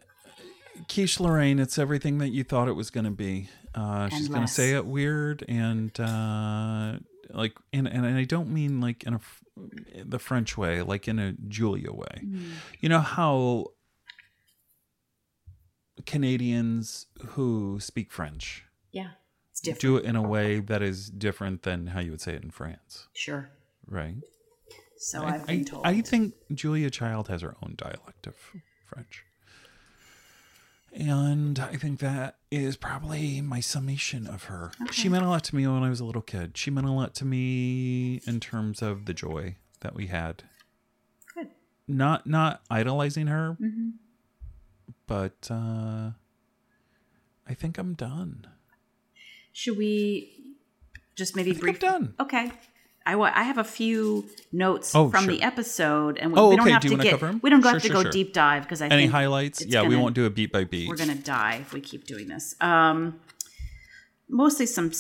Quiche 0.89 1.21
Lorraine. 1.21 1.59
It's 1.59 1.79
everything 1.79 2.19
that 2.19 2.29
you 2.31 2.45
thought 2.45 2.69
it 2.69 2.73
was 2.75 2.91
going 2.91 3.05
to 3.05 3.11
be. 3.11 3.49
Uh, 3.75 4.09
she's 4.09 4.29
going 4.29 4.43
to 4.47 4.53
say 4.53 4.73
it 4.73 4.87
weird 4.87 5.45
and 5.49 5.99
uh, 6.01 6.99
like, 7.31 7.53
and 7.73 7.87
and 7.89 8.07
I 8.07 8.25
don't 8.25 8.51
mean 8.51 8.81
like 8.81 9.05
in 9.05 9.15
a 9.15 9.21
the 10.05 10.19
French 10.19 10.57
way, 10.57 10.83
like 10.83 11.09
in 11.09 11.19
a 11.19 11.33
Julia 11.49 11.93
way. 11.93 12.23
You 12.81 12.89
know 12.89 13.01
how 13.01 13.73
Canadians 16.07 17.07
who 17.29 17.79
speak 17.81 18.13
French 18.13 18.65
yeah, 18.93 19.11
do 19.81 19.97
it 19.97 20.05
in 20.05 20.17
a 20.17 20.23
way 20.23 20.61
that 20.61 20.81
is 20.83 21.11
different 21.11 21.63
than 21.65 21.89
how 21.89 22.01
you 22.01 22.13
would 22.13 22.21
say 22.21 22.35
it 22.35 22.43
in 22.45 22.51
France, 22.51 23.09
Sure. 23.15 23.51
right? 23.87 24.15
So 24.97 25.23
I, 25.23 25.35
I've 25.35 25.47
been 25.47 25.61
I- 25.61 25.65
told. 25.65 25.87
I 25.87 26.01
think 26.01 26.35
Julia 26.55 26.91
Child 26.91 27.29
has 27.29 27.43
her 27.43 27.57
own 27.63 27.75
dialect 27.77 28.27
of 28.27 28.35
French. 28.87 29.25
And 30.93 31.59
I 31.59 31.77
think 31.77 32.01
that 32.01 32.37
is 32.51 32.77
probably 32.77 33.41
my 33.41 33.61
summation 33.61 34.27
of 34.27 34.45
her. 34.45 34.73
She 34.91 35.09
meant 35.09 35.25
a 35.25 35.29
lot 35.29 35.45
to 35.45 35.57
me 35.57 35.67
when 35.67 35.83
I 35.83 35.91
was 35.91 36.01
a 36.01 36.05
little 36.05 36.23
kid. 36.23 36.57
She 36.57 36.71
meant 36.71 36.87
a 36.87 36.93
lot 36.93 37.15
to 37.17 37.25
me 37.25 38.21
in 38.27 38.41
terms 38.41 38.83
of 38.83 39.05
the 39.05 39.15
joy 39.15 39.57
that 39.81 39.95
we 39.95 40.07
had. 40.07 40.45
Good. 41.35 41.49
Not 41.87 42.27
not 42.27 42.63
idolizing 42.71 43.27
her, 43.29 43.57
Mm-hmm. 43.61 43.91
but 45.07 45.49
uh, 45.51 46.11
I 47.47 47.55
think 47.55 47.79
I'm 47.79 47.95
done. 47.95 48.47
Should 49.53 49.77
we 49.79 50.55
just 51.17 51.37
maybe 51.37 51.53
think 51.53 51.83
I'm 51.85 51.91
done. 51.93 52.15
Okay. 52.21 52.51
I 53.13 53.17
wa- 53.17 53.33
I 53.35 53.45
have 53.45 53.59
a 53.59 53.65
few 53.65 54.27
notes 54.53 54.95
Oh, 54.95 55.09
from 55.11 55.25
sure. 55.25 55.33
the 55.35 55.43
episode, 55.43 56.19
and 56.19 56.33
we, 56.33 56.39
Oh, 56.39 56.51
we 56.51 56.57
don't 56.57 56.67
okay. 56.67 56.73
have 56.73 56.83
Do 56.83 56.89
to 56.91 56.97
get 57.03 57.21
we 57.43 57.49
don't 57.51 57.63
Sure, 57.63 57.73
have 57.73 57.83
to 57.83 57.89
sure, 57.89 58.05
go 58.05 58.11
deep 58.11 58.33
dive 58.35 58.63
because 58.65 58.81
I 58.83 58.85
think 58.85 58.93
Any 58.93 59.03
think 59.05 59.13
highlights? 59.13 59.65
Yeah, 59.65 59.83
we 59.83 59.89
gonna- 59.91 60.03
won't 60.03 60.15
do 60.15 60.27
a 60.27 60.31
beat 60.31 60.53
by 60.53 60.65
beat. 60.65 60.89
we're 60.89 60.97
gonna 60.97 61.15
die 61.15 61.57
if 61.63 61.73
we 61.73 61.81
keep 61.81 62.05
doing 62.07 62.29
this. 62.29 62.55
Um, 62.61 63.19
mostly 64.29 64.67
some. 64.67 64.93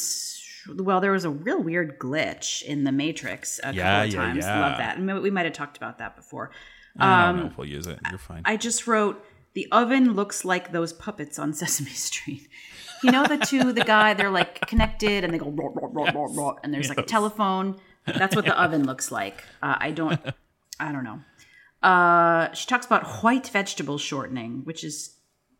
Well, 0.75 1.01
there 1.01 1.13
was 1.13 1.25
a 1.25 1.31
real 1.31 1.63
weird 1.63 1.99
glitch 1.99 2.63
in 2.63 2.85
the 2.85 2.93
Matrix 2.93 3.59
a 3.65 3.73
Yeah, 3.73 3.83
couple 4.01 4.09
of 4.09 4.13
yeah, 4.15 4.21
times. 4.21 4.45
yeah. 4.45 4.61
Love 4.69 4.79
that. 4.79 4.99
And 4.99 5.23
we 5.23 5.31
might 5.31 5.45
have 5.47 5.55
talked 5.55 5.77
about 5.77 5.99
that 5.99 6.17
before. 6.17 6.51
I 6.99 7.29
Um, 7.29 7.37
don't 7.37 7.45
know 7.45 7.51
if 7.53 7.59
we'll 7.59 7.69
use 7.69 7.87
it. 7.87 7.99
You're 8.11 8.19
fine. 8.19 8.43
I 8.45 8.57
just 8.57 8.87
wrote 8.87 9.25
the 9.55 9.67
oven 9.73 10.15
looks 10.15 10.45
like 10.45 10.73
those 10.73 10.93
puppets 10.93 11.39
on 11.39 11.53
Sesame 11.63 11.91
Street. 11.91 12.49
You 13.03 13.13
know 13.13 13.25
the 13.25 13.39
two, 13.39 13.73
the 13.73 13.85
guy, 13.85 14.15
they're 14.15 14.31
like 14.31 14.67
connected 14.67 15.23
and 15.25 15.33
they 15.33 15.39
go 15.39 15.51
rot, 15.51 16.59
and 16.65 16.75
there's 16.75 16.89
like 16.89 16.99
a 16.99 17.03
telephone. 17.03 17.77
That's 18.17 18.35
what 18.37 18.45
the 18.45 18.59
oven 18.63 18.85
looks 18.87 19.11
like. 19.11 19.43
Uh, 19.63 19.77
I 19.79 19.91
don't, 19.91 20.21
I 20.81 20.93
don't 20.93 21.05
know. 21.05 21.21
Uh, 21.83 22.53
she 22.53 22.67
talks 22.67 22.87
about 22.87 23.07
white 23.23 23.49
vegetable 23.49 23.99
shortening, 23.99 24.63
which 24.65 24.83
is 24.85 25.15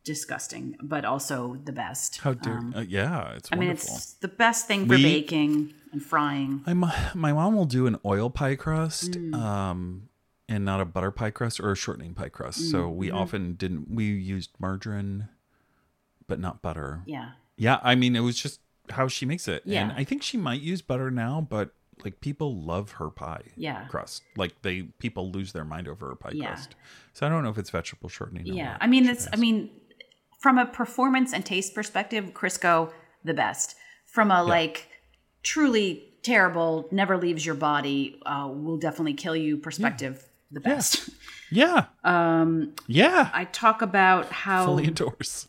disgusting, 0.05 0.77
but 0.83 1.05
also 1.05 1.59
the 1.65 1.73
best. 1.73 2.19
How 2.19 2.33
dare? 2.35 2.61
uh, 2.75 2.81
yeah, 2.81 3.33
it's 3.35 3.49
I 3.53 3.57
mean, 3.57 3.71
it's 3.71 4.15
the 4.15 4.29
best 4.29 4.67
thing 4.67 4.87
for 4.87 4.95
We- 4.95 5.03
baking 5.03 5.75
and 5.93 6.03
frying. 6.03 6.63
My 6.67 7.11
my 7.15 7.33
mom 7.33 7.55
will 7.57 7.65
do 7.67 7.87
an 7.87 7.99
oil 8.05 8.31
pie 8.31 8.57
crust, 8.57 9.13
Mm. 9.13 9.35
um, 9.35 10.09
and 10.49 10.65
not 10.65 10.81
a 10.81 10.85
butter 10.85 11.11
pie 11.11 11.31
crust 11.31 11.61
or 11.61 11.71
a 11.73 11.77
shortening 11.77 12.15
pie 12.15 12.31
crust. 12.31 12.71
So 12.71 12.89
we 12.89 13.09
Mm-hmm. 13.09 13.17
often 13.17 13.55
didn't. 13.55 13.91
We 13.91 14.05
used 14.07 14.51
margarine, 14.59 15.29
but 16.27 16.41
not 16.41 16.63
butter. 16.63 17.03
Yeah. 17.07 17.31
Yeah, 17.57 17.79
I 17.83 17.95
mean, 17.95 18.17
it 18.17 18.21
was 18.21 18.37
just 18.41 18.61
how 18.91 19.09
she 19.09 19.27
makes 19.27 19.47
it. 19.49 19.63
Yeah. 19.67 19.83
And 19.83 19.93
I 19.93 20.05
think 20.05 20.23
she 20.23 20.37
might 20.37 20.61
use 20.61 20.81
butter 20.83 21.11
now, 21.11 21.47
but 21.49 21.75
like 22.05 22.21
people 22.21 22.57
love 22.61 22.93
her 22.93 23.11
pie 23.11 23.43
Yeah. 23.57 23.87
crust. 23.89 24.23
Like 24.37 24.63
they 24.63 24.83
people 24.99 25.31
lose 25.31 25.53
their 25.53 25.65
mind 25.65 25.89
over 25.89 26.09
her 26.09 26.15
pie 26.17 26.33
Yeah. 26.35 26.49
crust. 26.49 26.75
So 27.13 27.27
I 27.27 27.29
don't 27.29 27.43
know 27.43 27.51
if 27.51 27.59
it's 27.59 27.71
vegetable 27.71 28.09
shortening. 28.09 28.51
or 28.51 28.55
Yeah, 28.55 28.77
I 28.81 28.87
mean 28.87 29.07
it's. 29.09 29.27
I 29.33 29.37
mean, 29.37 29.71
from 30.41 30.59
a 30.59 30.67
performance 30.67 31.33
and 31.33 31.45
taste 31.45 31.75
perspective, 31.75 32.33
Crisco 32.35 32.93
the 33.25 33.35
best. 33.35 33.75
From 34.07 34.31
a 34.31 34.43
like 34.43 34.89
truly 35.43 36.05
terrible, 36.23 36.89
never 36.91 37.17
leaves 37.17 37.45
your 37.47 37.55
body, 37.55 38.21
uh, 38.27 38.49
will 38.53 38.77
definitely 38.79 39.15
kill 39.15 39.37
you 39.37 39.57
perspective. 39.57 40.25
the 40.51 40.61
best. 40.61 41.11
Yeah. 41.51 41.87
Um. 42.05 42.75
Yeah. 42.87 43.31
I 43.33 43.45
talk 43.45 43.83
about 43.83 44.27
how 44.33 44.65
Fully 44.67 44.85
endorse. 44.87 45.49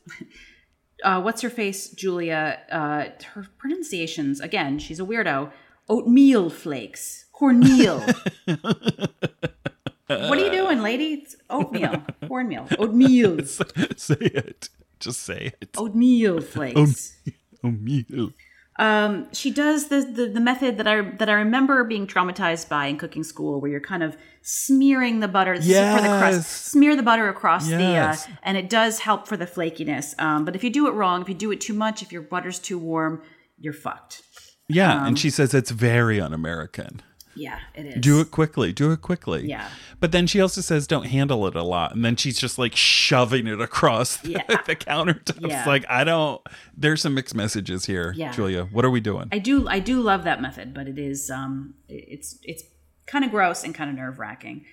uh, 1.03 1.21
what's 1.21 1.41
her 1.41 1.49
face, 1.49 1.89
Julia, 1.89 2.59
uh, 2.71 3.05
her 3.33 3.47
pronunciations, 3.57 4.39
again, 4.41 4.79
she's 4.79 4.99
a 4.99 5.03
weirdo. 5.03 5.51
Oatmeal 5.89 6.49
flakes. 6.49 7.25
Cornmeal. 7.33 7.99
what 8.45 10.37
are 10.37 10.43
you 10.45 10.51
doing, 10.61 10.81
lady? 10.81 11.13
It's 11.13 11.35
oatmeal. 11.49 12.03
Cornmeal. 12.27 12.67
Oatmeal. 12.77 13.45
say 13.97 14.15
it. 14.19 14.69
Just 14.99 15.21
say 15.23 15.53
it. 15.61 15.69
Oatmeal 15.77 16.41
flakes. 16.41 17.17
Oatmeal. 17.63 18.03
meal. 18.09 18.29
Um, 18.77 19.27
she 19.33 19.51
does 19.51 19.89
the, 19.89 19.99
the 20.01 20.27
the 20.27 20.39
method 20.39 20.77
that 20.77 20.87
I 20.87 21.01
that 21.01 21.27
I 21.27 21.33
remember 21.33 21.83
being 21.83 22.07
traumatized 22.07 22.69
by 22.69 22.85
in 22.85 22.97
cooking 22.97 23.23
school, 23.25 23.59
where 23.59 23.69
you're 23.69 23.81
kind 23.81 24.03
of 24.03 24.15
smearing 24.41 25.19
the 25.19 25.27
butter 25.27 25.51
is 25.53 25.65
for 25.65 26.01
the 26.01 26.17
crust, 26.19 26.49
smear 26.67 26.95
the 26.95 27.03
butter 27.03 27.27
across 27.27 27.67
Yes. 27.67 28.25
the, 28.25 28.31
uh, 28.31 28.35
and 28.43 28.55
it 28.57 28.69
does 28.69 28.99
help 28.99 29.27
for 29.27 29.35
the 29.35 29.45
flakiness. 29.45 30.17
Um, 30.17 30.45
but 30.45 30.55
if 30.55 30.63
you 30.63 30.69
do 30.69 30.87
it 30.87 30.91
wrong, 30.91 31.21
if 31.21 31.27
you 31.27 31.35
do 31.35 31.51
it 31.51 31.59
too 31.59 31.73
much, 31.73 32.01
if 32.01 32.13
your 32.13 32.21
butter's 32.21 32.57
too 32.57 32.77
warm, 32.79 33.21
you're 33.59 33.73
fucked. 33.73 34.21
Yeah, 34.69 35.01
Um, 35.01 35.07
and 35.07 35.19
she 35.19 35.29
says 35.29 35.53
it's 35.53 35.71
very 35.71 36.21
un-American. 36.21 37.01
Yeah, 37.35 37.59
it 37.73 37.85
is. 37.85 38.01
Do 38.01 38.19
it 38.19 38.31
quickly. 38.31 38.73
Do 38.73 38.91
it 38.91 39.01
quickly. 39.01 39.47
Yeah. 39.47 39.69
But 39.99 40.11
then 40.11 40.27
she 40.27 40.41
also 40.41 40.61
says 40.61 40.87
don't 40.87 41.05
handle 41.05 41.47
it 41.47 41.55
a 41.55 41.63
lot, 41.63 41.95
and 41.95 42.03
then 42.03 42.15
she's 42.17 42.37
just 42.39 42.57
like 42.57 42.75
shoving 42.75 43.47
it 43.47 43.61
across 43.61 44.17
the, 44.17 44.31
Yeah. 44.31 44.43
the 44.65 44.75
countertops. 44.75 45.47
Yeah. 45.47 45.63
Like 45.65 45.85
I 45.89 46.03
don't. 46.03 46.41
There's 46.75 47.01
some 47.01 47.13
mixed 47.13 47.35
messages 47.35 47.85
here, 47.85 48.13
Yeah. 48.17 48.31
Julia. 48.33 48.65
What 48.65 48.83
are 48.85 48.89
we 48.89 48.99
doing? 48.99 49.29
I 49.31 49.39
do 49.39 49.67
I 49.69 49.79
do 49.79 50.01
love 50.01 50.23
that 50.25 50.41
method, 50.41 50.73
but 50.73 50.87
it 50.87 50.99
is 50.99 51.29
um 51.29 51.75
it's 51.87 52.37
it's 52.43 52.63
kind 53.05 53.23
of 53.23 53.31
gross 53.31 53.63
and 53.63 53.73
kind 53.73 53.89
of 53.89 53.95
nerve 53.95 54.19
wracking. 54.19 54.65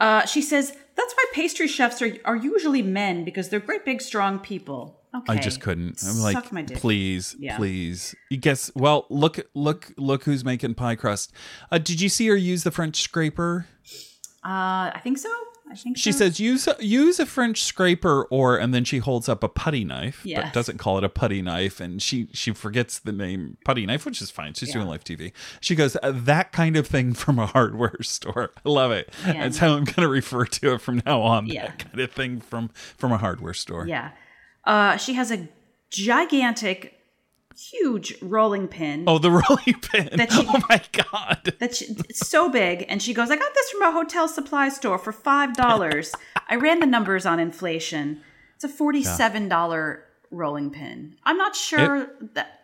Uh, 0.00 0.24
she 0.26 0.42
says 0.42 0.72
that's 0.96 1.14
why 1.14 1.24
pastry 1.32 1.66
chefs 1.68 2.00
are 2.02 2.12
are 2.24 2.36
usually 2.36 2.82
men 2.82 3.24
because 3.24 3.48
they're 3.48 3.60
great 3.60 3.84
big 3.84 4.00
strong 4.00 4.38
people. 4.38 5.00
Okay, 5.14 5.32
I 5.32 5.36
just 5.36 5.60
couldn't. 5.60 6.02
I'm 6.02 6.14
Suck 6.14 6.52
like, 6.52 6.74
please, 6.74 7.36
Yeah. 7.38 7.56
please. 7.56 8.14
You 8.30 8.36
guess? 8.36 8.70
Well, 8.74 9.06
look, 9.10 9.38
look, 9.54 9.92
look 9.96 10.24
who's 10.24 10.44
making 10.44 10.74
pie 10.74 10.96
crust. 10.96 11.32
Uh, 11.70 11.78
did 11.78 12.00
you 12.00 12.08
see 12.08 12.26
her 12.28 12.36
use 12.36 12.64
the 12.64 12.70
French 12.72 13.00
scraper? 13.00 13.66
Uh, 14.44 14.90
I 14.92 15.00
think 15.02 15.18
so. 15.18 15.30
I 15.70 15.76
think 15.76 15.96
She 15.96 16.12
so. 16.12 16.18
says 16.18 16.38
use 16.38 16.68
a, 16.68 16.76
use 16.78 17.18
a 17.18 17.26
French 17.26 17.62
scraper, 17.62 18.24
or 18.30 18.58
and 18.58 18.74
then 18.74 18.84
she 18.84 18.98
holds 18.98 19.28
up 19.28 19.42
a 19.42 19.48
putty 19.48 19.82
knife, 19.82 20.20
but 20.24 20.52
doesn't 20.52 20.78
call 20.78 20.98
it 20.98 21.04
a 21.04 21.08
putty 21.08 21.40
knife, 21.42 21.80
and 21.80 22.00
she 22.02 22.28
she 22.32 22.52
forgets 22.52 22.98
the 22.98 23.10
name 23.12 23.56
putty 23.64 23.86
knife, 23.86 24.04
which 24.04 24.20
is 24.20 24.30
fine. 24.30 24.52
She's 24.54 24.72
doing 24.72 24.84
Yeah. 24.84 24.90
live 24.92 25.04
TV. 25.04 25.32
She 25.60 25.74
goes 25.74 25.96
uh, 26.02 26.12
that 26.14 26.52
kind 26.52 26.76
of 26.76 26.86
thing 26.86 27.14
from 27.14 27.38
a 27.38 27.46
hardware 27.46 27.96
store. 28.02 28.52
I 28.64 28.68
love 28.68 28.92
it. 28.92 29.12
That's 29.24 29.58
how 29.58 29.68
I'm 29.74 29.84
going 29.84 30.02
to 30.02 30.08
refer 30.08 30.44
to 30.44 30.74
it 30.74 30.80
from 30.82 31.02
now 31.06 31.22
on. 31.22 31.46
Yeah. 31.46 31.68
That 31.68 31.78
kind 31.78 32.00
of 32.00 32.12
thing 32.12 32.40
from 32.40 32.68
from 32.98 33.10
a 33.12 33.18
hardware 33.18 33.54
store. 33.54 33.86
Yeah. 33.88 34.10
Uh, 34.66 34.96
she 34.96 35.14
has 35.14 35.30
a 35.30 35.48
gigantic, 35.90 36.98
huge 37.56 38.14
rolling 38.20 38.68
pin. 38.68 39.04
Oh, 39.06 39.18
the 39.18 39.30
rolling 39.48 39.80
pin. 39.80 40.08
That 40.12 40.32
she- 40.32 40.46
oh 40.48 40.60
my 40.68 40.80
god. 40.92 41.54
That 41.58 41.74
she, 41.76 41.86
it's 42.08 42.26
so 42.28 42.48
big, 42.48 42.84
and 42.88 43.02
she 43.02 43.14
goes, 43.14 43.30
"I 43.30 43.36
got 43.36 43.54
this 43.54 43.70
from 43.70 43.82
a 43.82 43.92
hotel 43.92 44.28
supply 44.28 44.68
store 44.68 44.98
for 44.98 45.12
five 45.12 45.54
dollars." 45.54 46.12
I 46.48 46.56
ran 46.56 46.80
the 46.80 46.86
numbers 46.86 47.24
on 47.26 47.38
inflation. 47.40 48.20
It's 48.56 48.64
a 48.64 48.68
forty-seven 48.68 49.48
dollar 49.48 50.04
rolling 50.30 50.70
pin. 50.70 51.16
I'm 51.24 51.36
not 51.38 51.54
sure 51.56 52.08
that 52.34 52.60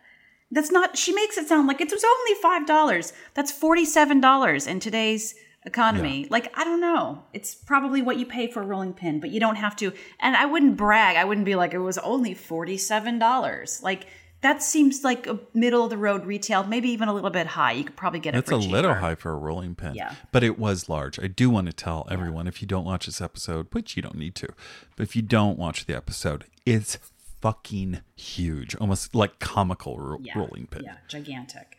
that's 0.51 0.71
not. 0.71 0.97
She 0.97 1.13
makes 1.13 1.37
it 1.37 1.47
sound 1.47 1.67
like 1.67 1.81
it 1.81 1.91
was 1.91 2.03
only 2.03 2.41
five 2.41 2.65
dollars. 2.67 3.13
That's 3.33 3.51
forty-seven 3.51 4.21
dollars 4.21 4.67
in 4.67 4.79
today's 4.79 5.33
economy. 5.65 6.27
Like 6.29 6.51
I 6.57 6.63
don't 6.63 6.81
know. 6.81 7.23
It's 7.33 7.53
probably 7.55 8.01
what 8.01 8.17
you 8.17 8.25
pay 8.25 8.47
for 8.47 8.61
a 8.61 8.65
rolling 8.65 8.93
pin, 8.93 9.19
but 9.19 9.29
you 9.29 9.39
don't 9.39 9.55
have 9.57 9.75
to. 9.77 9.93
And 10.19 10.35
I 10.35 10.45
wouldn't 10.45 10.77
brag. 10.77 11.17
I 11.17 11.23
wouldn't 11.25 11.45
be 11.45 11.55
like 11.55 11.73
it 11.73 11.79
was 11.79 11.97
only 11.99 12.33
forty-seven 12.33 13.19
dollars. 13.19 13.81
Like. 13.83 14.07
That 14.43 14.63
seems 14.63 15.03
like 15.03 15.27
a 15.27 15.37
middle 15.53 15.83
of 15.83 15.91
the 15.91 15.97
road 15.99 16.25
retail, 16.25 16.63
maybe 16.63 16.89
even 16.89 17.07
a 17.07 17.13
little 17.13 17.29
bit 17.29 17.45
high. 17.45 17.73
You 17.73 17.83
could 17.83 17.95
probably 17.95 18.19
get 18.19 18.33
it 18.33 18.37
That's 18.37 18.49
for 18.49 18.55
a 18.55 18.57
little 18.57 18.95
high 18.95 19.13
for 19.13 19.29
a 19.31 19.35
rolling 19.35 19.75
pin. 19.75 19.93
Yeah. 19.93 20.15
But 20.31 20.43
it 20.43 20.57
was 20.57 20.89
large. 20.89 21.19
I 21.19 21.27
do 21.27 21.51
want 21.51 21.67
to 21.67 21.73
tell 21.73 22.07
everyone 22.09 22.47
if 22.47 22.59
you 22.59 22.67
don't 22.67 22.83
watch 22.83 23.05
this 23.05 23.21
episode, 23.21 23.67
which 23.71 23.95
you 23.95 24.01
don't 24.01 24.15
need 24.17 24.33
to, 24.33 24.47
but 24.95 25.03
if 25.03 25.15
you 25.15 25.21
don't 25.21 25.59
watch 25.59 25.85
the 25.85 25.95
episode, 25.95 26.45
it's 26.65 26.97
fucking 27.39 27.99
huge, 28.15 28.75
almost 28.77 29.13
like 29.13 29.37
comical 29.37 29.99
ro- 29.99 30.19
Yeah. 30.23 30.39
rolling 30.39 30.65
pin. 30.65 30.85
Yeah, 30.85 30.95
gigantic. 31.07 31.77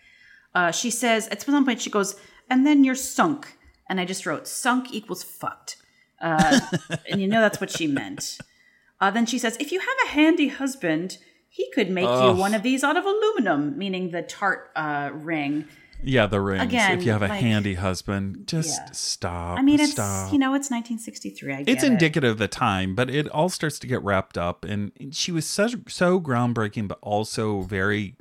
Uh, 0.54 0.70
she 0.70 0.88
says 0.90 1.26
at 1.28 1.42
some 1.42 1.64
point 1.64 1.80
she 1.82 1.90
goes, 1.90 2.14
and 2.48 2.64
then 2.64 2.84
you're 2.84 2.94
sunk, 2.94 3.58
and 3.88 4.00
I 4.00 4.04
just 4.04 4.26
wrote 4.26 4.46
sunk 4.48 4.92
equals 4.92 5.22
fucked, 5.22 5.76
uh, 6.20 6.60
and 7.10 7.20
you 7.20 7.26
know 7.28 7.40
that's 7.40 7.60
what 7.60 7.70
she 7.70 7.86
meant. 7.86 8.38
Uh, 9.00 9.10
then 9.10 9.26
she 9.26 9.38
says, 9.38 9.56
if 9.58 9.72
you 9.72 9.80
have 9.80 9.96
a 10.04 10.08
handy 10.10 10.48
husband, 10.48 11.18
he 11.48 11.68
could 11.72 11.90
make 11.90 12.04
you 12.08 12.32
one 12.32 12.54
of 12.54 12.62
these 12.62 12.84
out 12.84 12.96
of 12.96 13.04
aluminum, 13.04 13.76
meaning 13.76 14.10
the 14.10 14.22
tart 14.22 14.70
uh, 14.76 15.10
ring. 15.12 15.64
Yeah, 16.04 16.26
the 16.26 16.40
rings. 16.40 16.62
Again, 16.64 16.98
if 16.98 17.04
you 17.04 17.12
have 17.12 17.22
a 17.22 17.28
like- 17.28 17.40
handy 17.40 17.74
husband, 17.74 18.46
just 18.46 18.80
Yeah. 18.80 18.90
stop. 18.92 19.58
I 19.58 19.62
mean, 19.62 19.78
it's 19.80 19.92
stop. 19.92 20.32
you 20.32 20.38
know, 20.38 20.54
it's 20.54 20.70
1963. 20.70 21.52
I 21.52 21.64
it's 21.66 21.82
it. 21.84 21.92
indicative 21.92 22.30
of 22.32 22.38
the 22.38 22.48
time, 22.48 22.94
but 22.94 23.08
it 23.10 23.28
all 23.28 23.48
starts 23.48 23.78
to 23.80 23.86
get 23.86 24.02
wrapped 24.02 24.36
up. 24.38 24.64
And 24.64 24.90
she 25.12 25.30
was 25.30 25.46
such 25.46 25.74
so 25.92 26.20
groundbreaking, 26.20 26.88
but 26.88 26.98
also 27.02 27.62
very 27.62 28.16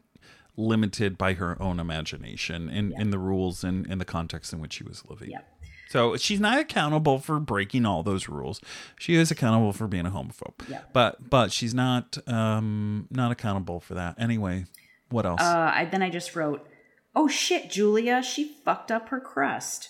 limited 0.58 1.18
by 1.18 1.34
her 1.34 1.62
own 1.62 1.80
imagination 1.80 2.70
and 2.70 2.94
in 2.94 3.10
the 3.10 3.20
rules 3.20 3.64
and 3.64 3.86
in 3.88 3.98
the 3.98 4.06
context 4.06 4.54
in 4.54 4.60
which 4.60 4.74
she 4.74 4.84
was 4.84 5.04
living. 5.08 5.32
Yep. 5.32 5.48
So 5.90 6.16
she's 6.16 6.40
not 6.40 6.58
accountable 6.58 7.20
for 7.20 7.38
breaking 7.40 7.86
all 7.86 8.02
those 8.02 8.30
rules. 8.30 8.62
She 8.98 9.16
is 9.16 9.30
accountable 9.30 9.74
for 9.74 9.88
being 9.88 10.06
a 10.06 10.12
homophobe. 10.12 10.70
Yep. 10.70 10.94
But 10.94 11.30
but 11.30 11.52
she's 11.52 11.74
not 11.74 12.18
um 12.28 13.08
not 13.12 13.32
accountable 13.32 13.80
for 13.82 13.96
that. 13.96 14.16
Anyway, 14.18 14.66
what 15.10 15.26
else? 15.26 15.42
Uh, 15.42 15.72
I, 15.74 15.86
then 15.86 16.02
I 16.02 16.10
just 16.10 16.36
wrote, 16.36 16.66
"Oh 17.14 17.28
shit, 17.28 17.70
Julia, 17.70 18.24
she 18.24 18.56
fucked 18.64 18.92
up 18.92 19.10
her 19.10 19.20
crust." 19.20 19.90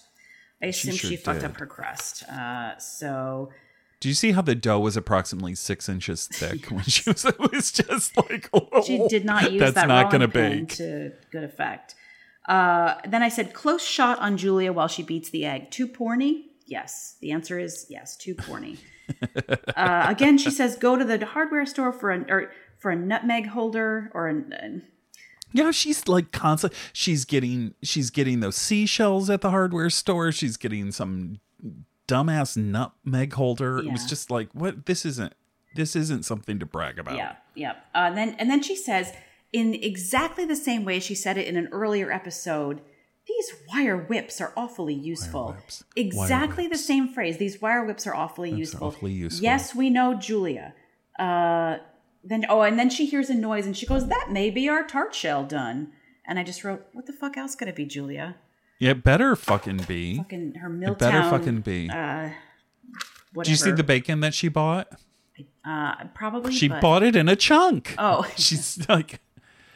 I 0.61 0.67
assume 0.67 0.93
she, 0.93 1.15
sure 1.15 1.17
fucked 1.17 1.43
up 1.43 1.57
her 1.57 1.65
crust. 1.65 2.23
Uh, 2.23 2.77
so 2.77 3.49
Do 4.01 4.09
you 4.09 4.15
see 4.15 4.31
how 4.31 4.41
the 4.41 4.55
dough 4.55 4.79
was 4.79 4.97
approximately 4.97 5.53
six 5.53 5.87
inches 5.87 6.27
thick 6.27 6.65
when 6.71 6.83
she 6.83 7.07
was? 7.09 7.23
It 7.23 7.39
was 7.39 7.71
just 7.71 8.17
like 8.17 8.49
oh, 8.51 8.83
she 8.83 9.07
did 9.07 9.23
not 9.23 9.51
use 9.51 9.61
That's 9.61 9.75
that 9.75 9.87
not 9.87 10.11
gonna 10.11 10.27
pin 10.27 10.65
bake. 10.65 10.75
to 10.77 11.11
good 11.31 11.43
effect. 11.43 11.93
Uh, 12.49 12.95
then 13.07 13.21
I 13.21 13.29
said, 13.29 13.53
"Close 13.53 13.85
shot 13.85 14.17
on 14.17 14.37
Julia 14.37 14.73
while 14.73 14.87
she 14.87 15.03
beats 15.03 15.29
the 15.29 15.45
egg. 15.45 15.69
Too 15.69 15.87
porny." 15.87 16.45
Yes, 16.65 17.17
the 17.21 17.31
answer 17.31 17.59
is 17.59 17.85
yes. 17.89 18.17
Too 18.17 18.33
porny. 18.33 18.79
uh, 19.77 20.05
again, 20.07 20.39
she 20.39 20.49
says, 20.49 20.77
"Go 20.77 20.95
to 20.95 21.05
the 21.05 21.23
hardware 21.23 21.67
store 21.67 21.93
for 21.93 22.11
a 22.11 22.25
or 22.27 22.51
for 22.79 22.89
a 22.89 22.95
nutmeg 22.95 23.47
holder 23.47 24.09
or 24.15 24.27
an." 24.27 24.81
You 25.53 25.63
know, 25.63 25.71
she's 25.71 26.07
like 26.07 26.31
constant. 26.31 26.73
She's 26.91 27.23
getting 27.23 27.75
she's 27.83 28.09
getting 28.09 28.39
those 28.39 28.55
seashells 28.55 29.29
at 29.29 29.41
the 29.41 29.51
hardware 29.51 29.91
store. 29.91 30.31
She's 30.31 30.57
getting 30.57 30.91
some 30.91 31.39
dumbass 32.11 32.57
nutmeg 32.57 33.33
holder. 33.33 33.79
It 33.79 33.91
was 33.91 34.05
just 34.05 34.31
like, 34.31 34.49
what? 34.53 34.85
This 34.85 35.05
isn't 35.05 35.33
this 35.75 35.95
isn't 35.95 36.25
something 36.25 36.59
to 36.59 36.65
brag 36.65 36.99
about. 36.99 37.15
Yeah, 37.15 37.35
yeah. 37.55 37.73
Uh, 37.95 38.11
then 38.11 38.35
and 38.39 38.49
then 38.49 38.61
she 38.61 38.75
says 38.75 39.13
in 39.53 39.73
exactly 39.75 40.45
the 40.45 40.55
same 40.55 40.85
way 40.85 40.99
she 40.99 41.15
said 41.15 41.37
it 41.37 41.47
in 41.47 41.57
an 41.57 41.67
earlier 41.71 42.11
episode. 42.11 42.81
These 43.27 43.53
wire 43.71 43.97
whips 43.97 44.41
are 44.41 44.51
awfully 44.57 44.95
useful. 44.95 45.55
Exactly 45.95 46.67
the 46.67 46.77
same 46.77 47.07
phrase. 47.07 47.37
These 47.37 47.61
wire 47.61 47.85
whips 47.85 48.07
are 48.07 48.15
awfully 48.15 48.49
useful. 48.49 48.87
awfully 48.87 49.11
useful. 49.11 49.43
Yes, 49.43 49.75
we 49.75 49.89
know, 49.89 50.15
Julia. 50.15 50.73
Uh, 51.19 51.77
then 52.23 52.45
oh, 52.49 52.61
and 52.61 52.79
then 52.79 52.89
she 52.89 53.05
hears 53.05 53.29
a 53.29 53.35
noise 53.35 53.65
and 53.65 53.77
she 53.77 53.85
goes, 53.85 54.07
"That 54.07 54.31
may 54.31 54.49
be 54.49 54.67
our 54.67 54.83
tart 54.83 55.13
shell 55.13 55.43
done." 55.43 55.91
And 56.25 56.39
I 56.39 56.43
just 56.43 56.63
wrote, 56.63 56.87
"What 56.93 57.05
the 57.05 57.13
fuck 57.13 57.37
else 57.37 57.55
could 57.55 57.67
it 57.67 57.75
be, 57.75 57.85
Julia?" 57.85 58.35
Yeah, 58.81 58.91
it 58.91 59.03
better 59.03 59.35
fucking 59.35 59.85
be. 59.87 60.17
Fucking 60.17 60.55
her 60.55 60.73
It 60.83 60.97
better 60.97 61.21
fucking 61.29 61.61
be. 61.61 61.87
Uh, 61.87 62.31
whatever. 63.31 63.43
Do 63.43 63.51
you 63.51 63.55
see 63.55 63.69
the 63.71 63.83
bacon 63.83 64.21
that 64.21 64.33
she 64.33 64.47
bought? 64.47 64.87
Uh, 65.63 66.05
probably. 66.15 66.51
She 66.51 66.67
but- 66.67 66.81
bought 66.81 67.03
it 67.03 67.15
in 67.15 67.29
a 67.29 67.35
chunk. 67.35 67.93
Oh. 67.99 68.27
she's 68.37 68.83
like, 68.89 69.21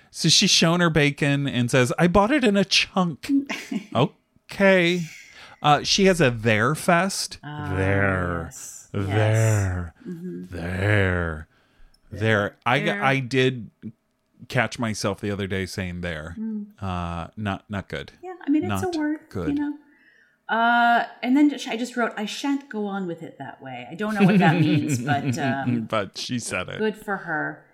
so 0.10 0.28
she's 0.28 0.50
shown 0.50 0.80
her 0.80 0.90
bacon 0.90 1.48
and 1.48 1.70
says, 1.70 1.94
"I 2.00 2.08
bought 2.08 2.32
it 2.32 2.44
in 2.44 2.58
a 2.58 2.66
chunk." 2.66 3.30
okay. 3.96 5.04
Uh, 5.62 5.84
she 5.84 6.06
has 6.06 6.20
a 6.20 6.32
there 6.32 6.74
fest. 6.74 7.38
there, 7.44 7.52
Ah, 7.52 7.76
yes. 8.48 8.90
Mm-hmm. 8.92 10.46
there, 10.50 10.58
there, 10.58 11.48
there. 12.12 12.56
I 12.66 12.80
There. 12.80 13.04
I 13.04 13.20
did 13.20 13.70
catch 14.48 14.80
myself 14.80 15.20
the 15.22 15.32
other 15.32 15.48
day 15.48 15.66
saying 15.66 16.02
there. 16.02 16.36
Uh, 16.82 17.28
not 17.38 17.70
not 17.70 17.88
good. 17.90 18.12
Mm. 18.18 18.20
Yeah, 18.24 18.34
I 18.46 18.50
mean 18.50 18.64
it's 18.64 18.82
Not 18.84 18.96
a 18.96 19.00
word, 19.00 19.20
good. 19.30 19.48
you 19.50 19.54
know. 19.56 19.74
Uh, 20.48 21.06
and 21.24 21.36
then 21.36 21.52
I 21.68 21.76
just 21.78 21.98
wrote, 21.98 22.14
"I 22.18 22.26
shan't 22.26 22.70
go 22.70 22.86
on 22.86 23.08
with 23.08 23.24
it 23.24 23.38
that 23.40 23.62
way." 23.62 23.88
I 23.90 23.96
don't 23.96 24.14
know 24.14 24.26
what 24.26 24.38
that 24.40 24.60
means, 24.62 25.00
but 25.06 25.38
um, 25.40 25.82
But 25.90 26.18
she 26.18 26.38
said 26.40 26.70
it. 26.70 26.78
good 26.78 26.96
for 26.96 27.18
her. 27.18 27.66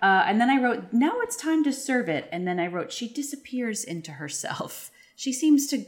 Uh, 0.00 0.22
and 0.26 0.40
then 0.40 0.48
I 0.48 0.60
wrote, 0.62 0.92
"Now 0.92 1.14
it's 1.20 1.36
time 1.36 1.64
to 1.64 1.72
serve 1.72 2.08
it." 2.08 2.28
And 2.30 2.46
then 2.46 2.60
I 2.60 2.68
wrote, 2.68 2.92
"She 2.92 3.08
disappears 3.08 3.82
into 3.84 4.12
herself. 4.12 4.90
She 5.16 5.32
seems 5.32 5.66
to 5.68 5.84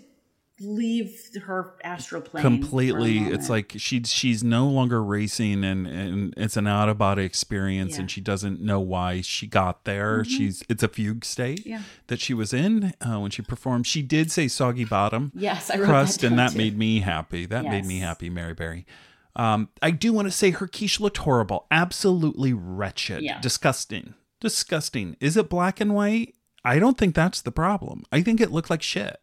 leave 0.62 1.30
her 1.44 1.74
astral 1.84 2.22
plane 2.22 2.42
completely 2.42 3.18
it's 3.18 3.48
like 3.50 3.72
she's 3.76 4.10
she's 4.10 4.42
no 4.44 4.66
longer 4.68 5.02
racing 5.02 5.64
and 5.64 5.86
and 5.86 6.34
it's 6.36 6.56
an 6.56 6.66
out 6.66 6.88
of 6.88 6.98
body 6.98 7.24
experience 7.24 7.90
Yeah. 7.90 7.94
Mm-hmm. 7.94 8.00
and 8.02 8.10
she 8.10 8.20
doesn't 8.20 8.60
know 8.60 8.80
why 8.80 9.20
she 9.20 9.46
got 9.46 9.84
there 9.84 10.24
she's 10.24 10.62
it's 10.68 10.82
a 10.82 10.88
fugue 10.88 11.24
state 11.24 11.66
Yeah. 11.66 11.82
that 12.06 12.20
she 12.20 12.34
was 12.34 12.52
in 12.52 12.94
uh, 13.00 13.18
when 13.20 13.30
she 13.30 13.42
performed 13.42 13.86
she 13.86 14.02
did 14.02 14.30
say 14.30 14.48
soggy 14.48 14.84
bottom 14.84 15.32
yes, 15.34 15.70
I 15.70 15.78
crust 15.78 16.20
that 16.20 16.28
and 16.28 16.38
that 16.38 16.52
too. 16.52 16.58
made 16.58 16.78
me 16.78 17.00
happy 17.00 17.46
that 17.46 17.64
made 17.64 17.84
me 17.84 17.98
happy 17.98 18.30
mary 18.30 18.54
berry 18.54 18.86
um, 19.34 19.70
I 19.80 19.92
do 19.92 20.12
want 20.12 20.26
to 20.28 20.30
say 20.32 20.50
her 20.50 20.66
quiche 20.66 21.00
looked 21.00 21.16
Horrible, 21.16 21.66
absolutely 21.70 22.52
wretched, 22.52 23.22
Yeah. 23.22 23.40
disgusting, 23.40 24.12
disgusting. 24.40 25.16
Is 25.20 25.38
it 25.38 25.48
black 25.48 25.80
and 25.80 25.94
white? 25.94 26.34
I 26.64 26.78
don't 26.78 26.98
think 26.98 27.14
that's 27.14 27.40
the 27.40 27.50
problem. 27.50 28.02
I 28.12 28.20
think 28.20 28.42
it 28.42 28.52
looked 28.52 28.68
like 28.68 28.82
shit. 28.82 29.18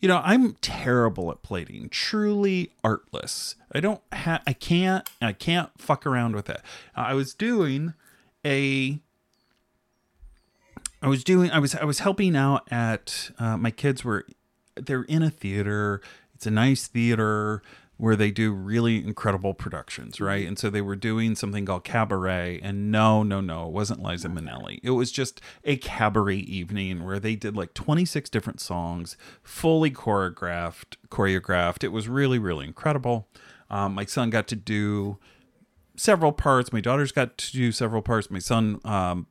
You 0.00 0.08
know, 0.08 0.20
I'm 0.24 0.54
terrible 0.54 1.30
at 1.30 1.42
plating, 1.42 1.88
truly 1.88 2.72
artless. 2.84 3.56
I 3.72 3.80
don't 3.80 4.00
have, 4.12 4.42
I 4.46 4.52
can't, 4.52 5.08
I 5.20 5.32
can't 5.32 5.70
fuck 5.78 6.06
around 6.06 6.34
with 6.34 6.48
it. 6.50 6.60
I 6.94 7.14
was 7.14 7.34
doing 7.34 7.94
a, 8.44 9.00
I 11.02 11.08
was 11.08 11.24
doing, 11.24 11.50
I 11.50 11.58
was, 11.58 11.74
I 11.74 11.84
was 11.84 12.00
helping 12.00 12.36
out 12.36 12.66
at, 12.70 13.30
uh, 13.38 13.56
my 13.56 13.70
kids 13.70 14.04
were, 14.04 14.26
they're 14.74 15.02
in 15.02 15.22
a 15.22 15.30
theater. 15.30 16.00
It's 16.34 16.46
a 16.46 16.50
nice 16.50 16.86
theater 16.86 17.62
where 17.98 18.16
they 18.16 18.30
do 18.30 18.52
really 18.52 18.96
incredible 19.02 19.54
productions, 19.54 20.20
right? 20.20 20.46
And 20.46 20.58
so 20.58 20.68
they 20.68 20.82
were 20.82 20.96
doing 20.96 21.34
something 21.34 21.64
called 21.64 21.84
Cabaret, 21.84 22.60
and 22.62 22.90
no, 22.90 23.22
no, 23.22 23.40
no, 23.40 23.66
it 23.66 23.72
wasn't 23.72 24.02
Liza 24.02 24.28
Minnelli. 24.28 24.80
It 24.82 24.90
was 24.90 25.10
just 25.10 25.40
a 25.64 25.76
cabaret 25.76 26.36
evening 26.36 27.04
where 27.04 27.18
they 27.18 27.36
did 27.36 27.56
like 27.56 27.72
26 27.72 28.28
different 28.28 28.60
songs, 28.60 29.16
fully 29.42 29.90
choreographed. 29.90 30.96
Choreographed. 31.08 31.82
It 31.84 31.88
was 31.88 32.08
really, 32.08 32.38
really 32.38 32.66
incredible. 32.66 33.28
Um, 33.70 33.94
my 33.94 34.04
son 34.04 34.30
got 34.30 34.46
to 34.48 34.56
do 34.56 35.18
several 35.96 36.32
parts. 36.32 36.72
My 36.72 36.80
daughters 36.80 37.12
got 37.12 37.38
to 37.38 37.52
do 37.52 37.72
several 37.72 38.02
parts. 38.02 38.30
My 38.30 38.38
son 38.38 38.80
um, 38.84 39.26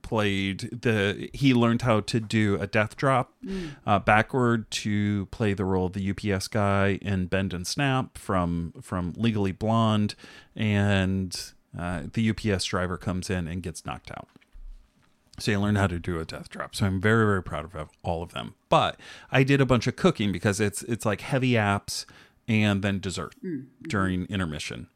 played 0.00 0.80
the. 0.82 1.28
He 1.32 1.54
learned 1.54 1.82
how 1.82 2.00
to 2.00 2.20
do 2.20 2.56
a 2.60 2.66
death 2.66 2.96
drop 2.96 3.34
uh, 3.86 3.98
backward 3.98 4.70
to 4.70 5.26
play 5.26 5.54
the 5.54 5.64
role 5.64 5.86
of 5.86 5.92
the 5.92 6.10
UPS 6.10 6.48
guy 6.48 6.98
in 7.02 7.26
Bend 7.26 7.52
and 7.52 7.66
Snap 7.66 8.16
from 8.18 8.72
from 8.80 9.12
Legally 9.16 9.52
Blonde, 9.52 10.14
and 10.56 11.52
uh, 11.78 12.02
the 12.12 12.30
UPS 12.30 12.64
driver 12.64 12.96
comes 12.96 13.30
in 13.30 13.48
and 13.48 13.62
gets 13.62 13.84
knocked 13.84 14.10
out. 14.10 14.28
So 15.38 15.50
you 15.50 15.60
learn 15.60 15.76
how 15.76 15.86
to 15.86 15.98
do 15.98 16.20
a 16.20 16.24
death 16.24 16.50
drop. 16.50 16.74
So 16.74 16.86
I'm 16.86 17.00
very 17.00 17.24
very 17.24 17.42
proud 17.42 17.74
of 17.74 17.90
all 18.02 18.22
of 18.22 18.32
them. 18.32 18.54
But 18.68 18.98
I 19.30 19.42
did 19.42 19.60
a 19.60 19.66
bunch 19.66 19.86
of 19.86 19.96
cooking 19.96 20.32
because 20.32 20.60
it's 20.60 20.82
it's 20.82 21.06
like 21.06 21.22
heavy 21.22 21.52
apps 21.52 22.04
and 22.48 22.82
then 22.82 23.00
dessert 23.00 23.34
during 23.88 24.26
intermission. 24.26 24.88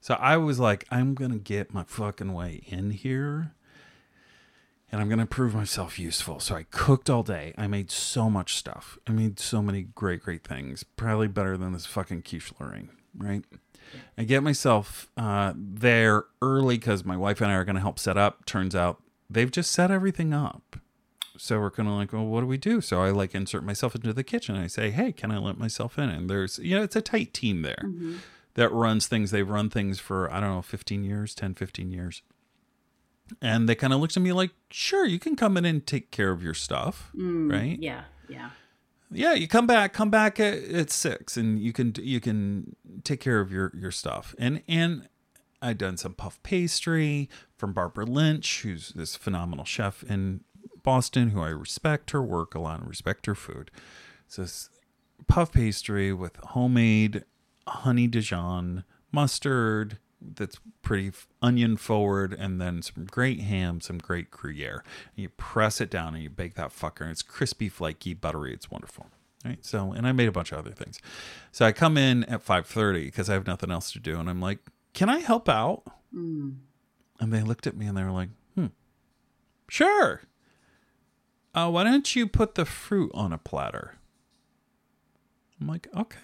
So 0.00 0.14
I 0.14 0.36
was 0.36 0.58
like, 0.58 0.84
I'm 0.90 1.14
gonna 1.14 1.38
get 1.38 1.72
my 1.72 1.84
fucking 1.84 2.32
way 2.32 2.62
in 2.66 2.90
here, 2.90 3.54
and 4.92 5.00
I'm 5.00 5.08
gonna 5.08 5.26
prove 5.26 5.54
myself 5.54 5.98
useful. 5.98 6.38
So 6.38 6.54
I 6.54 6.64
cooked 6.70 7.08
all 7.08 7.22
day. 7.22 7.54
I 7.56 7.66
made 7.66 7.90
so 7.90 8.28
much 8.28 8.54
stuff. 8.54 8.98
I 9.06 9.12
made 9.12 9.40
so 9.40 9.62
many 9.62 9.82
great, 9.82 10.22
great 10.22 10.44
things. 10.44 10.84
Probably 10.84 11.28
better 11.28 11.56
than 11.56 11.72
this 11.72 11.86
fucking 11.86 12.22
quiche 12.22 12.52
Lorraine, 12.60 12.90
right? 13.16 13.42
I 14.16 14.24
get 14.24 14.42
myself 14.42 15.10
uh, 15.16 15.54
there 15.56 16.24
early 16.40 16.78
because 16.78 17.04
my 17.04 17.16
wife 17.16 17.40
and 17.40 17.50
I 17.50 17.54
are 17.54 17.64
gonna 17.64 17.80
help 17.80 17.98
set 17.98 18.16
up. 18.18 18.44
Turns 18.44 18.76
out 18.76 19.02
they've 19.30 19.50
just 19.50 19.72
set 19.72 19.90
everything 19.90 20.32
up. 20.34 20.76
So 21.38 21.58
we're 21.58 21.70
kind 21.70 21.88
of 21.88 21.94
like, 21.94 22.12
well, 22.12 22.26
what 22.26 22.42
do 22.42 22.46
we 22.46 22.58
do? 22.58 22.82
So 22.82 23.00
I 23.00 23.10
like 23.10 23.34
insert 23.34 23.64
myself 23.64 23.94
into 23.94 24.12
the 24.12 24.22
kitchen. 24.22 24.54
I 24.54 24.66
say, 24.66 24.90
hey, 24.90 25.12
can 25.12 25.32
I 25.32 25.38
let 25.38 25.56
myself 25.58 25.98
in? 25.98 26.10
And 26.10 26.28
there's, 26.28 26.58
you 26.58 26.76
know, 26.76 26.82
it's 26.82 26.94
a 26.94 27.00
tight 27.00 27.32
team 27.32 27.62
there 27.62 27.82
that 28.54 28.70
runs 28.70 29.06
things. 29.08 29.30
They've 29.30 29.48
run 29.48 29.70
things 29.70 29.98
for, 29.98 30.30
I 30.30 30.40
don't 30.40 30.54
know, 30.54 30.62
15 30.62 31.02
years, 31.02 31.34
10, 31.34 31.54
15 31.54 31.90
years. 31.90 32.22
And 33.40 33.68
they 33.68 33.74
kind 33.74 33.92
of 33.92 34.00
looked 34.00 34.16
at 34.16 34.22
me 34.22 34.32
like, 34.32 34.50
sure, 34.70 35.06
you 35.06 35.18
can 35.18 35.36
come 35.36 35.56
in 35.56 35.64
and 35.64 35.86
take 35.86 36.10
care 36.10 36.30
of 36.30 36.42
your 36.42 36.54
stuff, 36.54 37.10
mm, 37.16 37.50
right? 37.50 37.78
Yeah, 37.80 38.02
yeah. 38.28 38.50
yeah 39.10 39.32
you 39.34 39.46
come 39.46 39.66
back 39.66 39.92
come 39.92 40.10
back 40.10 40.40
at, 40.40 40.62
at 40.64 40.90
six 40.90 41.36
and 41.36 41.58
you 41.58 41.72
can 41.72 41.92
you 41.98 42.20
can 42.20 42.74
take 43.04 43.20
care 43.20 43.40
of 43.40 43.52
your 43.52 43.70
your 43.74 43.90
stuff 43.90 44.34
and 44.38 44.62
and 44.66 45.08
i'd 45.60 45.78
done 45.78 45.96
some 45.96 46.14
puff 46.14 46.42
pastry 46.42 47.28
from 47.56 47.72
barbara 47.72 48.06
lynch 48.06 48.62
who's 48.62 48.90
this 48.90 49.14
phenomenal 49.16 49.64
chef 49.64 50.02
in 50.04 50.40
boston 50.82 51.30
who 51.30 51.42
i 51.42 51.48
respect 51.48 52.10
her 52.12 52.22
work 52.22 52.54
a 52.54 52.58
lot 52.58 52.80
and 52.80 52.88
respect 52.88 53.26
her 53.26 53.34
food 53.34 53.70
so 54.26 54.42
this 54.42 54.70
puff 55.28 55.52
pastry 55.52 56.12
with 56.12 56.36
homemade 56.38 57.24
honey 57.68 58.06
dijon 58.06 58.82
mustard 59.12 59.98
that's 60.34 60.58
pretty 60.82 61.08
f- 61.08 61.26
onion 61.40 61.76
forward 61.76 62.32
and 62.32 62.60
then 62.60 62.82
some 62.82 63.04
great 63.04 63.40
ham 63.40 63.80
some 63.80 63.98
great 63.98 64.30
gruyere. 64.30 64.84
And 65.16 65.22
you 65.22 65.28
press 65.30 65.80
it 65.80 65.90
down 65.90 66.14
and 66.14 66.22
you 66.22 66.30
bake 66.30 66.54
that 66.54 66.70
fucker 66.70 67.02
and 67.02 67.10
it's 67.10 67.22
crispy 67.22 67.68
flaky 67.68 68.14
buttery. 68.14 68.52
It's 68.52 68.70
wonderful. 68.70 69.06
Right? 69.44 69.64
So 69.64 69.92
and 69.92 70.06
i 70.06 70.12
made 70.12 70.28
a 70.28 70.32
bunch 70.32 70.52
of 70.52 70.58
other 70.58 70.70
things. 70.70 70.98
So 71.50 71.64
i 71.66 71.72
come 71.72 71.96
in 71.98 72.24
at 72.24 72.44
5.30 72.44 73.04
because 73.06 73.28
i 73.28 73.34
have 73.34 73.46
nothing 73.46 73.70
else 73.70 73.90
to 73.92 73.98
do 74.00 74.18
and 74.18 74.28
i'm 74.30 74.40
like 74.40 74.58
can 74.94 75.08
i 75.08 75.18
help 75.18 75.48
out? 75.48 75.82
And 77.20 77.32
they 77.32 77.42
looked 77.42 77.66
at 77.66 77.76
me 77.76 77.86
and 77.86 77.96
they 77.96 78.04
were 78.04 78.10
like 78.10 78.28
hmm 78.54 78.66
sure. 79.68 80.22
Uh, 81.54 81.70
why 81.70 81.84
don't 81.84 82.16
you 82.16 82.26
put 82.26 82.54
the 82.54 82.64
fruit 82.64 83.10
on 83.14 83.32
a 83.32 83.38
platter? 83.38 83.96
I'm 85.60 85.66
like 85.66 85.88
okay. 85.96 86.18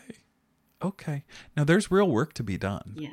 Okay. 0.83 1.25
Now 1.57 1.65
there's 1.65 1.91
real 1.91 2.09
work 2.09 2.35
to 2.35 2.43
be 2.45 2.57
done. 2.57 2.95
Yeah. 2.97 3.09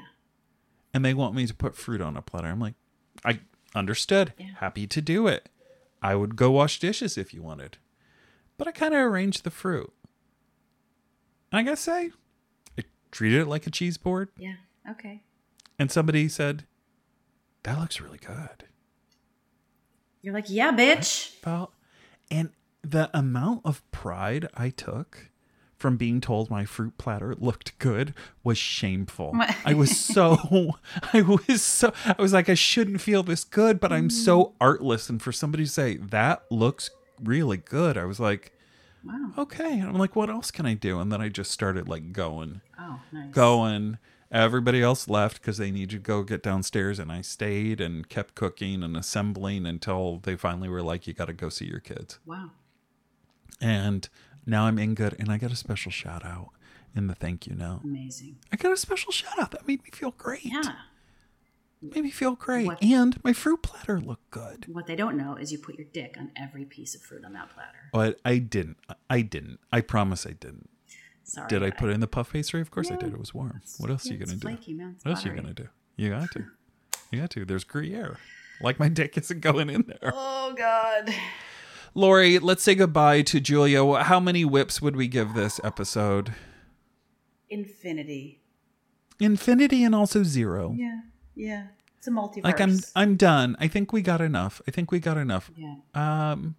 And 0.96 1.04
they 1.04 1.14
want 1.14 1.36
me 1.36 1.46
to 1.46 1.54
put 1.54 1.76
fruit 1.76 2.00
on 2.00 2.16
a 2.16 2.22
platter. 2.22 2.48
I'm 2.48 2.62
like, 2.62 2.76
I 3.26 3.42
understood. 3.76 4.32
Yeah. 4.38 4.52
Happy 4.60 4.88
to 4.88 5.02
do 5.02 5.28
it. 5.28 5.50
I 6.02 6.16
would 6.16 6.38
go 6.38 6.52
wash 6.52 6.80
dishes 6.80 7.18
if 7.18 7.34
you 7.34 7.42
wanted. 7.42 7.78
But 8.58 8.70
I 8.70 8.72
kind 8.72 8.94
of 8.94 9.02
arranged 9.02 9.44
the 9.44 9.52
fruit. 9.52 9.92
And 11.52 11.60
I 11.60 11.64
gotta 11.64 11.76
say, 11.76 12.12
I 12.80 12.84
treated 13.12 13.42
it 13.42 13.48
like 13.48 13.68
a 13.68 13.70
cheese 13.70 13.98
board. 13.98 14.30
Yeah. 14.38 14.56
Okay. 14.90 15.22
And 15.78 15.92
somebody 15.92 16.30
said, 16.30 16.64
That 17.64 17.78
looks 17.78 18.00
really 18.00 18.20
good. 18.20 18.64
You're 20.22 20.34
like, 20.34 20.50
yeah, 20.50 20.72
bitch. 20.72 21.36
Well, 21.46 21.74
and 22.32 22.52
the 22.84 23.10
amount 23.14 23.64
of 23.66 23.84
pride 23.92 24.48
I 24.54 24.70
took 24.70 25.30
from 25.86 25.98
being 25.98 26.20
told 26.20 26.50
my 26.50 26.66
fruit 26.66 26.98
platter 26.98 27.36
looked 27.36 27.78
good 27.78 28.12
was 28.44 28.58
shameful. 28.58 29.38
I 29.64 29.76
was 29.76 29.96
so 30.00 30.80
I 31.14 31.22
was 31.22 31.62
so 31.62 31.94
I 32.08 32.20
was 32.20 32.34
like 32.34 32.50
I 32.50 32.56
shouldn't 32.56 33.02
feel 33.02 33.22
this 33.22 33.44
good, 33.44 33.80
but 33.80 33.92
I'm 33.94 34.10
so 34.10 34.46
mm. 34.46 34.54
artless 34.60 35.12
and 35.12 35.22
for 35.22 35.32
somebody 35.32 35.66
to 35.66 35.70
say 35.70 35.98
that 35.98 36.42
looks 36.50 36.90
really 37.24 37.58
good, 37.58 38.00
I 38.00 38.06
was 38.06 38.20
like 38.20 38.52
Wow. 39.04 39.30
okay. 39.38 39.74
And 39.80 39.90
I'm 39.90 39.94
like 39.94 40.16
what 40.16 40.32
else 40.32 40.50
can 40.50 40.66
I 40.66 40.74
do? 40.74 41.00
And 41.00 41.12
then 41.12 41.22
I 41.22 41.30
just 41.30 41.52
started 41.52 41.88
like 41.88 42.14
going 42.14 42.62
Oh, 42.80 43.00
nice. 43.12 43.30
going. 43.32 44.00
Everybody 44.32 44.82
else 44.82 45.08
left 45.08 45.40
because 45.40 45.60
they 45.60 45.70
needed 45.70 45.92
to 45.92 46.00
go 46.00 46.24
get 46.24 46.42
downstairs, 46.42 46.98
and 46.98 47.12
I 47.12 47.22
stayed 47.22 47.80
and 47.80 48.10
kept 48.10 48.34
cooking 48.34 48.82
and 48.82 48.98
assembling 48.98 49.68
until 49.68 50.18
they 50.18 50.36
finally 50.36 50.68
were 50.68 50.82
like, 50.82 51.06
"You 51.06 51.14
got 51.14 51.26
to 51.26 51.34
go 51.34 51.48
see 51.48 51.66
your 51.66 51.80
kids." 51.80 52.18
Wow. 52.26 52.50
And 53.62 54.10
now 54.46 54.66
I'm 54.66 54.78
in 54.80 54.94
good, 54.96 55.16
and 55.20 55.30
I 55.32 55.38
got 55.38 55.52
a 55.52 55.56
special 55.56 55.92
shout 55.92 56.24
out 56.26 56.50
in 56.96 57.08
the 57.08 57.16
thank 57.16 57.48
you 57.48 57.56
note. 57.56 57.82
Amazing. 57.84 58.38
I 58.52 58.56
got 58.56 58.72
a 58.72 58.78
special 58.78 59.12
shout 59.12 59.38
out 59.40 59.52
that 59.52 59.68
made 59.68 59.84
me 59.84 59.90
feel 59.92 60.12
great. 60.12 60.46
Yeah. 60.46 60.62
made 61.82 62.04
me 62.04 62.10
feel 62.10 62.34
great, 62.36 62.66
What- 62.66 62.82
and 62.82 63.22
my 63.24 63.32
fruit 63.34 63.62
platter 63.62 64.00
looked 64.00 64.32
good. 64.32 64.66
What 64.74 64.88
they 64.88 64.96
don't 64.96 65.16
know 65.18 65.36
is 65.36 65.52
you 65.52 65.60
put 65.60 65.76
your 65.78 65.86
dick 65.94 66.16
on 66.18 66.32
every 66.36 66.66
piece 66.66 66.96
of 66.96 67.02
fruit 67.02 67.24
on 67.24 67.34
that 67.34 67.50
platter. 67.52 67.90
But 67.94 68.20
I 68.26 68.40
didn't. 68.40 68.78
I 69.10 69.22
didn't. 69.22 69.60
I 69.72 69.82
promise 69.82 70.26
I 70.26 70.32
didn't. 70.32 70.70
Sorry. 71.24 71.48
Did 71.48 71.62
I 71.64 71.70
put 71.72 71.90
it 71.90 71.94
in 71.94 72.00
the 72.00 72.08
puff 72.08 72.32
pastry? 72.34 72.62
Of 72.62 72.72
course 72.72 72.90
I 72.90 72.96
did. 72.96 73.14
It 73.14 73.20
was 73.20 73.34
warm. 73.36 73.62
What 73.78 73.90
else 73.92 74.10
are 74.10 74.14
you 74.14 74.18
gonna 74.20 74.34
do? 74.36 74.48
flaky, 74.48 74.74
man. 74.74 74.94
It's 74.96 75.06
What 75.06 75.12
else 75.12 75.26
are 75.26 75.30
you 75.30 75.36
gonna 75.36 75.54
do? 75.54 75.68
You 75.96 76.10
got 76.10 76.32
to. 76.32 76.46
You 77.12 77.22
got 77.22 77.30
to. 77.32 77.46
There's 77.46 77.64
Gruyere. 77.64 78.18
Like 78.62 78.80
my 78.80 78.90
dick 78.90 79.16
isn't 79.18 79.40
going 79.42 79.70
in 79.70 79.84
there. 79.88 80.12
Oh 80.16 80.54
God. 80.58 81.14
Lori, 81.96 82.40
let's 82.40 82.62
say 82.62 82.76
goodbye 82.76 83.22
to 83.24 83.40
Julia. 83.40 84.04
How 84.04 84.20
many 84.20 84.44
whips 84.44 84.82
would 84.82 84.98
we 84.98 85.08
give 85.08 85.34
this 85.34 85.62
episode? 85.64 86.34
Infinity. 87.50 88.42
Infinity 89.20 89.84
and 89.86 89.96
also 89.96 90.22
zero. 90.22 90.76
Yeah. 90.78 91.00
Yeah. 91.36 91.68
It's 91.98 92.08
a 92.08 92.12
multiverse. 92.12 92.44
Like 92.44 92.60
I'm 92.60 92.80
I'm 92.96 93.16
done. 93.16 93.56
I 93.60 93.70
think 93.70 93.94
we 93.94 94.02
got 94.02 94.20
enough. 94.20 94.62
I 94.68 94.72
think 94.72 94.92
we 94.92 95.00
got 95.00 95.18
enough. 95.18 95.50
Yeah. 95.56 95.76
Um 95.94 96.56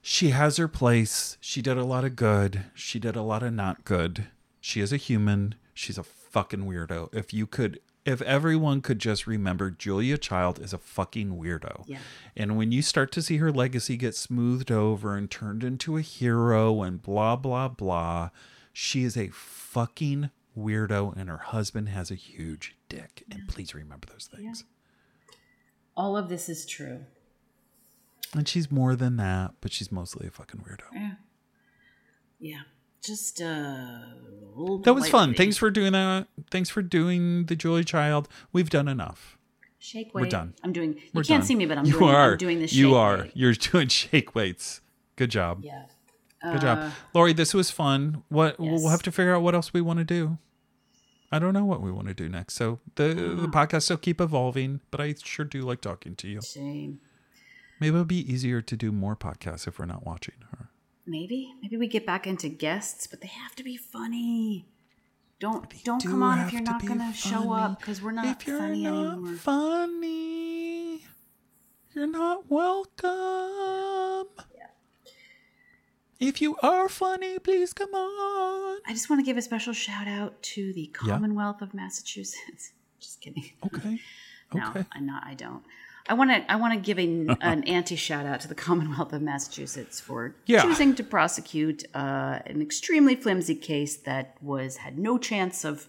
she 0.00 0.30
has 0.30 0.56
her 0.56 0.68
place. 0.68 1.36
She 1.40 1.60
did 1.60 1.76
a 1.76 1.84
lot 1.84 2.04
of 2.04 2.16
good. 2.16 2.64
She 2.74 2.98
did 2.98 3.16
a 3.16 3.22
lot 3.22 3.42
of 3.42 3.52
not 3.52 3.84
good. 3.84 4.26
She 4.60 4.80
is 4.80 4.92
a 4.92 4.96
human. 4.96 5.56
She's 5.74 5.98
a 5.98 6.02
fucking 6.02 6.64
weirdo. 6.64 7.12
If 7.14 7.34
you 7.34 7.46
could 7.46 7.80
if 8.04 8.20
everyone 8.22 8.82
could 8.82 8.98
just 8.98 9.26
remember 9.26 9.70
Julia 9.70 10.18
Child 10.18 10.58
is 10.60 10.72
a 10.72 10.78
fucking 10.78 11.38
weirdo. 11.38 11.84
Yeah. 11.86 11.98
And 12.36 12.56
when 12.56 12.70
you 12.70 12.82
start 12.82 13.10
to 13.12 13.22
see 13.22 13.38
her 13.38 13.50
legacy 13.50 13.96
get 13.96 14.14
smoothed 14.14 14.70
over 14.70 15.16
and 15.16 15.30
turned 15.30 15.64
into 15.64 15.96
a 15.96 16.02
hero 16.02 16.82
and 16.82 17.00
blah, 17.00 17.36
blah, 17.36 17.68
blah, 17.68 18.30
she 18.72 19.04
is 19.04 19.16
a 19.16 19.28
fucking 19.28 20.30
weirdo 20.56 21.16
and 21.16 21.28
her 21.28 21.38
husband 21.38 21.88
has 21.88 22.10
a 22.10 22.14
huge 22.14 22.76
dick. 22.88 23.24
And 23.30 23.48
please 23.48 23.74
remember 23.74 24.06
those 24.10 24.28
things. 24.32 24.64
All 25.96 26.16
of 26.16 26.28
this 26.28 26.48
is 26.48 26.66
true. 26.66 27.00
And 28.34 28.48
she's 28.48 28.70
more 28.70 28.96
than 28.96 29.16
that, 29.16 29.52
but 29.60 29.72
she's 29.72 29.92
mostly 29.92 30.26
a 30.26 30.30
fucking 30.30 30.60
weirdo. 30.60 30.84
Yeah. 30.92 31.12
Yeah. 32.38 32.60
Just 33.04 33.42
uh 33.42 33.98
old 34.56 34.84
That 34.84 34.94
was 34.94 35.08
fun. 35.08 35.30
lady. 35.30 35.38
Thanks 35.38 35.56
for 35.56 35.70
doing 35.70 35.92
that. 35.92 36.26
Thanks 36.50 36.70
for 36.70 36.80
doing 36.82 37.46
the 37.46 37.56
Julia 37.56 37.84
Child. 37.84 38.28
We've 38.52 38.70
done 38.70 38.88
enough. 38.88 39.36
Shake 39.78 40.14
weights. 40.14 40.24
We're 40.24 40.30
done. 40.30 40.54
I'm 40.62 40.72
doing. 40.72 40.94
You 40.94 41.00
We're 41.12 41.22
can't 41.24 41.42
done. 41.42 41.46
see 41.46 41.54
me, 41.56 41.66
but 41.66 41.76
I'm 41.76 41.84
you 41.84 41.92
doing. 41.98 42.14
are. 42.14 42.32
I'm 42.32 42.38
doing 42.38 42.60
the 42.60 42.66
shake. 42.66 42.78
you 42.78 42.94
are. 42.94 43.18
weight. 43.18 43.32
You're 43.34 43.52
doing 43.72 43.88
shake 43.88 44.34
weights. 44.34 44.80
Good 45.16 45.30
job. 45.30 45.60
Yeah. 45.62 45.84
Good 46.42 46.60
job, 46.60 46.92
Lori. 47.14 47.32
This 47.32 47.54
was 47.54 47.70
fun. 47.70 48.22
What 48.28 48.56
Yes. 48.60 48.80
we'll 48.82 48.90
have 48.90 49.02
to 49.04 49.12
figure 49.12 49.34
out 49.34 49.40
what 49.42 49.54
else 49.54 49.72
we 49.72 49.80
want 49.80 49.98
to 50.00 50.04
do. 50.04 50.36
I 51.32 51.38
don't 51.38 51.54
know 51.54 51.64
what 51.64 51.80
we 51.80 51.90
want 51.90 52.08
to 52.08 52.14
do 52.14 52.28
next. 52.28 52.54
So 52.54 52.80
the 52.96 53.10
Uh-huh. 53.12 53.42
the 53.42 53.48
podcast 53.48 53.88
will 53.88 53.96
keep 53.96 54.20
evolving, 54.20 54.80
but 54.90 55.00
I 55.00 55.14
sure 55.22 55.46
do 55.46 55.62
like 55.62 55.80
talking 55.80 56.14
to 56.16 56.28
you. 56.28 56.40
Shame. 56.42 57.00
Maybe 57.80 57.94
it'll 57.94 58.04
be 58.04 58.30
easier 58.30 58.60
to 58.60 58.76
do 58.76 58.92
more 58.92 59.16
podcasts 59.16 59.66
if 59.66 59.78
we're 59.78 59.86
not 59.86 60.04
watching 60.06 60.34
her. 60.50 60.68
Maybe. 61.06 61.54
Maybe 61.62 61.76
we 61.76 61.86
get 61.86 62.06
back 62.06 62.26
into 62.26 62.48
guests, 62.48 63.06
but 63.06 63.20
they 63.20 63.28
have 63.28 63.54
to 63.56 63.62
be 63.64 63.76
funny. 63.76 64.66
Don't 65.40 65.68
don't 65.84 66.00
do 66.00 66.08
come 66.08 66.22
on 66.22 66.38
if 66.40 66.52
you're 66.52 66.62
not 66.62 66.84
gonna 66.86 67.12
show 67.12 67.52
up 67.52 67.78
because 67.80 68.00
we're 68.00 68.12
not 68.12 68.24
if 68.40 68.46
you're 68.46 68.58
funny 68.58 68.82
not 68.84 69.12
anymore. 69.12 69.34
funny, 69.36 71.04
you're 71.94 72.06
not 72.06 72.50
welcome. 72.50 74.28
If 76.20 76.40
you 76.40 76.56
are 76.62 76.88
funny, 76.88 77.38
please 77.40 77.72
come 77.74 77.92
on. 77.92 78.80
I 78.86 78.92
just 78.92 79.10
want 79.10 79.20
to 79.20 79.24
give 79.26 79.36
a 79.36 79.42
special 79.42 79.72
shout 79.74 80.06
out 80.08 80.40
to 80.54 80.72
the 80.72 80.86
Commonwealth 80.86 81.60
of 81.60 81.74
Massachusetts. 81.74 82.72
Just 83.00 83.20
kidding. 83.20 83.50
Okay. 83.66 84.00
No, 84.54 84.68
Okay. 84.70 84.84
I'm 84.92 85.04
not. 85.04 85.24
I 85.26 85.34
don't. 85.34 85.64
I 86.08 86.14
want 86.14 86.30
to. 86.30 86.52
I 86.52 86.56
want 86.56 86.74
to 86.74 86.80
give 86.80 86.98
a, 86.98 87.02
an 87.40 87.64
anti 87.64 87.96
shout 87.96 88.26
out 88.26 88.40
to 88.40 88.48
the 88.48 88.54
Commonwealth 88.54 89.12
of 89.12 89.22
Massachusetts 89.22 90.00
for 90.00 90.34
Yeah. 90.46 90.62
choosing 90.62 90.94
to 90.96 91.02
prosecute 91.04 91.84
uh, 91.94 92.40
an 92.46 92.60
extremely 92.60 93.16
flimsy 93.16 93.54
case 93.54 93.96
that 93.98 94.36
was 94.42 94.76
had 94.78 94.98
no 94.98 95.16
chance 95.18 95.64
of 95.64 95.86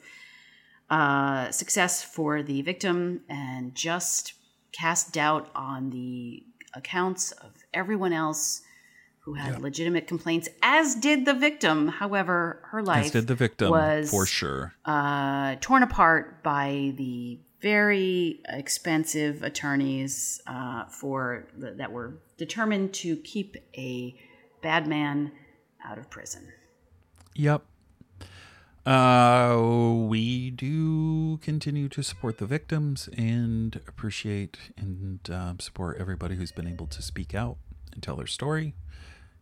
uh, 0.89 1.51
success 1.51 2.03
for 2.03 2.43
the 2.43 2.61
victim 2.61 3.21
and 3.29 3.73
just 3.75 4.33
cast 4.71 5.13
doubt 5.13 5.49
on 5.55 5.89
the 5.89 6.43
accounts 6.73 7.31
of 7.31 7.51
everyone 7.73 8.13
else 8.13 8.61
who 9.21 9.33
had 9.33 9.59
legitimate 9.59 10.05
complaints, 10.05 10.47
as 10.61 10.93
did 10.93 11.25
the 11.25 11.33
victim. 11.33 11.87
However, 11.87 12.61
her 12.71 12.83
life 12.83 13.05
As 13.07 13.11
did 13.11 13.25
the 13.27 13.33
victim, 13.33 13.71
was 13.71 14.11
for 14.11 14.27
sure. 14.27 14.75
uh, 14.85 15.55
torn 15.61 15.81
apart 15.81 16.43
by 16.43 16.93
the 16.95 17.39
very 17.65 18.41
expensive 18.47 19.41
attorneys 19.41 20.39
uh, 20.45 20.85
for 20.85 21.47
that 21.57 21.91
were 21.91 22.13
determined 22.37 22.93
to 22.93 23.15
keep 23.17 23.57
a 23.75 24.15
bad 24.61 24.85
man 24.85 25.31
out 25.83 25.97
of 25.97 26.07
prison. 26.11 26.47
Yep. 27.33 27.63
Uh, 28.85 29.59
we 29.95 30.51
do 30.51 31.37
continue 31.37 31.89
to 31.89 32.03
support 32.03 32.37
the 32.37 32.45
victims 32.45 33.09
and 33.17 33.81
appreciate 33.87 34.59
and 34.77 35.27
um, 35.31 35.59
support 35.59 35.97
everybody 35.99 36.35
who's 36.35 36.51
been 36.51 36.67
able 36.67 36.85
to 36.85 37.01
speak 37.01 37.33
out 37.33 37.57
and 37.91 38.03
tell 38.03 38.15
their 38.15 38.27
story. 38.27 38.75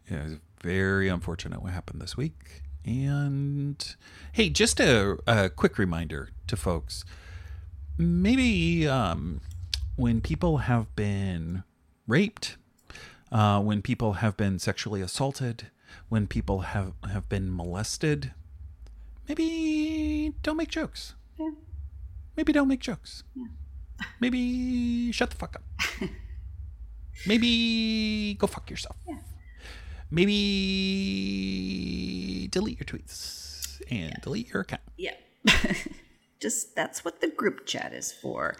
It 0.09 0.24
was 0.24 0.34
very 0.61 1.09
unfortunate 1.09 1.61
what 1.61 1.74
happened 1.74 2.01
this 2.01 2.15
week. 2.15 2.61
And 2.86 3.95
hey, 4.32 4.49
just 4.49 4.80
a, 4.80 5.17
a 5.28 5.49
quick 5.49 5.78
reminder 5.78 6.30
to 6.47 6.55
folks 6.55 7.03
maybe 7.97 8.87
um, 8.87 9.41
when 9.95 10.21
people 10.21 10.57
have 10.59 10.95
been 10.95 11.63
raped, 12.07 12.57
uh, 13.31 13.61
when 13.61 13.81
people 13.81 14.13
have 14.13 14.37
been 14.37 14.59
sexually 14.59 15.01
assaulted, 15.01 15.67
when 16.09 16.27
people 16.27 16.61
have, 16.61 16.93
have 17.11 17.27
been 17.29 17.55
molested, 17.55 18.33
maybe 19.27 20.33
don't 20.43 20.57
make 20.57 20.69
jokes. 20.69 21.15
Yeah. 21.37 21.49
Maybe 22.35 22.51
don't 22.53 22.67
make 22.67 22.79
jokes. 22.79 23.23
Maybe 24.19 25.11
shut 25.11 25.29
the 25.29 25.35
fuck 25.35 25.55
up. 25.55 25.61
Maybe 27.27 28.33
go 28.33 28.47
fuck 28.47 28.69
yourself. 28.69 28.97
Yeah. 29.07 29.19
Maybe 30.11 30.33
delete 32.51 32.79
your 32.79 32.85
tweets 32.85 33.81
and 33.89 34.15
delete 34.21 34.49
your 34.51 34.61
account. 34.61 34.81
Yeah. 34.97 35.13
Just 36.43 36.75
that's 36.75 37.05
what 37.05 37.21
the 37.21 37.29
group 37.29 37.65
chat 37.65 37.93
is 37.93 38.11
for. 38.11 38.57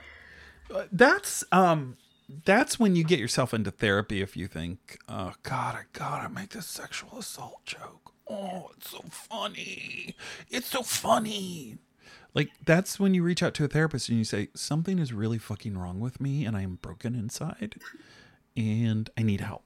That's 0.90 1.44
um 1.52 1.98
that's 2.46 2.80
when 2.80 2.96
you 2.96 3.04
get 3.04 3.20
yourself 3.20 3.54
into 3.54 3.72
therapy 3.72 4.22
if 4.22 4.38
you 4.38 4.48
think, 4.48 4.98
oh 5.10 5.34
God, 5.44 5.76
I 5.76 5.84
gotta 5.92 6.30
make 6.30 6.52
this 6.52 6.66
sexual 6.66 7.20
assault 7.20 7.66
joke. 7.66 8.14
Oh, 8.30 8.70
it's 8.78 8.92
so 8.92 9.04
funny. 9.10 10.16
It's 10.50 10.68
so 10.68 10.82
funny. 10.82 11.78
Like 12.34 12.52
that's 12.66 13.02
when 13.02 13.14
you 13.14 13.22
reach 13.22 13.44
out 13.44 13.54
to 13.56 13.66
a 13.66 13.68
therapist 13.68 14.08
and 14.08 14.18
you 14.18 14.24
say, 14.24 14.48
Something 14.56 14.98
is 14.98 15.12
really 15.12 15.38
fucking 15.38 15.78
wrong 15.78 16.00
with 16.00 16.22
me 16.22 16.46
and 16.46 16.56
I 16.56 16.62
am 16.62 16.76
broken 16.82 17.16
inside 17.16 17.76
and 18.56 19.10
I 19.18 19.24
need 19.24 19.42
help. 19.42 19.66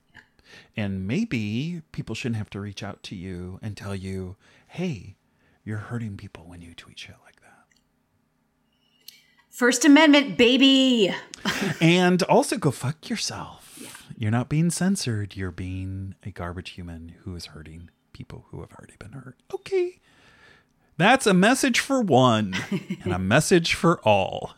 And 0.76 1.06
maybe 1.06 1.84
people 1.92 2.16
shouldn't 2.16 2.38
have 2.38 2.50
to 2.50 2.60
reach 2.60 2.82
out 2.82 3.04
to 3.04 3.16
you 3.16 3.60
and 3.62 3.78
tell 3.78 3.94
you, 3.96 4.38
hey, 4.70 5.18
you're 5.64 5.78
hurting 5.78 6.18
people 6.18 6.46
when 6.48 6.62
you 6.62 6.74
tweet 6.74 6.98
shit 6.98 7.16
like. 7.24 7.37
First 9.58 9.86
Amendment, 9.86 10.38
baby. 10.38 11.12
and 11.82 12.22
also 12.22 12.58
go 12.58 12.70
fuck 12.70 13.10
yourself. 13.10 13.82
You're 14.16 14.30
not 14.30 14.50
being 14.50 14.70
censored. 14.70 15.36
You're 15.36 15.50
being 15.50 16.14
a 16.24 16.30
garbage 16.30 16.70
human 16.70 17.16
who 17.24 17.36
is 17.36 17.48
hurting 17.48 17.90
people 18.14 18.46
who 18.52 18.62
have 18.62 18.72
already 18.74 18.94
been 19.00 19.14
hurt. 19.14 19.36
Okay. 19.52 19.98
That's 20.98 21.26
a 21.26 21.34
message 21.34 21.80
for 21.80 22.04
one 22.04 22.56
and 23.04 23.12
a 23.12 23.18
message 23.18 23.74
for 23.74 24.00
all. 24.02 24.54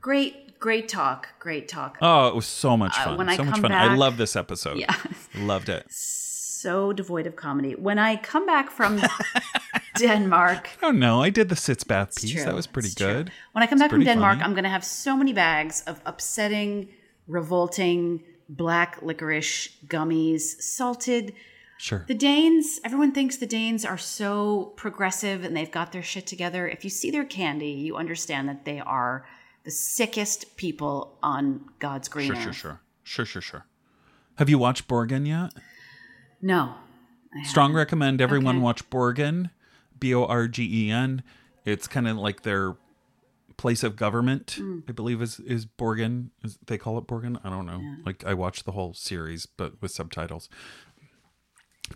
Great, 0.00 0.60
great 0.60 0.88
talk. 0.88 1.30
Great 1.40 1.66
talk. 1.66 1.98
Oh, 2.00 2.28
it 2.28 2.36
was 2.36 2.46
so 2.46 2.76
much 2.76 2.94
fun. 2.94 3.14
Uh, 3.14 3.16
when 3.16 3.28
I 3.28 3.36
so 3.36 3.42
much 3.42 3.54
come 3.54 3.62
fun. 3.62 3.72
I 3.72 3.92
love 3.96 4.18
this 4.18 4.36
episode. 4.36 4.76
Yeah. 4.78 4.94
Loved 5.34 5.68
it. 5.68 5.90
So 5.90 6.92
devoid 6.92 7.26
of 7.26 7.34
comedy. 7.34 7.74
When 7.74 7.98
I 7.98 8.14
come 8.14 8.46
back 8.46 8.70
from 8.70 9.00
Denmark, 9.98 10.68
I 10.82 10.86
don't 10.86 10.98
know. 10.98 11.22
I 11.22 11.30
did 11.30 11.48
the 11.48 11.56
sitz 11.56 11.84
bath 11.84 12.14
piece. 12.20 12.32
True, 12.32 12.44
That 12.44 12.54
was 12.54 12.66
pretty 12.66 12.86
it's 12.88 12.94
true. 12.94 13.06
good. 13.12 13.32
When 13.52 13.62
I 13.62 13.66
come 13.66 13.78
back 13.78 13.90
from 13.90 14.04
Denmark, 14.04 14.34
funny. 14.38 14.44
I'm 14.44 14.52
going 14.52 14.64
to 14.64 14.70
have 14.70 14.84
so 14.84 15.16
many 15.16 15.32
bags 15.32 15.82
of 15.86 16.00
upsetting, 16.06 16.88
revolting 17.26 18.22
black 18.48 18.98
licorice 19.02 19.68
gummies, 19.86 20.40
salted. 20.60 21.32
Sure. 21.78 22.04
The 22.08 22.14
Danes, 22.14 22.80
everyone 22.84 23.12
thinks 23.12 23.36
the 23.36 23.46
Danes 23.46 23.84
are 23.84 23.98
so 23.98 24.72
progressive 24.76 25.44
and 25.44 25.54
they've 25.56 25.70
got 25.70 25.92
their 25.92 26.02
shit 26.02 26.26
together. 26.26 26.66
If 26.68 26.84
you 26.84 26.90
see 26.90 27.10
their 27.10 27.24
candy, 27.24 27.68
you 27.72 27.96
understand 27.96 28.48
that 28.48 28.64
they 28.64 28.80
are 28.80 29.26
the 29.64 29.70
sickest 29.70 30.56
people 30.56 31.18
on 31.22 31.64
God's 31.80 32.08
green 32.08 32.28
Sure, 32.28 32.36
earth. 32.36 32.42
sure, 32.42 32.52
sure. 32.52 32.80
Sure, 33.04 33.24
sure, 33.24 33.42
sure. 33.42 33.60
Sure. 33.60 33.66
Have 34.38 34.48
you 34.48 34.58
watched 34.58 34.88
Borgen 34.88 35.26
yet? 35.26 35.52
No. 36.40 36.74
I 37.34 37.42
Strong 37.42 37.74
recommend 37.74 38.20
everyone 38.20 38.56
Okay. 38.56 38.62
watch 38.64 38.88
Borgen, 38.90 39.50
B 39.98 40.14
O 40.14 40.24
R 40.24 40.48
G 40.48 40.86
E 40.88 40.90
N. 40.90 41.22
It's 41.64 41.86
kind 41.88 42.06
of 42.08 42.16
like 42.16 42.42
their 42.42 42.76
place 43.56 43.82
of 43.82 43.96
government, 43.96 44.56
Mm. 44.60 44.82
I 44.88 44.92
believe 44.92 45.22
is 45.22 45.40
is 45.40 45.64
Borgen. 45.66 46.30
Is, 46.44 46.58
they 46.66 46.76
call 46.78 46.98
it 46.98 47.06
Borgen. 47.06 47.40
I 47.42 47.48
don't 47.50 47.66
know. 47.66 47.80
Like 48.04 48.24
I 48.24 48.34
watched 48.34 48.64
the 48.66 48.72
whole 48.72 48.92
series, 48.94 49.46
but 49.46 49.80
with 49.80 49.90
subtitles. 49.90 50.48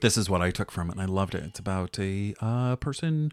This 0.00 0.16
is 0.16 0.30
what 0.30 0.40
I 0.40 0.50
took 0.52 0.70
from 0.70 0.88
it, 0.88 0.92
and 0.92 1.02
I 1.02 1.06
loved 1.06 1.34
it. 1.34 1.42
It's 1.42 1.58
about 1.58 1.98
a 1.98 2.32
uh, 2.40 2.76
person 2.76 3.32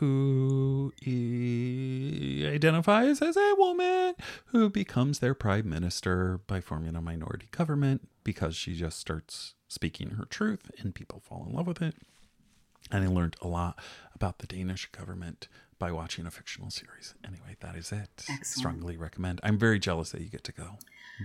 who 0.00 0.90
i- 1.06 2.46
identifies 2.54 3.20
as 3.20 3.36
a 3.36 3.54
woman 3.58 4.14
who 4.46 4.70
becomes 4.70 5.18
their 5.18 5.34
prime 5.34 5.68
minister 5.68 6.40
by 6.46 6.60
forming 6.60 6.96
a 6.96 7.02
minority 7.02 7.48
government 7.50 8.08
because 8.24 8.56
she 8.56 8.74
just 8.74 8.98
starts 8.98 9.54
speaking 9.68 10.10
her 10.12 10.24
truth 10.24 10.70
and 10.78 10.94
people 10.94 11.20
fall 11.20 11.44
in 11.48 11.54
love 11.54 11.66
with 11.66 11.82
it. 11.82 11.94
And 12.90 13.04
I 13.04 13.08
learned 13.08 13.36
a 13.42 13.48
lot 13.48 13.78
about 14.18 14.38
the 14.40 14.46
Danish 14.48 14.86
government 14.90 15.46
by 15.78 15.92
watching 15.92 16.26
a 16.26 16.30
fictional 16.32 16.70
series. 16.70 17.14
Anyway, 17.24 17.56
that 17.60 17.76
is 17.76 17.92
it. 17.92 18.08
Excellent. 18.28 18.46
Strongly 18.46 18.96
recommend. 18.96 19.38
I'm 19.44 19.56
very 19.56 19.78
jealous 19.78 20.10
that 20.10 20.20
you 20.20 20.28
get 20.28 20.42
to 20.44 20.52
go. 20.52 20.78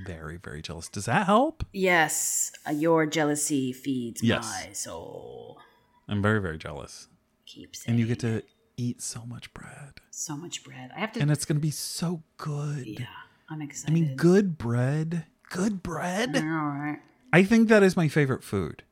Very, 0.06 0.38
very 0.38 0.62
jealous. 0.62 0.90
Does 0.90 1.06
that 1.06 1.26
help? 1.26 1.66
Yes, 1.74 2.52
uh, 2.68 2.72
your 2.72 3.08
jealousy 3.08 3.74
feeds 3.74 4.22
Yes. 4.22 4.44
my 4.68 4.72
soul. 4.74 5.60
I'm 6.08 6.22
very, 6.22 6.40
very 6.40 6.60
jealous. 6.60 7.08
Keep 7.48 7.76
saying 7.76 7.94
And 7.94 8.00
you 8.00 8.06
get 8.06 8.20
to 8.20 8.44
eat 8.78 9.02
so 9.02 9.26
much 9.26 9.52
bread. 9.56 9.94
So 10.12 10.36
much 10.38 10.64
bread. 10.64 10.92
I 10.96 11.00
have 11.00 11.12
to. 11.14 11.20
And 11.20 11.32
it's 11.32 11.46
going 11.46 11.58
to 11.58 11.62
be 11.62 11.72
so 11.72 12.22
good. 12.38 12.86
yeah, 13.00 13.06
I'm 13.50 13.62
excited. 13.64 13.92
I 13.92 13.94
mean, 13.94 14.16
good 14.16 14.58
bread. 14.60 15.26
Good 15.50 15.82
bread. 15.82 16.36
All 16.38 16.44
right. 16.44 17.00
I 17.32 17.44
think 17.44 17.70
that 17.70 17.82
is 17.82 17.98
my 17.98 18.08
favorite 18.08 18.44
food. 18.44 18.84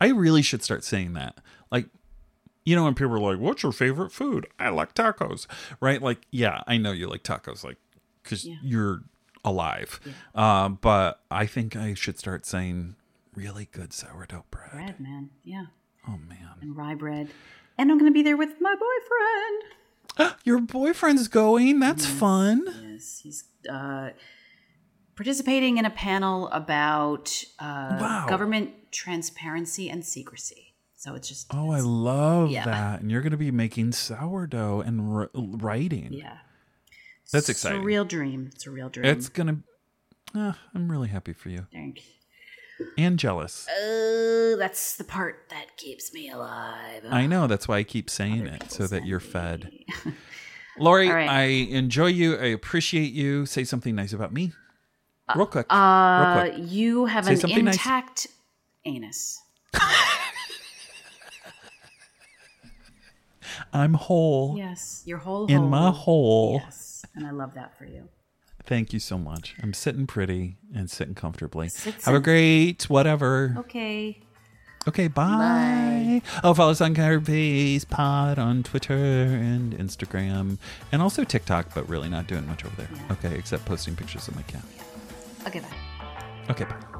I 0.00 0.08
really 0.08 0.42
should 0.42 0.62
start 0.62 0.84
saying 0.84 1.14
that. 1.14 1.38
Like, 1.72 1.86
you 2.64 2.74
know, 2.76 2.84
when 2.84 2.94
people 2.94 3.14
are 3.14 3.32
like, 3.32 3.38
"What's 3.40 3.62
your 3.62 3.72
favorite 3.72 4.10
food?" 4.12 4.46
I 4.58 4.68
like 4.70 4.94
tacos, 4.94 5.46
right? 5.80 6.00
Like, 6.00 6.26
yeah, 6.30 6.62
I 6.66 6.76
know 6.78 6.92
you 6.92 7.08
like 7.08 7.22
tacos, 7.22 7.62
like, 7.64 7.78
because 8.22 8.44
Yeah. 8.46 8.56
you're 8.62 9.02
alive. 9.44 10.00
Um, 10.34 10.78
but 10.80 11.20
I 11.30 11.46
think 11.46 11.76
I 11.76 11.94
should 11.94 12.18
start 12.18 12.46
saying 12.46 12.96
really 13.34 13.68
good 13.72 13.92
sourdough 13.92 14.44
bread. 14.50 14.70
Bread, 14.72 15.00
man. 15.00 15.30
Yeah, 15.42 15.66
Oh 16.08 16.16
man, 16.18 16.56
and 16.62 16.76
rye 16.76 16.94
bread. 16.94 17.28
And 17.76 17.90
I'm 17.90 17.98
gonna 17.98 18.10
be 18.12 18.22
there 18.22 18.36
with 18.36 18.60
my 18.60 18.74
boyfriend. 18.74 20.34
your 20.44 20.60
boyfriend's 20.60 21.28
going. 21.28 21.80
That's 21.80 22.06
fun. 22.06 22.64
Yes, 22.92 23.20
he's 23.22 23.44
uh, 23.68 24.10
participating 25.16 25.78
in 25.78 25.84
a 25.84 25.90
panel 25.90 26.48
about 26.48 27.44
uh, 27.58 27.98
Wow. 28.00 28.26
government 28.28 28.70
transparency 28.92 29.90
and 29.90 30.04
secrecy. 30.04 30.63
So 31.04 31.14
it's 31.14 31.28
just 31.28 31.48
Oh, 31.52 31.70
I 31.70 31.80
love 31.80 32.50
Yeah. 32.50 32.64
that. 32.64 33.02
And 33.02 33.10
you're 33.10 33.20
going 33.20 33.32
to 33.32 33.36
be 33.36 33.50
making 33.50 33.92
sourdough 33.92 34.80
and 34.80 35.14
r- 35.14 35.30
writing. 35.34 36.14
yeah, 36.14 36.38
That's 37.30 37.50
It's 37.50 37.58
exciting. 37.58 37.80
It's 37.80 37.82
a 37.82 37.86
real 37.86 38.04
dream. 38.06 38.50
It's 38.54 38.66
a 38.66 38.70
real 38.70 38.88
dream. 38.88 39.04
It's 39.04 39.28
going 39.28 39.48
to. 40.34 40.38
Uh, 40.40 40.52
I'm 40.74 40.90
really 40.90 41.08
happy 41.08 41.34
for 41.34 41.50
you 41.50 41.66
Thank 41.70 42.00
and 42.96 43.18
jealous. 43.18 43.68
Oh, 43.70 44.56
that's 44.58 44.96
the 44.96 45.04
part 45.04 45.44
that 45.50 45.76
keeps 45.76 46.10
me 46.14 46.30
alive. 46.30 47.02
I 47.10 47.26
know. 47.26 47.46
That's 47.48 47.68
why 47.68 47.76
I 47.76 47.82
keep 47.82 48.08
saying 48.08 48.46
it 48.46 48.72
so 48.72 48.86
that 48.86 49.04
you're 49.04 49.20
fed. 49.20 49.70
Lori, 50.78 51.10
right. 51.10 51.28
I 51.28 51.42
enjoy 51.44 52.06
you. 52.06 52.34
I 52.38 52.46
appreciate 52.46 53.12
you. 53.12 53.44
Say 53.44 53.64
something 53.64 53.94
nice 53.94 54.14
about 54.14 54.32
me. 54.32 54.52
Real 55.36 55.46
quick. 55.46 55.70
Real 55.70 55.80
Uh, 55.80 56.40
quick. 56.40 56.54
you 56.58 57.04
have 57.04 57.26
Say 57.26 57.34
an 57.34 57.40
something 57.40 57.64
nice. 57.66 57.74
intact 57.74 58.26
anus. 58.86 59.38
I'm 63.74 63.94
whole 63.94 64.54
Yes, 64.56 65.02
your 65.04 65.18
whole 65.18 65.46
in 65.46 65.68
my 65.68 65.90
hole. 65.90 66.60
Yes, 66.64 67.04
and 67.14 67.26
I 67.26 67.30
love 67.30 67.54
that 67.54 67.76
for 67.76 67.84
you. 67.84 68.08
Thank 68.62 68.92
you 68.94 68.98
so 69.00 69.18
much. 69.18 69.56
I'm 69.62 69.74
sitting 69.74 70.06
pretty 70.06 70.56
and 70.74 70.90
sitting 70.90 71.14
comfortably. 71.14 71.68
Sit, 71.68 72.02
Have 72.04 72.14
a 72.14 72.20
great 72.20 72.84
whatever. 72.88 73.54
Okay. 73.58 74.20
Okay, 74.86 75.08
bye. 75.08 76.22
Oh, 76.42 76.52
follow 76.54 76.70
us 76.70 76.80
on 76.80 76.94
Carpace 76.94 77.88
Pod 77.88 78.38
on 78.38 78.62
Twitter 78.62 78.94
and 78.94 79.76
Instagram, 79.76 80.58
and 80.92 81.00
also 81.02 81.24
TikTok, 81.24 81.74
but 81.74 81.88
really 81.88 82.08
not 82.10 82.26
doing 82.26 82.46
much 82.46 82.64
over 82.64 82.76
there. 82.76 82.88
Yeah. 82.94 83.12
Okay, 83.12 83.34
except 83.36 83.64
posting 83.64 83.96
pictures 83.96 84.28
of 84.28 84.36
my 84.36 84.42
cat. 84.42 84.64
Okay, 85.46 85.60
bye. 85.60 86.50
Okay, 86.50 86.64
bye. 86.64 86.93